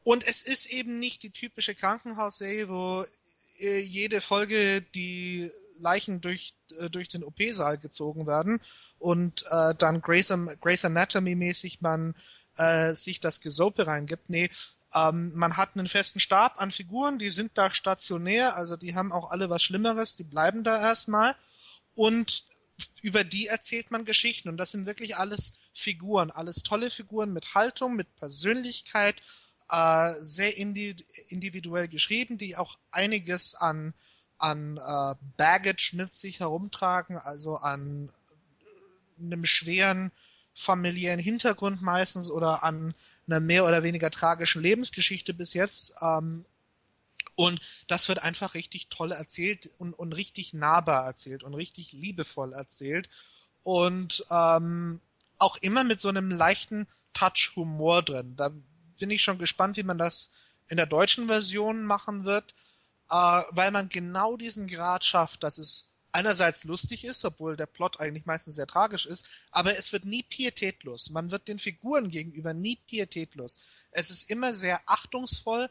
und 0.04 0.26
es 0.28 0.42
ist 0.42 0.68
eben 0.68 1.00
nicht 1.00 1.24
die 1.24 1.32
typische 1.32 1.76
Krankenhausserie, 1.76 2.70
wo 2.70 3.06
äh, 3.60 3.80
jede 3.80 4.22
Folge 4.22 4.82
die 4.82 5.52
Leichen 5.80 6.22
durch, 6.22 6.56
äh, 6.78 6.90
durch 6.90 7.08
den 7.08 7.24
OP-Saal 7.24 7.78
gezogen 7.78 8.28
werden 8.28 8.62
und 8.98 9.46
äh, 9.50 9.76
dann 9.76 10.02
Grace, 10.02 10.34
Grace 10.62 10.86
Anatomy-mäßig 10.86 11.82
man 11.82 12.16
äh, 12.58 12.94
sich 12.94 13.20
das 13.20 13.42
Gesope 13.42 13.88
reingibt. 13.88 14.30
Nee, 14.30 14.50
ähm, 14.94 15.32
man 15.36 15.58
hat 15.58 15.76
einen 15.76 15.88
festen 15.88 16.20
Stab 16.20 16.60
an 16.62 16.72
Figuren, 16.72 17.20
die 17.20 17.30
sind 17.30 17.58
da 17.58 17.72
stationär, 17.72 18.56
also 18.56 18.76
die 18.76 18.96
haben 18.96 19.12
auch 19.12 19.32
alle 19.32 19.50
was 19.50 19.64
Schlimmeres, 19.64 20.16
die 20.16 20.24
bleiben 20.24 20.64
da 20.64 20.80
erstmal. 20.80 21.36
Und 21.96 22.46
über 23.02 23.24
die 23.24 23.48
erzählt 23.48 23.92
man 23.92 24.06
Geschichten. 24.06 24.50
Und 24.50 24.58
das 24.58 24.72
sind 24.72 24.86
wirklich 24.86 25.18
alles 25.18 25.70
Figuren, 25.74 26.32
alles 26.32 26.64
tolle 26.64 26.90
Figuren 26.90 27.34
mit 27.34 27.56
Haltung, 27.56 27.96
mit 27.96 28.14
Persönlichkeit, 28.16 29.22
äh, 29.70 30.14
sehr 30.20 30.58
individuell 30.58 31.88
geschrieben, 31.88 32.38
die 32.38 32.56
auch 32.56 32.78
einiges 32.92 33.56
an, 33.56 33.94
an 34.38 34.78
äh, 34.78 35.16
Baggage 35.38 35.94
mit 35.94 36.14
sich 36.14 36.40
herumtragen, 36.40 37.18
also 37.18 37.56
an 37.58 38.12
einem 39.20 39.46
schweren 39.46 40.12
familiären 40.56 41.20
Hintergrund 41.20 41.82
meistens 41.82 42.30
oder 42.32 42.64
an 42.64 42.94
einer 43.28 43.40
mehr 43.40 43.66
oder 43.66 43.84
weniger 43.84 44.10
tragischen 44.10 44.62
Lebensgeschichte 44.62 45.34
bis 45.34 45.54
jetzt. 45.54 45.96
Ähm, 46.02 46.46
und 47.40 47.62
das 47.88 48.10
wird 48.10 48.22
einfach 48.22 48.54
richtig 48.54 48.90
toll 48.90 49.14
erzählt 49.14 49.70
und, 49.78 49.94
und 49.94 50.12
richtig 50.12 50.54
nahbar 50.54 51.06
erzählt 51.06 51.42
und 51.42 51.54
richtig 51.54 51.94
liebevoll 51.94 52.52
erzählt. 52.52 53.08
Und 53.64 54.26
ähm, 54.30 55.00
auch 55.38 55.56
immer 55.62 55.86
mit 55.86 56.02
so 56.02 56.10
einem 56.10 56.32
leichten 56.32 56.86
Touch 57.14 57.54
Humor 57.56 58.04
drin. 58.04 58.36
Da 58.36 58.50
bin 59.00 59.10
ich 59.10 59.24
schon 59.24 59.38
gespannt, 59.38 59.78
wie 59.78 59.84
man 59.84 59.98
das 59.98 60.32
in 60.68 60.76
der 60.76 60.86
deutschen 60.86 61.28
Version 61.28 61.86
machen 61.86 62.26
wird, 62.26 62.56
äh, 63.10 63.42
weil 63.52 63.72
man 63.72 63.88
genau 63.88 64.36
diesen 64.36 64.68
Grad 64.68 65.06
schafft, 65.06 65.44
dass 65.44 65.60
es 65.60 65.96
einerseits 66.12 66.66
lustig 66.66 67.06
ist, 67.06 67.24
obwohl 67.24 67.56
der 67.56 67.68
Plot 67.68 68.02
eigentlich 68.02 68.26
meistens 68.26 68.56
sehr 68.56 68.68
tragisch 68.68 69.06
ist, 69.06 69.26
aber 69.52 69.78
es 69.78 69.94
wird 69.94 70.04
nie 70.04 70.24
pietätlos. 70.24 71.10
Man 71.12 71.32
wird 71.32 71.48
den 71.48 71.60
Figuren 71.60 72.10
gegenüber 72.10 72.54
nie 72.54 72.76
pietätlos. 72.76 73.60
Es 73.92 74.10
ist 74.10 74.30
immer 74.30 74.54
sehr 74.54 74.82
achtungsvoll, 74.88 75.70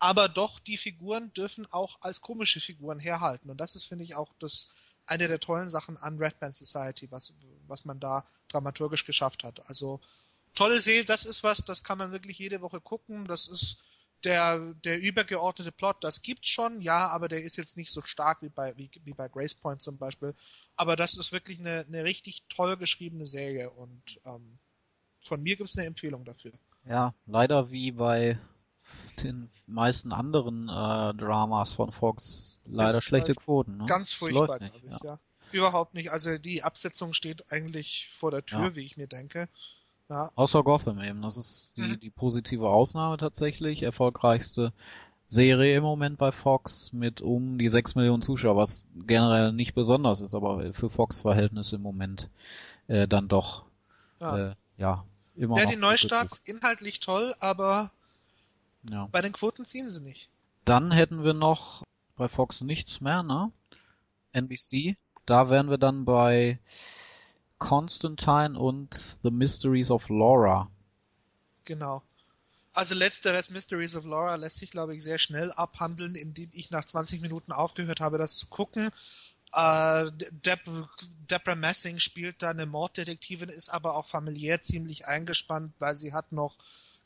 aber 0.00 0.28
doch 0.28 0.58
die 0.58 0.78
Figuren 0.78 1.32
dürfen 1.34 1.66
auch 1.70 1.98
als 2.00 2.22
komische 2.22 2.58
Figuren 2.58 2.98
herhalten. 2.98 3.50
Und 3.50 3.58
das 3.58 3.76
ist, 3.76 3.84
finde 3.84 4.02
ich, 4.02 4.16
auch 4.16 4.32
das 4.38 4.72
eine 5.06 5.28
der 5.28 5.40
tollen 5.40 5.68
Sachen 5.68 5.96
an 5.98 6.18
Red 6.18 6.40
Band 6.40 6.54
Society, 6.54 7.10
was, 7.10 7.34
was 7.66 7.84
man 7.84 8.00
da 8.00 8.24
dramaturgisch 8.48 9.04
geschafft 9.04 9.44
hat. 9.44 9.60
Also 9.68 10.00
tolle 10.54 10.80
Serie, 10.80 11.04
das 11.04 11.26
ist 11.26 11.44
was, 11.44 11.64
das 11.64 11.84
kann 11.84 11.98
man 11.98 12.12
wirklich 12.12 12.38
jede 12.38 12.62
Woche 12.62 12.80
gucken. 12.80 13.26
Das 13.26 13.46
ist 13.46 13.82
der, 14.24 14.74
der 14.84 15.00
übergeordnete 15.00 15.72
Plot, 15.72 16.02
das 16.02 16.22
gibt's 16.22 16.48
schon, 16.48 16.80
ja, 16.80 17.08
aber 17.08 17.28
der 17.28 17.42
ist 17.42 17.56
jetzt 17.56 17.76
nicht 17.76 17.90
so 17.90 18.02
stark 18.02 18.42
wie 18.42 18.48
bei, 18.48 18.76
wie, 18.76 18.90
wie 19.04 19.14
bei 19.14 19.28
Grace 19.28 19.54
Point 19.54 19.82
zum 19.82 19.98
Beispiel. 19.98 20.34
Aber 20.76 20.96
das 20.96 21.16
ist 21.16 21.32
wirklich 21.32 21.60
eine, 21.60 21.84
eine 21.86 22.04
richtig 22.04 22.44
toll 22.48 22.76
geschriebene 22.76 23.26
Serie 23.26 23.70
und 23.70 24.20
ähm, 24.24 24.58
von 25.26 25.42
mir 25.42 25.56
gibt's 25.56 25.76
eine 25.76 25.86
Empfehlung 25.86 26.24
dafür. 26.24 26.52
Ja, 26.86 27.14
leider 27.26 27.70
wie 27.70 27.92
bei 27.92 28.38
den 29.22 29.50
meisten 29.66 30.12
anderen 30.12 30.68
äh, 30.68 31.14
Dramas 31.14 31.72
von 31.72 31.92
Fox 31.92 32.62
leider 32.66 32.92
das 32.92 33.04
schlechte 33.04 33.34
Quoten. 33.34 33.78
Ne? 33.78 33.86
Ganz 33.86 34.12
furchtbar, 34.12 34.58
glaube 34.58 34.70
ich, 34.76 34.90
ja. 34.90 34.98
ja. 35.02 35.18
Überhaupt 35.52 35.94
nicht. 35.94 36.10
Also 36.10 36.38
die 36.38 36.62
Absetzung 36.62 37.12
steht 37.12 37.52
eigentlich 37.52 38.08
vor 38.10 38.30
der 38.30 38.44
Tür, 38.44 38.60
ja. 38.60 38.74
wie 38.76 38.80
ich 38.80 38.96
mir 38.96 39.08
denke. 39.08 39.48
Ja. 40.08 40.30
Außer 40.34 40.62
Gotham 40.62 41.00
eben. 41.00 41.22
Das 41.22 41.36
ist 41.36 41.72
die, 41.76 41.82
mhm. 41.82 42.00
die 42.00 42.10
positive 42.10 42.68
Ausnahme 42.68 43.16
tatsächlich. 43.16 43.82
Erfolgreichste 43.82 44.72
Serie 45.26 45.76
im 45.76 45.84
Moment 45.84 46.18
bei 46.18 46.32
Fox 46.32 46.92
mit 46.92 47.20
um 47.20 47.58
die 47.58 47.68
6 47.68 47.94
Millionen 47.94 48.20
Zuschauer, 48.20 48.56
was 48.56 48.86
generell 49.06 49.52
nicht 49.52 49.74
besonders 49.74 50.20
ist, 50.20 50.34
aber 50.34 50.74
für 50.74 50.90
Fox-Verhältnisse 50.90 51.76
im 51.76 51.82
Moment 51.82 52.30
äh, 52.88 53.06
dann 53.06 53.28
doch 53.28 53.64
ja, 54.20 54.50
äh, 54.50 54.54
ja 54.76 55.04
immer 55.36 55.56
ja, 55.56 55.64
noch. 55.64 55.70
die 55.70 55.76
Neustarts 55.76 56.38
inhaltlich 56.44 56.98
toll, 56.98 57.32
aber 57.38 57.92
ja. 58.88 59.08
bei 59.10 59.20
den 59.20 59.32
Quoten 59.32 59.64
ziehen 59.64 59.88
sie 59.88 60.00
nicht. 60.00 60.30
Dann 60.64 60.92
hätten 60.92 61.24
wir 61.24 61.34
noch 61.34 61.84
bei 62.16 62.28
Fox 62.28 62.60
nichts 62.60 63.00
mehr, 63.00 63.22
ne? 63.22 63.52
NBC. 64.32 64.96
Da 65.26 65.50
wären 65.50 65.70
wir 65.70 65.78
dann 65.78 66.04
bei 66.04 66.58
Constantine 67.58 68.58
und 68.58 69.18
The 69.22 69.30
Mysteries 69.30 69.90
of 69.90 70.08
Laura. 70.08 70.70
Genau. 71.64 72.02
Also 72.72 72.94
letzteres 72.94 73.50
Mysteries 73.50 73.96
of 73.96 74.04
Laura 74.04 74.36
lässt 74.36 74.58
sich, 74.58 74.70
glaube 74.70 74.94
ich, 74.94 75.02
sehr 75.02 75.18
schnell 75.18 75.50
abhandeln, 75.52 76.14
indem 76.14 76.50
ich 76.52 76.70
nach 76.70 76.84
20 76.84 77.20
Minuten 77.20 77.52
aufgehört 77.52 78.00
habe, 78.00 78.18
das 78.18 78.36
zu 78.36 78.46
gucken. 78.46 78.90
Äh, 79.52 80.10
Deb 80.30 80.60
Deborah 81.30 81.56
Messing 81.56 81.98
spielt 81.98 82.42
da 82.42 82.50
eine 82.50 82.66
Morddetektivin, 82.66 83.48
ist 83.48 83.70
aber 83.70 83.96
auch 83.96 84.06
familiär 84.06 84.62
ziemlich 84.62 85.06
eingespannt, 85.06 85.74
weil 85.80 85.96
sie 85.96 86.12
hat 86.12 86.30
noch 86.32 86.56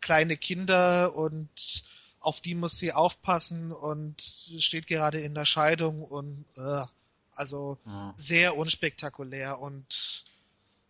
kleine 0.04 0.36
Kinder 0.36 1.16
und 1.16 1.82
auf 2.20 2.40
die 2.40 2.54
muss 2.54 2.78
sie 2.78 2.92
aufpassen 2.92 3.72
und 3.72 4.20
steht 4.58 4.86
gerade 4.86 5.20
in 5.20 5.34
der 5.34 5.46
Scheidung 5.46 6.02
und 6.02 6.44
äh, 6.56 6.84
also 7.32 7.78
ja. 7.84 8.12
sehr 8.16 8.56
unspektakulär 8.56 9.58
und 9.58 10.24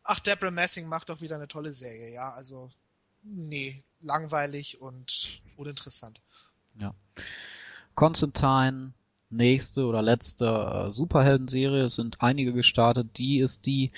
ach, 0.02 0.20
Deborah 0.20 0.50
Messing 0.50 0.88
macht 0.88 1.08
doch 1.08 1.20
wieder 1.20 1.36
eine 1.36 1.48
tolle 1.48 1.72
Serie, 1.72 2.12
ja, 2.12 2.32
also 2.32 2.70
nee, 3.22 3.82
langweilig 4.02 4.80
und 4.80 5.40
uninteressant. 5.56 6.20
Ja. 6.78 6.94
Constantine, 7.94 8.92
nächste 9.30 9.86
oder 9.86 10.02
letzte 10.02 10.46
äh, 10.46 10.92
Superhelden-Serie, 10.92 11.84
es 11.84 11.94
sind 11.94 12.20
einige 12.20 12.52
gestartet, 12.52 13.16
die 13.16 13.38
ist 13.38 13.64
die, 13.66 13.92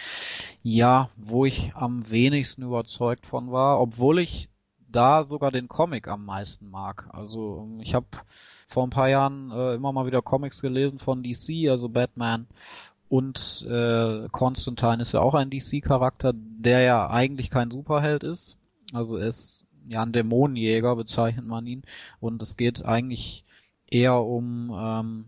ja, 0.62 1.11
wo 1.17 1.47
ich 1.47 1.75
am 1.75 2.09
wenigsten 2.11 2.62
überzeugt 2.62 3.27
von 3.27 3.51
war, 3.51 3.81
obwohl 3.81 4.21
ich 4.21 4.51
da 4.97 5.25
sogar 5.25 5.51
den 5.51 5.69
Comic 5.69 6.09
am 6.09 6.25
meisten 6.25 6.71
mag. 6.71 7.09
Also 7.13 7.69
ich 7.81 7.95
habe 7.95 8.07
vor 8.67 8.85
ein 8.85 8.91
paar 8.91 9.09
Jahren 9.09 9.51
äh, 9.51 9.75
immer 9.75 9.93
mal 9.93 10.07
wieder 10.07 10.23
Comics 10.23 10.63
gelesen 10.63 10.99
von 10.99 11.23
DC, 11.23 11.69
also 11.69 11.89
Batman 11.89 12.47
und 13.09 13.65
äh, 13.69 14.29
Constantine 14.31 15.03
ist 15.03 15.13
ja 15.13 15.21
auch 15.21 15.35
ein 15.35 15.51
DC-Charakter, 15.51 16.33
der 16.35 16.81
ja 16.81 17.09
eigentlich 17.09 17.51
kein 17.51 17.71
Superheld 17.71 18.25
ist. 18.25 18.59
Also 18.93 19.17
er 19.17 19.29
ist 19.29 19.65
ja 19.89 20.03
ein 20.03 20.13
Dämonenjäger, 20.13 20.97
bezeichnet 20.97 21.47
man 21.47 21.67
ihn. 21.67 21.83
Und 22.19 22.43
es 22.43 22.57
geht 22.57 22.85
eigentlich 22.85 23.45
eher 23.87 24.21
um 24.21 24.75
ähm, 24.77 25.25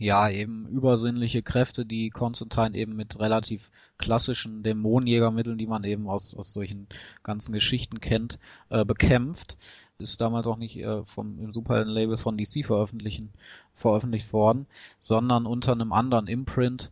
ja 0.00 0.30
eben 0.30 0.66
übersinnliche 0.66 1.42
Kräfte, 1.42 1.84
die 1.84 2.08
Constantine 2.08 2.74
eben 2.74 2.96
mit 2.96 3.20
relativ 3.20 3.70
klassischen 3.98 4.62
Dämonenjägermitteln, 4.62 5.58
die 5.58 5.66
man 5.66 5.84
eben 5.84 6.08
aus, 6.08 6.34
aus 6.34 6.54
solchen 6.54 6.88
ganzen 7.22 7.52
Geschichten 7.52 8.00
kennt, 8.00 8.38
äh, 8.70 8.86
bekämpft. 8.86 9.58
Ist 9.98 10.22
damals 10.22 10.46
auch 10.46 10.56
nicht 10.56 10.78
äh, 10.78 11.04
vom 11.04 11.52
Superhelden-Label 11.52 12.16
von 12.16 12.38
DC 12.38 12.64
veröffentlichen, 12.64 13.30
veröffentlicht 13.74 14.32
worden, 14.32 14.66
sondern 15.00 15.44
unter 15.44 15.72
einem 15.72 15.92
anderen 15.92 16.28
Imprint, 16.28 16.90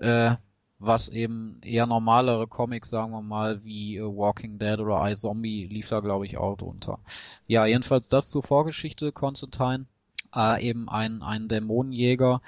äh, 0.00 0.36
was 0.78 1.08
eben 1.08 1.62
eher 1.62 1.86
normalere 1.86 2.46
Comics, 2.46 2.90
sagen 2.90 3.12
wir 3.12 3.22
mal, 3.22 3.64
wie 3.64 3.96
äh, 3.96 4.02
Walking 4.02 4.58
Dead 4.58 4.80
oder 4.80 5.02
I 5.08 5.14
Zombie 5.14 5.66
lief 5.66 5.88
da, 5.88 6.00
glaube 6.00 6.26
ich, 6.26 6.36
auch 6.36 6.58
drunter. 6.58 6.98
Ja, 7.46 7.64
jedenfalls 7.64 8.10
das 8.10 8.28
zur 8.28 8.42
Vorgeschichte 8.42 9.12
Constantine. 9.12 9.86
Äh, 10.34 10.66
eben 10.66 10.88
ein, 10.88 11.22
ein 11.22 11.48
Dämonenjäger, 11.48 12.42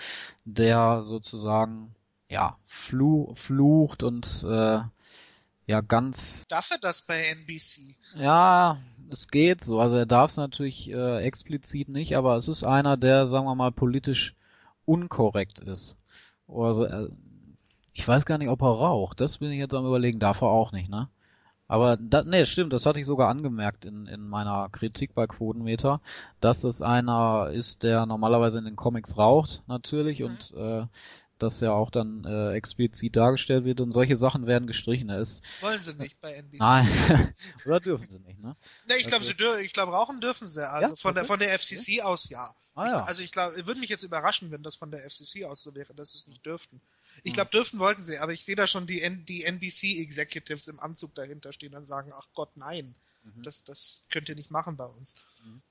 der 0.45 1.03
sozusagen 1.05 1.95
ja 2.29 2.57
flu 2.65 3.33
flucht 3.35 4.03
und 4.03 4.45
äh, 4.49 4.81
ja 5.67 5.81
ganz. 5.81 6.47
Darf 6.49 6.71
er 6.71 6.79
das 6.79 7.03
bei 7.03 7.21
NBC? 7.21 7.97
Ja, 8.17 8.79
es 9.11 9.29
geht 9.29 9.63
so. 9.63 9.81
Also 9.81 9.97
er 9.97 10.07
darf 10.07 10.31
es 10.31 10.37
natürlich 10.37 10.91
äh, 10.91 11.23
explizit 11.23 11.89
nicht, 11.89 12.17
aber 12.17 12.37
es 12.37 12.49
ist 12.49 12.65
einer, 12.65 12.97
der, 12.97 13.27
sagen 13.27 13.47
wir 13.47 13.55
mal, 13.55 13.73
politisch 13.73 14.35
unkorrekt 14.85 15.61
ist. 15.61 15.99
Also 16.49 16.85
äh, 16.85 17.09
ich 17.93 18.07
weiß 18.07 18.27
gar 18.27 18.39
nicht, 18.39 18.49
ob 18.49 18.63
er 18.63 18.69
raucht. 18.69 19.21
Das 19.21 19.39
bin 19.39 19.51
ich 19.51 19.59
jetzt 19.59 19.75
am 19.75 19.87
überlegen. 19.87 20.21
Darf 20.21 20.43
er 20.43 20.49
auch 20.49 20.73
nicht, 20.73 20.89
ne? 20.89 21.09
Aber 21.69 21.97
da, 21.97 22.23
nee, 22.23 22.45
stimmt, 22.45 22.73
das 22.73 22.87
hatte 22.87 23.01
ich 23.01 23.07
sogar 23.07 23.29
angemerkt 23.29 23.85
in, 23.85 24.07
in 24.07 24.29
meiner 24.29 24.69
Kritik 24.71 25.15
bei 25.15 25.27
Quotenmeter, 25.27 26.01
dass 26.41 26.63
es 26.65 26.81
einer 26.81 27.51
ist, 27.53 27.83
der 27.83 28.07
normalerweise 28.07 28.59
in 28.59 28.65
den 28.65 28.77
Comics 28.77 29.19
raucht, 29.19 29.63
natürlich, 29.67 30.21
mhm. 30.21 30.27
und 30.27 30.55
äh, 30.57 30.87
das 31.39 31.61
ja 31.61 31.73
auch 31.73 31.91
dann 31.91 32.25
äh, 32.25 32.53
explizit 32.53 33.17
dargestellt 33.17 33.65
wird 33.65 33.81
und 33.81 33.93
solche 33.93 34.17
Sachen 34.17 34.47
werden 34.47 34.67
gestrichen. 34.67 35.11
Ist, 35.11 35.43
Wollen 35.61 35.79
sie 35.79 35.95
nicht 35.95 36.21
bei 36.21 36.33
NBC. 36.33 36.59
Nein, 36.59 37.35
oder 37.67 37.81
dürfen 37.81 38.03
sie 38.03 38.19
nicht, 38.21 38.41
ne? 38.41 38.57
Ne, 38.87 38.97
ich 38.97 39.07
glaube, 39.07 39.21
also, 39.21 39.31
sie 39.31 39.37
dürfen, 39.37 39.65
ich 39.65 39.73
glaube, 39.73 39.93
rauchen 39.93 40.21
dürfen 40.21 40.49
sie. 40.49 40.69
Also 40.69 40.93
ja? 40.93 40.97
von 40.97 41.15
der 41.15 41.25
von 41.25 41.39
der 41.39 41.59
FCC 41.59 41.97
ja? 41.97 42.05
aus 42.05 42.29
ja. 42.31 42.49
Ah, 42.75 42.87
ja. 42.87 43.03
Ich, 43.03 43.09
also 43.09 43.23
ich 43.23 43.33
glaube, 43.33 43.67
würde 43.67 43.81
mich 43.81 43.91
jetzt 43.91 44.03
überraschen, 44.03 44.51
wenn 44.51 44.63
das 44.63 44.77
von 44.77 44.91
der 44.91 45.01
FCC 45.09 45.45
aus 45.45 45.63
so 45.63 45.75
wäre, 45.75 45.95
dass 45.95 46.13
sie 46.13 46.19
es 46.19 46.27
nicht 46.27 46.45
dürften. 46.45 46.81
Ich 47.23 47.35
glaube, 47.35 47.51
dürften 47.51 47.79
wollten 47.79 48.03
sie, 48.03 48.19
aber 48.19 48.33
ich 48.33 48.45
sehe 48.45 48.57
da 48.57 48.67
schon 48.67 48.87
die, 48.87 49.03
N 49.03 49.25
die 49.27 49.45
NBC 49.45 50.01
Executives 50.01 50.69
im 50.69 50.81
Anzug 50.81 51.15
dahinter 51.15 51.53
stehen 51.53 51.75
und 51.75 51.85
sagen, 51.85 52.11
ach 52.15 52.29
Gott, 52.35 52.57
nein, 52.57 52.95
mhm. 53.25 53.43
das, 53.43 53.65
das 53.65 54.05
könnt 54.11 54.29
ihr 54.29 54.37
nicht 54.37 54.51
machen 54.51 54.77
bei 54.77 54.87
uns. 54.87 55.17
Mhm. 55.45 55.63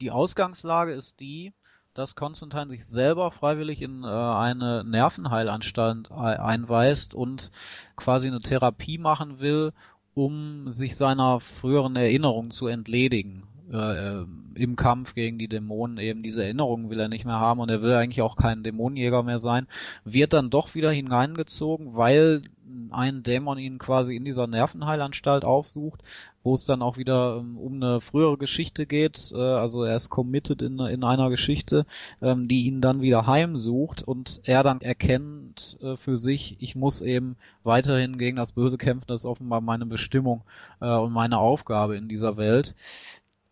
Die 0.00 0.10
Ausgangslage 0.10 0.92
ist 0.92 1.20
die, 1.20 1.54
dass 1.96 2.14
Konstantin 2.14 2.68
sich 2.68 2.84
selber 2.84 3.30
freiwillig 3.30 3.80
in 3.80 4.04
äh, 4.04 4.06
eine 4.06 4.84
Nervenheilanstalt 4.84 6.10
einweist 6.10 7.14
und 7.14 7.50
quasi 7.96 8.28
eine 8.28 8.40
Therapie 8.40 8.98
machen 8.98 9.40
will, 9.40 9.72
um 10.14 10.72
sich 10.72 10.96
seiner 10.96 11.40
früheren 11.40 11.96
Erinnerung 11.96 12.50
zu 12.50 12.66
entledigen 12.66 13.44
äh, 13.72 14.24
im 14.54 14.76
Kampf 14.76 15.14
gegen 15.14 15.38
die 15.38 15.48
Dämonen 15.48 15.98
eben 15.98 16.22
diese 16.22 16.42
Erinnerungen 16.42 16.90
will 16.90 17.00
er 17.00 17.08
nicht 17.08 17.24
mehr 17.24 17.40
haben 17.40 17.60
und 17.60 17.68
er 17.68 17.82
will 17.82 17.92
eigentlich 17.92 18.22
auch 18.22 18.36
kein 18.36 18.62
Dämonenjäger 18.62 19.22
mehr 19.22 19.38
sein, 19.38 19.66
wird 20.04 20.32
dann 20.32 20.50
doch 20.50 20.74
wieder 20.74 20.90
hineingezogen, 20.90 21.94
weil 21.96 22.42
ein 22.90 23.22
Dämon 23.22 23.58
ihn 23.58 23.78
quasi 23.78 24.16
in 24.16 24.24
dieser 24.24 24.46
Nervenheilanstalt 24.46 25.44
aufsucht, 25.44 26.02
wo 26.42 26.54
es 26.54 26.64
dann 26.64 26.82
auch 26.82 26.96
wieder 26.96 27.38
ähm, 27.38 27.58
um 27.58 27.74
eine 27.74 28.00
frühere 28.00 28.38
Geschichte 28.38 28.86
geht, 28.86 29.32
äh, 29.34 29.38
also 29.38 29.84
er 29.84 29.96
ist 29.96 30.10
committed 30.10 30.62
in, 30.62 30.78
in 30.80 31.04
einer 31.04 31.30
Geschichte, 31.30 31.86
ähm, 32.22 32.48
die 32.48 32.66
ihn 32.66 32.80
dann 32.80 33.02
wieder 33.02 33.26
heimsucht 33.26 34.02
und 34.02 34.40
er 34.44 34.62
dann 34.62 34.80
erkennt 34.80 35.78
äh, 35.80 35.96
für 35.96 36.18
sich, 36.18 36.56
ich 36.60 36.74
muss 36.76 37.02
eben 37.02 37.36
weiterhin 37.62 38.18
gegen 38.18 38.36
das 38.36 38.52
Böse 38.52 38.78
kämpfen, 38.78 39.06
das 39.08 39.22
ist 39.22 39.26
offenbar 39.26 39.60
meine 39.60 39.86
Bestimmung 39.86 40.42
äh, 40.80 40.86
und 40.86 41.12
meine 41.12 41.38
Aufgabe 41.38 41.96
in 41.96 42.08
dieser 42.08 42.36
Welt. 42.36 42.74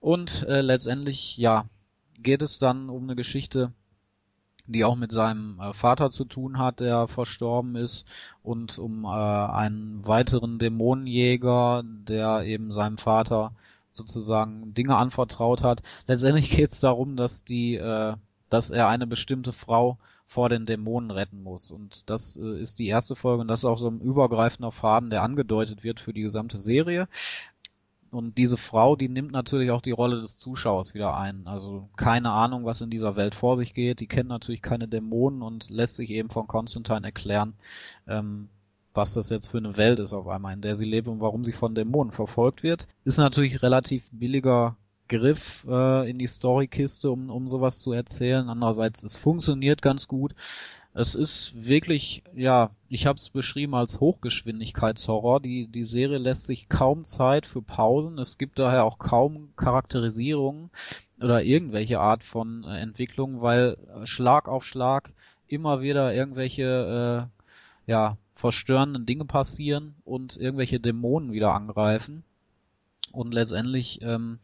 Und 0.05 0.43
äh, 0.43 0.61
letztendlich, 0.61 1.39
ja, 1.39 1.65
geht 2.19 2.43
es 2.43 2.59
dann 2.59 2.91
um 2.91 3.05
eine 3.05 3.17
Geschichte, 3.17 3.73
die 4.67 4.85
auch 4.85 4.97
mit 4.97 5.13
seinem 5.13 5.59
äh, 5.59 5.73
Vater 5.73 6.11
zu 6.11 6.27
tun 6.27 6.59
hat, 6.59 6.81
der 6.81 7.09
verstorben 7.09 7.75
ist, 7.75 8.07
und 8.43 8.79
um 8.79 9.05
äh, 9.05 9.09
einen 9.09 10.07
weiteren 10.07 10.59
Dämonenjäger, 10.59 11.85
der 11.87 12.43
eben 12.43 12.71
seinem 12.71 12.99
Vater 12.99 13.53
sozusagen 13.95 14.75
Dinge 14.75 14.95
anvertraut 14.97 15.63
hat. 15.63 15.81
Letztendlich 16.07 16.51
geht 16.55 16.73
es 16.73 16.81
darum, 16.81 17.17
dass 17.17 17.45
die, 17.45 17.77
äh, 17.77 18.15
dass 18.51 18.69
er 18.69 18.89
eine 18.89 19.07
bestimmte 19.07 19.55
Frau 19.55 19.97
vor 20.27 20.51
den 20.51 20.67
Dämonen 20.67 21.13
retten 21.13 21.43
muss. 21.43 21.73
Und 21.73 22.11
das 22.11 22.37
äh, 22.37 22.61
ist 22.61 22.79
die 22.79 22.89
erste 22.89 23.15
Folge 23.15 23.41
und 23.41 23.49
das 23.49 23.61
ist 23.61 23.65
auch 23.65 23.79
so 23.79 23.89
ein 23.89 24.03
übergreifender 24.03 24.71
Faden, 24.71 25.09
der 25.09 25.23
angedeutet 25.23 25.83
wird 25.83 25.99
für 25.99 26.13
die 26.13 26.23
gesamte 26.23 26.59
Serie. 26.59 27.09
Und 28.15 28.39
diese 28.39 28.57
Frau, 28.57 28.97
die 28.97 29.09
nimmt 29.09 29.33
natürlich 29.33 29.71
auch 29.71 29.81
die 29.81 29.91
Rolle 29.91 30.21
des 30.21 30.39
Zuschauers 30.39 30.95
wieder 30.95 31.17
ein. 31.17 31.47
Also 31.47 31.89
keine 31.97 32.31
Ahnung, 32.31 32.65
was 32.65 32.81
in 32.81 32.91
dieser 32.91 33.17
Welt 33.17 33.35
vor 33.35 33.57
sich 33.57 33.75
geht. 33.75 34.01
Die 34.01 34.07
kennt 34.07 34.29
natürlich 34.29 34.63
keine 34.63 34.89
Dämonen 34.89 35.43
und 35.43 35.71
lässt 35.71 35.97
sich 35.97 36.11
eben 36.11 36.31
von 36.31 36.47
Konstantin 36.47 37.05
erklären, 37.05 37.55
ähm, 38.07 38.49
was 38.93 39.15
das 39.15 39.31
jetzt 39.31 39.49
für 39.49 39.59
eine 39.59 39.77
Welt 39.77 39.99
ist 39.99 40.13
auf 40.13 40.29
einmal, 40.29 40.55
in 40.55 40.63
der 40.63 40.77
sie 40.77 40.85
lebt 40.85 41.09
und 41.09 41.21
warum 41.21 41.45
sie 41.45 41.53
von 41.53 41.75
Dämonen 41.75 42.13
verfolgt 42.13 42.63
wird. 42.63 42.87
Ist 43.05 43.19
natürlich 43.19 43.63
relativ 43.63 44.05
billiger 44.13 44.77
Griff 45.09 45.67
äh, 45.69 46.09
in 46.09 46.19
die 46.19 46.29
Storykiste, 46.29 47.11
um, 47.11 47.31
um 47.31 47.47
sowas 47.47 47.81
zu 47.81 47.93
erzählen. 47.93 48.49
Andererseits, 48.49 49.03
es 49.03 49.17
funktioniert 49.17 49.83
ganz 49.83 50.09
gut. 50.09 50.35
Es 50.97 51.17
ist 51.17 51.67
wirklich, 51.67 52.23
ja, 52.37 52.71
ich 52.89 53.07
habe 53.07 53.17
es 53.17 53.29
beschrieben 53.29 53.75
als 53.75 53.99
Hochgeschwindigkeitshorror. 53.99 55.41
Die, 55.41 55.67
die 55.67 55.83
Serie 55.83 56.19
lässt 56.19 56.47
sich 56.47 56.69
kaum 56.69 57.03
Zeit 57.03 57.47
für 57.47 57.63
Pausen. 57.63 58.17
Es 58.19 58.39
gibt 58.39 58.61
daher 58.61 58.85
auch 58.85 59.01
kaum 59.01 59.49
Charakterisierungen 59.57 60.71
oder 61.21 61.43
irgendwelche 61.43 61.99
Art 61.99 62.23
von 62.23 62.63
äh, 62.63 62.79
Entwicklung, 62.79 63.43
weil 63.43 63.77
äh, 63.89 64.07
Schlag 64.07 64.49
auf 64.49 64.65
Schlag 64.65 65.13
immer 65.49 65.81
wieder 65.81 66.15
irgendwelche, 66.15 67.29
äh, 67.89 67.91
ja, 67.91 68.17
verstörenden 68.37 69.05
Dinge 69.05 69.25
passieren 69.25 69.97
und 70.05 70.37
irgendwelche 70.37 70.79
Dämonen 70.79 71.33
wieder 71.33 71.55
angreifen. 71.55 72.23
Und 73.11 73.35
letztendlich 73.35 74.01
ähm, 74.03 74.39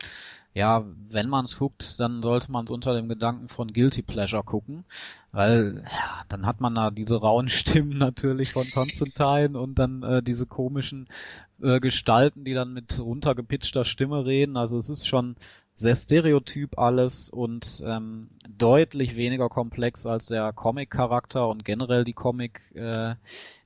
ja, 0.53 0.85
wenn 1.09 1.29
man 1.29 1.45
es 1.45 1.59
guckt, 1.59 2.01
dann 2.01 2.23
sollte 2.23 2.51
man 2.51 2.65
es 2.65 2.73
unter 2.73 2.95
dem 2.95 3.09
Gedanken 3.09 3.49
von 3.49 3.73
Guilty 3.73 4.03
Pleasure 4.03 4.43
gucken, 4.43 4.85
weil 5.31 5.85
ja, 5.85 6.25
dann 6.29 6.45
hat 6.45 6.61
man 6.61 6.75
da 6.75 6.91
diese 6.91 7.21
rauen 7.21 7.49
Stimmen 7.51 7.99
natürlich 7.99 8.53
von 8.53 8.65
Constantine 8.75 9.59
und 9.59 9.79
dann 9.79 10.03
äh, 10.03 10.23
diese 10.23 10.47
komischen 10.47 11.09
äh, 11.63 11.79
Gestalten, 11.79 12.45
die 12.45 12.55
dann 12.55 12.73
mit 12.73 12.99
runtergepitchter 12.99 13.85
Stimme 13.85 14.27
reden. 14.27 14.57
Also 14.57 14.79
es 14.79 14.89
ist 14.89 15.07
schon 15.07 15.37
sehr 15.75 15.95
stereotyp 15.97 16.79
alles 16.79 17.31
und 17.31 17.83
ähm, 17.87 18.29
deutlich 18.49 19.17
weniger 19.17 19.49
komplex 19.49 20.05
als 20.05 20.27
der 20.27 20.53
Comic-Charakter 20.53 21.49
und 21.49 21.65
generell 21.65 22.05
die 22.05 22.13
Comic, 22.13 22.75
äh, 22.75 23.15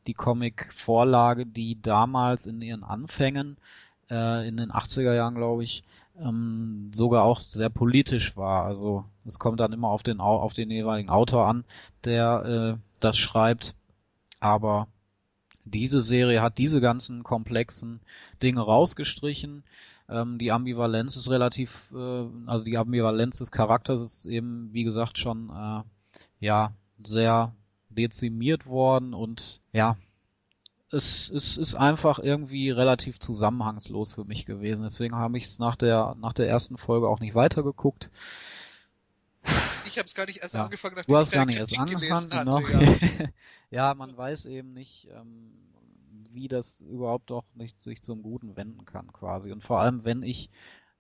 die 0.07 0.15
Comic-Vorlage, 0.15 1.47
die 1.47 1.81
damals 1.81 2.47
in 2.47 2.61
ihren 2.61 2.85
Anfängen 2.85 3.57
äh, 4.11 4.47
in 4.47 4.57
den 4.57 4.71
80er 4.71 5.15
Jahren, 5.15 5.35
glaube 5.35 5.65
ich, 5.65 5.83
ähm, 6.19 6.91
sogar 6.95 7.25
auch 7.25 7.41
sehr 7.41 7.71
politisch 7.71 8.37
war. 8.37 8.65
Also 8.65 9.05
es 9.25 9.39
kommt 9.39 9.61
dann 9.61 9.73
immer 9.73 9.89
auf 9.89 10.03
den 10.03 10.21
auf 10.21 10.53
den 10.53 10.71
jeweiligen 10.71 11.11
Autor 11.11 11.47
an, 11.47 11.65
der 12.05 12.77
äh, 12.77 12.81
das 13.01 13.17
schreibt. 13.19 13.75
Aber 14.41 14.89
diese 15.65 16.01
Serie 16.03 16.43
hat 16.43 16.59
diese 16.59 16.81
ganzen 16.81 17.23
komplexen 17.23 18.01
Dinge 18.43 18.61
rausgestrichen. 18.61 19.65
Ähm, 20.09 20.39
die 20.39 20.53
Ambivalenz 20.53 21.17
ist 21.17 21.31
relativ, 21.31 21.91
äh, 21.95 22.25
also 22.47 22.65
die 22.65 22.77
Ambivalenz 22.77 23.39
des 23.39 23.51
Charakters 23.51 24.01
ist 24.01 24.27
eben, 24.27 24.69
wie 24.73 24.85
gesagt, 24.85 25.19
schon 25.19 25.51
äh, 25.51 25.83
ja 26.41 26.73
sehr 27.03 27.55
dezimiert 27.89 28.67
worden 28.67 29.15
und 29.15 29.61
ja, 29.73 29.97
es, 30.95 31.31
es 31.31 31.57
ist 31.57 31.75
einfach 31.75 32.19
irgendwie 32.19 32.71
relativ 32.71 33.19
zusammenhangslos 33.19 34.15
für 34.15 34.25
mich 34.25 34.47
gewesen. 34.47 34.83
Deswegen 34.83 35.17
habe 35.17 35.37
ich 35.37 35.45
es 35.45 35.59
nach 35.59 35.77
der, 35.77 36.17
nach 36.21 36.33
der 36.33 36.49
ersten 36.49 36.79
Folge 36.79 37.09
auch 37.09 37.21
nicht 37.21 37.35
weitergeguckt. 37.35 38.11
Ich 39.85 39.99
habe 39.99 40.07
es 40.07 40.15
gar 40.15 40.27
nicht 40.27 40.43
erst 40.43 40.55
ja. 40.55 40.65
angefangen, 40.65 40.97
nachdem 40.97 41.13
du 41.13 41.19
hast 41.19 41.29
ich 41.29 41.35
gar 41.35 41.47
nicht 41.47 41.61
erst 41.61 41.79
angefangen, 41.79 42.33
hatte, 42.33 42.63
genau. 42.63 42.81
ja. 42.81 43.29
ja, 43.71 43.95
man 43.95 44.17
weiß 44.17 44.47
eben 44.47 44.73
nicht, 44.73 45.09
ähm, 45.11 45.53
wie 46.31 46.49
das 46.49 46.81
überhaupt 46.81 47.31
doch 47.31 47.45
nicht 47.55 47.81
sich 47.83 48.03
zum 48.03 48.23
Guten 48.23 48.57
wenden 48.57 48.85
kann, 48.85 49.13
quasi. 49.13 49.53
Und 49.53 49.63
vor 49.63 49.81
allem, 49.81 50.05
wenn 50.05 50.23
ich 50.23 50.51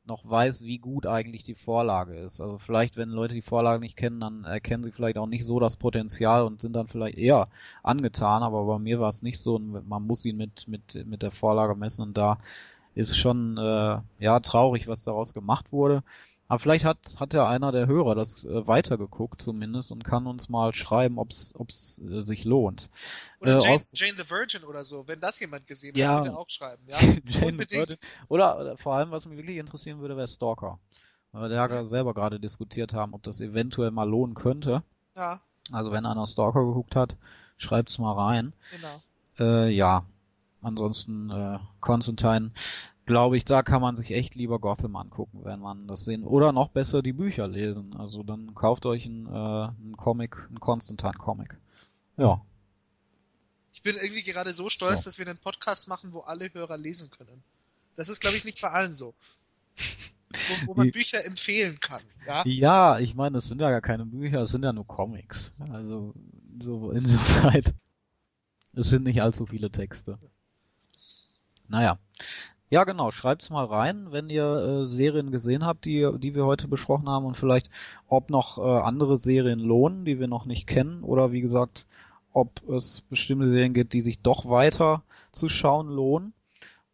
noch 0.06 0.28
weiß, 0.28 0.64
wie 0.64 0.78
gut 0.78 1.06
eigentlich 1.06 1.44
die 1.44 1.54
Vorlage 1.54 2.14
ist. 2.14 2.40
Also 2.40 2.58
vielleicht, 2.58 2.96
wenn 2.96 3.08
Leute 3.08 3.34
die 3.34 3.42
Vorlage 3.42 3.80
nicht 3.80 3.96
kennen, 3.96 4.20
dann 4.20 4.44
erkennen 4.44 4.84
sie 4.84 4.92
vielleicht 4.92 5.16
auch 5.16 5.26
nicht 5.26 5.44
so 5.44 5.60
das 5.60 5.76
Potenzial 5.76 6.44
und 6.44 6.60
sind 6.60 6.74
dann 6.74 6.88
vielleicht 6.88 7.16
eher 7.18 7.48
angetan, 7.82 8.42
aber 8.42 8.64
bei 8.64 8.78
mir 8.78 9.00
war 9.00 9.08
es 9.08 9.22
nicht 9.22 9.38
so 9.38 9.58
man 9.58 10.06
muss 10.06 10.24
ihn 10.24 10.36
mit, 10.36 10.68
mit, 10.68 11.06
mit 11.06 11.22
der 11.22 11.30
Vorlage 11.30 11.74
messen 11.74 12.02
und 12.02 12.16
da 12.16 12.38
ist 12.94 13.16
schon 13.16 13.56
äh, 13.56 13.98
ja 14.18 14.40
traurig, 14.40 14.88
was 14.88 15.04
daraus 15.04 15.34
gemacht 15.34 15.72
wurde. 15.72 16.02
Aber 16.46 16.58
vielleicht 16.58 16.84
hat, 16.84 17.16
hat 17.18 17.32
ja 17.32 17.48
einer 17.48 17.72
der 17.72 17.86
Hörer 17.86 18.14
das 18.14 18.44
äh, 18.44 18.66
weitergeguckt 18.66 19.40
zumindest 19.40 19.92
und 19.92 20.04
kann 20.04 20.26
uns 20.26 20.48
mal 20.48 20.74
schreiben, 20.74 21.18
ob 21.18 21.30
es 21.30 21.54
äh, 22.00 22.20
sich 22.20 22.44
lohnt. 22.44 22.90
Oder 23.40 23.56
äh, 23.56 23.60
Jane, 23.60 23.80
Jane, 23.94 24.14
the 24.18 24.30
Virgin 24.30 24.64
oder 24.64 24.84
so, 24.84 25.08
wenn 25.08 25.20
das 25.20 25.40
jemand 25.40 25.66
gesehen 25.66 25.96
ja, 25.96 26.16
hat, 26.16 26.22
bitte 26.22 26.36
auch 26.36 26.48
schreiben. 26.50 26.82
Ja? 26.86 26.98
Jane 27.26 27.46
Unbedingt. 27.46 27.98
Oder, 28.28 28.60
oder 28.60 28.76
vor 28.76 28.94
allem, 28.94 29.10
was 29.10 29.24
mich 29.26 29.38
wirklich 29.38 29.56
interessieren 29.56 30.00
würde, 30.00 30.16
wäre 30.16 30.28
Stalker. 30.28 30.78
Weil 31.32 31.50
wir 31.50 31.56
ja 31.56 31.86
selber 31.86 32.14
gerade 32.14 32.38
diskutiert 32.38 32.92
haben, 32.92 33.14
ob 33.14 33.22
das 33.22 33.40
eventuell 33.40 33.90
mal 33.90 34.08
lohnen 34.08 34.34
könnte. 34.34 34.82
Ja. 35.16 35.40
Also 35.72 35.92
wenn 35.92 36.06
einer 36.06 36.26
Stalker 36.26 36.64
geguckt 36.64 36.94
hat, 36.94 37.16
schreibt's 37.56 37.98
mal 37.98 38.12
rein. 38.12 38.52
Genau. 38.70 39.02
Äh, 39.38 39.70
ja. 39.70 40.04
Ansonsten 40.62 41.30
äh, 41.30 41.58
Constantine 41.80 42.50
glaube 43.06 43.36
ich, 43.36 43.44
da 43.44 43.62
kann 43.62 43.82
man 43.82 43.96
sich 43.96 44.12
echt 44.12 44.34
lieber 44.34 44.58
Gotham 44.58 44.96
angucken, 44.96 45.40
wenn 45.44 45.60
man 45.60 45.86
das 45.86 46.04
sehen. 46.04 46.24
Oder 46.24 46.52
noch 46.52 46.68
besser 46.68 47.02
die 47.02 47.12
Bücher 47.12 47.46
lesen. 47.46 47.94
Also 47.96 48.22
dann 48.22 48.54
kauft 48.54 48.86
euch 48.86 49.04
einen, 49.06 49.26
äh, 49.26 49.30
einen 49.30 49.96
Comic, 49.96 50.36
einen 50.48 50.60
Constantine-Comic. 50.60 51.56
Ja. 52.16 52.40
Ich 53.72 53.82
bin 53.82 53.96
irgendwie 53.96 54.22
gerade 54.22 54.52
so 54.52 54.68
stolz, 54.68 55.00
ja. 55.00 55.04
dass 55.04 55.18
wir 55.18 55.26
einen 55.26 55.38
Podcast 55.38 55.88
machen, 55.88 56.12
wo 56.12 56.20
alle 56.20 56.52
Hörer 56.52 56.78
lesen 56.78 57.10
können. 57.10 57.42
Das 57.96 58.08
ist, 58.08 58.20
glaube 58.20 58.36
ich, 58.36 58.44
nicht 58.44 58.60
bei 58.60 58.70
allen 58.70 58.92
so. 58.92 59.14
wo, 60.32 60.66
wo 60.68 60.74
man 60.74 60.90
Bücher 60.90 61.24
empfehlen 61.24 61.78
kann. 61.80 62.02
Ja, 62.26 62.42
Ja, 62.44 62.98
ich 62.98 63.14
meine, 63.14 63.38
es 63.38 63.48
sind 63.48 63.60
ja 63.60 63.70
gar 63.70 63.80
keine 63.80 64.06
Bücher, 64.06 64.42
es 64.42 64.50
sind 64.50 64.64
ja 64.64 64.72
nur 64.72 64.86
Comics. 64.86 65.52
Also 65.70 66.14
so 66.60 66.90
insoweit. 66.90 67.74
Es 68.72 68.88
sind 68.88 69.04
nicht 69.04 69.22
allzu 69.22 69.46
viele 69.46 69.70
Texte. 69.70 70.18
Naja. 71.68 71.98
Ja, 72.74 72.82
genau. 72.82 73.12
Schreibt's 73.12 73.50
mal 73.50 73.66
rein, 73.66 74.08
wenn 74.10 74.28
ihr 74.28 74.42
äh, 74.44 74.86
Serien 74.86 75.30
gesehen 75.30 75.64
habt, 75.64 75.84
die, 75.84 76.10
die 76.18 76.34
wir 76.34 76.44
heute 76.44 76.66
besprochen 76.66 77.08
haben 77.08 77.24
und 77.24 77.36
vielleicht, 77.36 77.70
ob 78.08 78.30
noch 78.30 78.58
äh, 78.58 78.62
andere 78.62 79.16
Serien 79.16 79.60
lohnen, 79.60 80.04
die 80.04 80.18
wir 80.18 80.26
noch 80.26 80.44
nicht 80.44 80.66
kennen 80.66 81.04
oder 81.04 81.30
wie 81.30 81.40
gesagt, 81.40 81.86
ob 82.32 82.68
es 82.68 83.02
bestimmte 83.02 83.48
Serien 83.48 83.74
gibt, 83.74 83.92
die 83.92 84.00
sich 84.00 84.22
doch 84.22 84.46
weiter 84.46 85.04
zu 85.30 85.48
schauen 85.48 85.86
lohnen. 85.86 86.32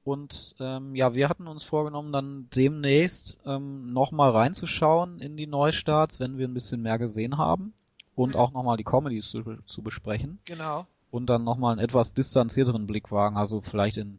Und 0.04 0.54
ähm, 0.60 0.94
ja, 0.94 1.14
wir 1.14 1.30
hatten 1.30 1.46
uns 1.46 1.64
vorgenommen, 1.64 2.12
dann 2.12 2.48
demnächst 2.54 3.40
ähm, 3.46 3.94
nochmal 3.94 4.32
reinzuschauen 4.32 5.18
in 5.18 5.38
die 5.38 5.46
Neustarts, 5.46 6.20
wenn 6.20 6.36
wir 6.36 6.46
ein 6.46 6.52
bisschen 6.52 6.82
mehr 6.82 6.98
gesehen 6.98 7.38
haben. 7.38 7.72
Und 8.14 8.36
auch 8.36 8.52
nochmal 8.52 8.76
die 8.76 8.84
Comedies 8.84 9.30
zu, 9.30 9.42
zu 9.64 9.80
besprechen. 9.80 10.40
genau. 10.44 10.84
Und 11.10 11.30
dann 11.30 11.42
nochmal 11.42 11.72
einen 11.72 11.80
etwas 11.80 12.12
distanzierteren 12.12 12.86
Blick 12.86 13.10
wagen, 13.10 13.38
also 13.38 13.62
vielleicht 13.62 13.96
in 13.96 14.18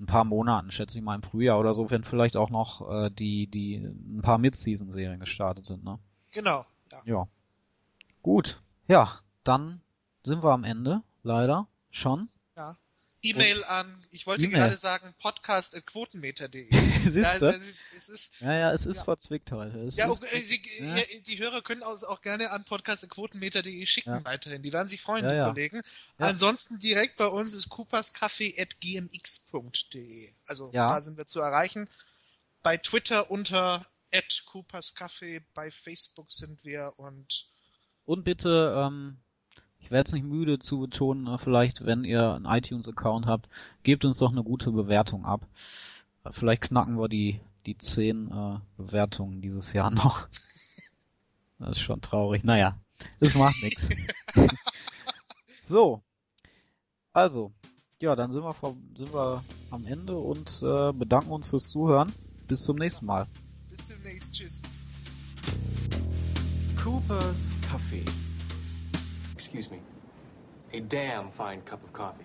ein 0.00 0.06
paar 0.06 0.24
Monaten, 0.24 0.70
schätze 0.70 0.98
ich 0.98 1.04
mal 1.04 1.14
im 1.14 1.22
Frühjahr 1.22 1.58
oder 1.58 1.74
so, 1.74 1.90
wenn 1.90 2.04
vielleicht 2.04 2.36
auch 2.36 2.50
noch 2.50 2.90
äh, 2.90 3.10
die, 3.10 3.46
die 3.46 3.76
ein 3.76 4.22
paar 4.22 4.38
Mid-Season-Serien 4.38 5.20
gestartet 5.20 5.66
sind, 5.66 5.84
ne? 5.84 5.98
Genau. 6.32 6.64
Ja. 6.92 6.98
Ja. 7.04 7.28
Gut. 8.22 8.60
Ja, 8.88 9.20
dann 9.44 9.80
sind 10.24 10.42
wir 10.42 10.50
am 10.50 10.64
Ende, 10.64 11.02
leider. 11.22 11.68
Schon. 11.90 12.28
E-Mail 13.24 13.64
an, 13.64 14.00
ich 14.10 14.26
wollte 14.26 14.44
E-Mail. 14.44 14.60
gerade 14.60 14.76
sagen, 14.76 15.14
podcast.quotenmeter.de. 15.18 16.68
Siehst 17.10 17.40
du? 17.40 17.60
es 17.96 18.08
ist, 18.08 18.40
Ja, 18.40 18.52
ja, 18.54 18.72
es 18.72 18.86
ist 18.86 18.98
Ja. 18.98 19.04
verzwickt 19.04 19.50
heute. 19.52 19.78
Es 19.80 19.96
ja, 19.96 20.10
ist, 20.12 20.22
okay, 20.22 20.38
Sie, 20.40 20.60
ja. 20.80 20.96
ja, 20.96 21.02
die 21.26 21.38
Hörer 21.38 21.62
können 21.62 21.82
uns 21.82 22.04
auch 22.04 22.20
gerne 22.20 22.50
an 22.50 22.64
podcast.quotenmeter.de 22.64 23.86
schicken 23.86 24.10
Ja. 24.10 24.24
weiterhin. 24.24 24.62
Die 24.62 24.72
werden 24.72 24.88
sich 24.88 25.00
freuen, 25.00 25.28
die. 25.28 25.46
Kollegen. 25.48 25.80
Ansonsten 26.18 26.78
direkt 26.78 27.16
bei 27.16 27.26
uns 27.26 27.54
ist 27.54 27.68
cooperskaffee.gmx.de. 27.70 30.30
Also 30.46 30.70
da 30.88 31.00
sind 31.00 31.16
wir 31.16 31.26
zu 31.26 31.40
erreichen. 31.40 31.88
Bei 32.62 32.76
Twitter 32.76 33.30
unter 33.30 33.86
@cooperskaffee, 34.46 35.40
bei 35.54 35.70
Facebook 35.70 36.30
sind 36.30 36.64
wir 36.64 36.92
und 36.98 37.46
Und 38.04 38.24
bitte, 38.24 38.74
ähm, 38.78 39.23
ich 39.84 39.90
werde 39.90 40.08
es 40.08 40.14
nicht 40.14 40.24
müde 40.24 40.58
zu 40.58 40.80
betonen, 40.80 41.26
äh, 41.26 41.36
vielleicht, 41.36 41.84
wenn 41.84 42.04
ihr 42.04 42.32
einen 42.32 42.46
iTunes-Account 42.46 43.26
habt, 43.26 43.50
gebt 43.82 44.06
uns 44.06 44.18
doch 44.18 44.32
eine 44.32 44.42
gute 44.42 44.72
Bewertung 44.72 45.26
ab. 45.26 45.46
Äh, 46.24 46.30
Vielleicht 46.32 46.62
knacken 46.62 46.98
wir 46.98 47.08
die, 47.08 47.40
die 47.66 47.76
10 47.76 48.30
äh, 48.30 48.58
Bewertungen 48.78 49.42
dieses 49.42 49.72
Jahr 49.72 49.90
noch. 49.90 50.26
Das 51.60 51.78
ist 51.78 51.84
schon 51.84 52.00
traurig. 52.00 52.42
Naja, 52.42 52.76
das 53.20 53.36
macht 53.36 53.62
nichts. 53.62 53.88
So. 55.64 56.02
Also, 57.12 57.52
ja, 58.02 58.16
dann 58.16 58.32
sind 58.32 58.42
wir, 58.42 58.52
vor, 58.52 58.76
sind 58.98 59.14
wir 59.14 59.42
am 59.70 59.86
Ende 59.86 60.18
und 60.18 60.62
äh, 60.62 60.92
bedanken 60.92 61.30
uns 61.30 61.48
fürs 61.50 61.68
Zuhören. 61.68 62.12
Bis 62.48 62.64
zum 62.64 62.76
nächsten 62.76 63.06
Mal. 63.06 63.28
bis 63.70 63.86
demnächst. 63.86 64.34
Tschüss. 64.34 64.62
Cooper's 66.76 67.54
Kaffee. 67.70 68.04
Excuse 69.44 69.70
me. 69.70 69.78
A 70.72 70.80
damn 70.80 71.30
fine 71.30 71.60
cup 71.66 71.84
of 71.84 71.92
coffee. 71.92 72.24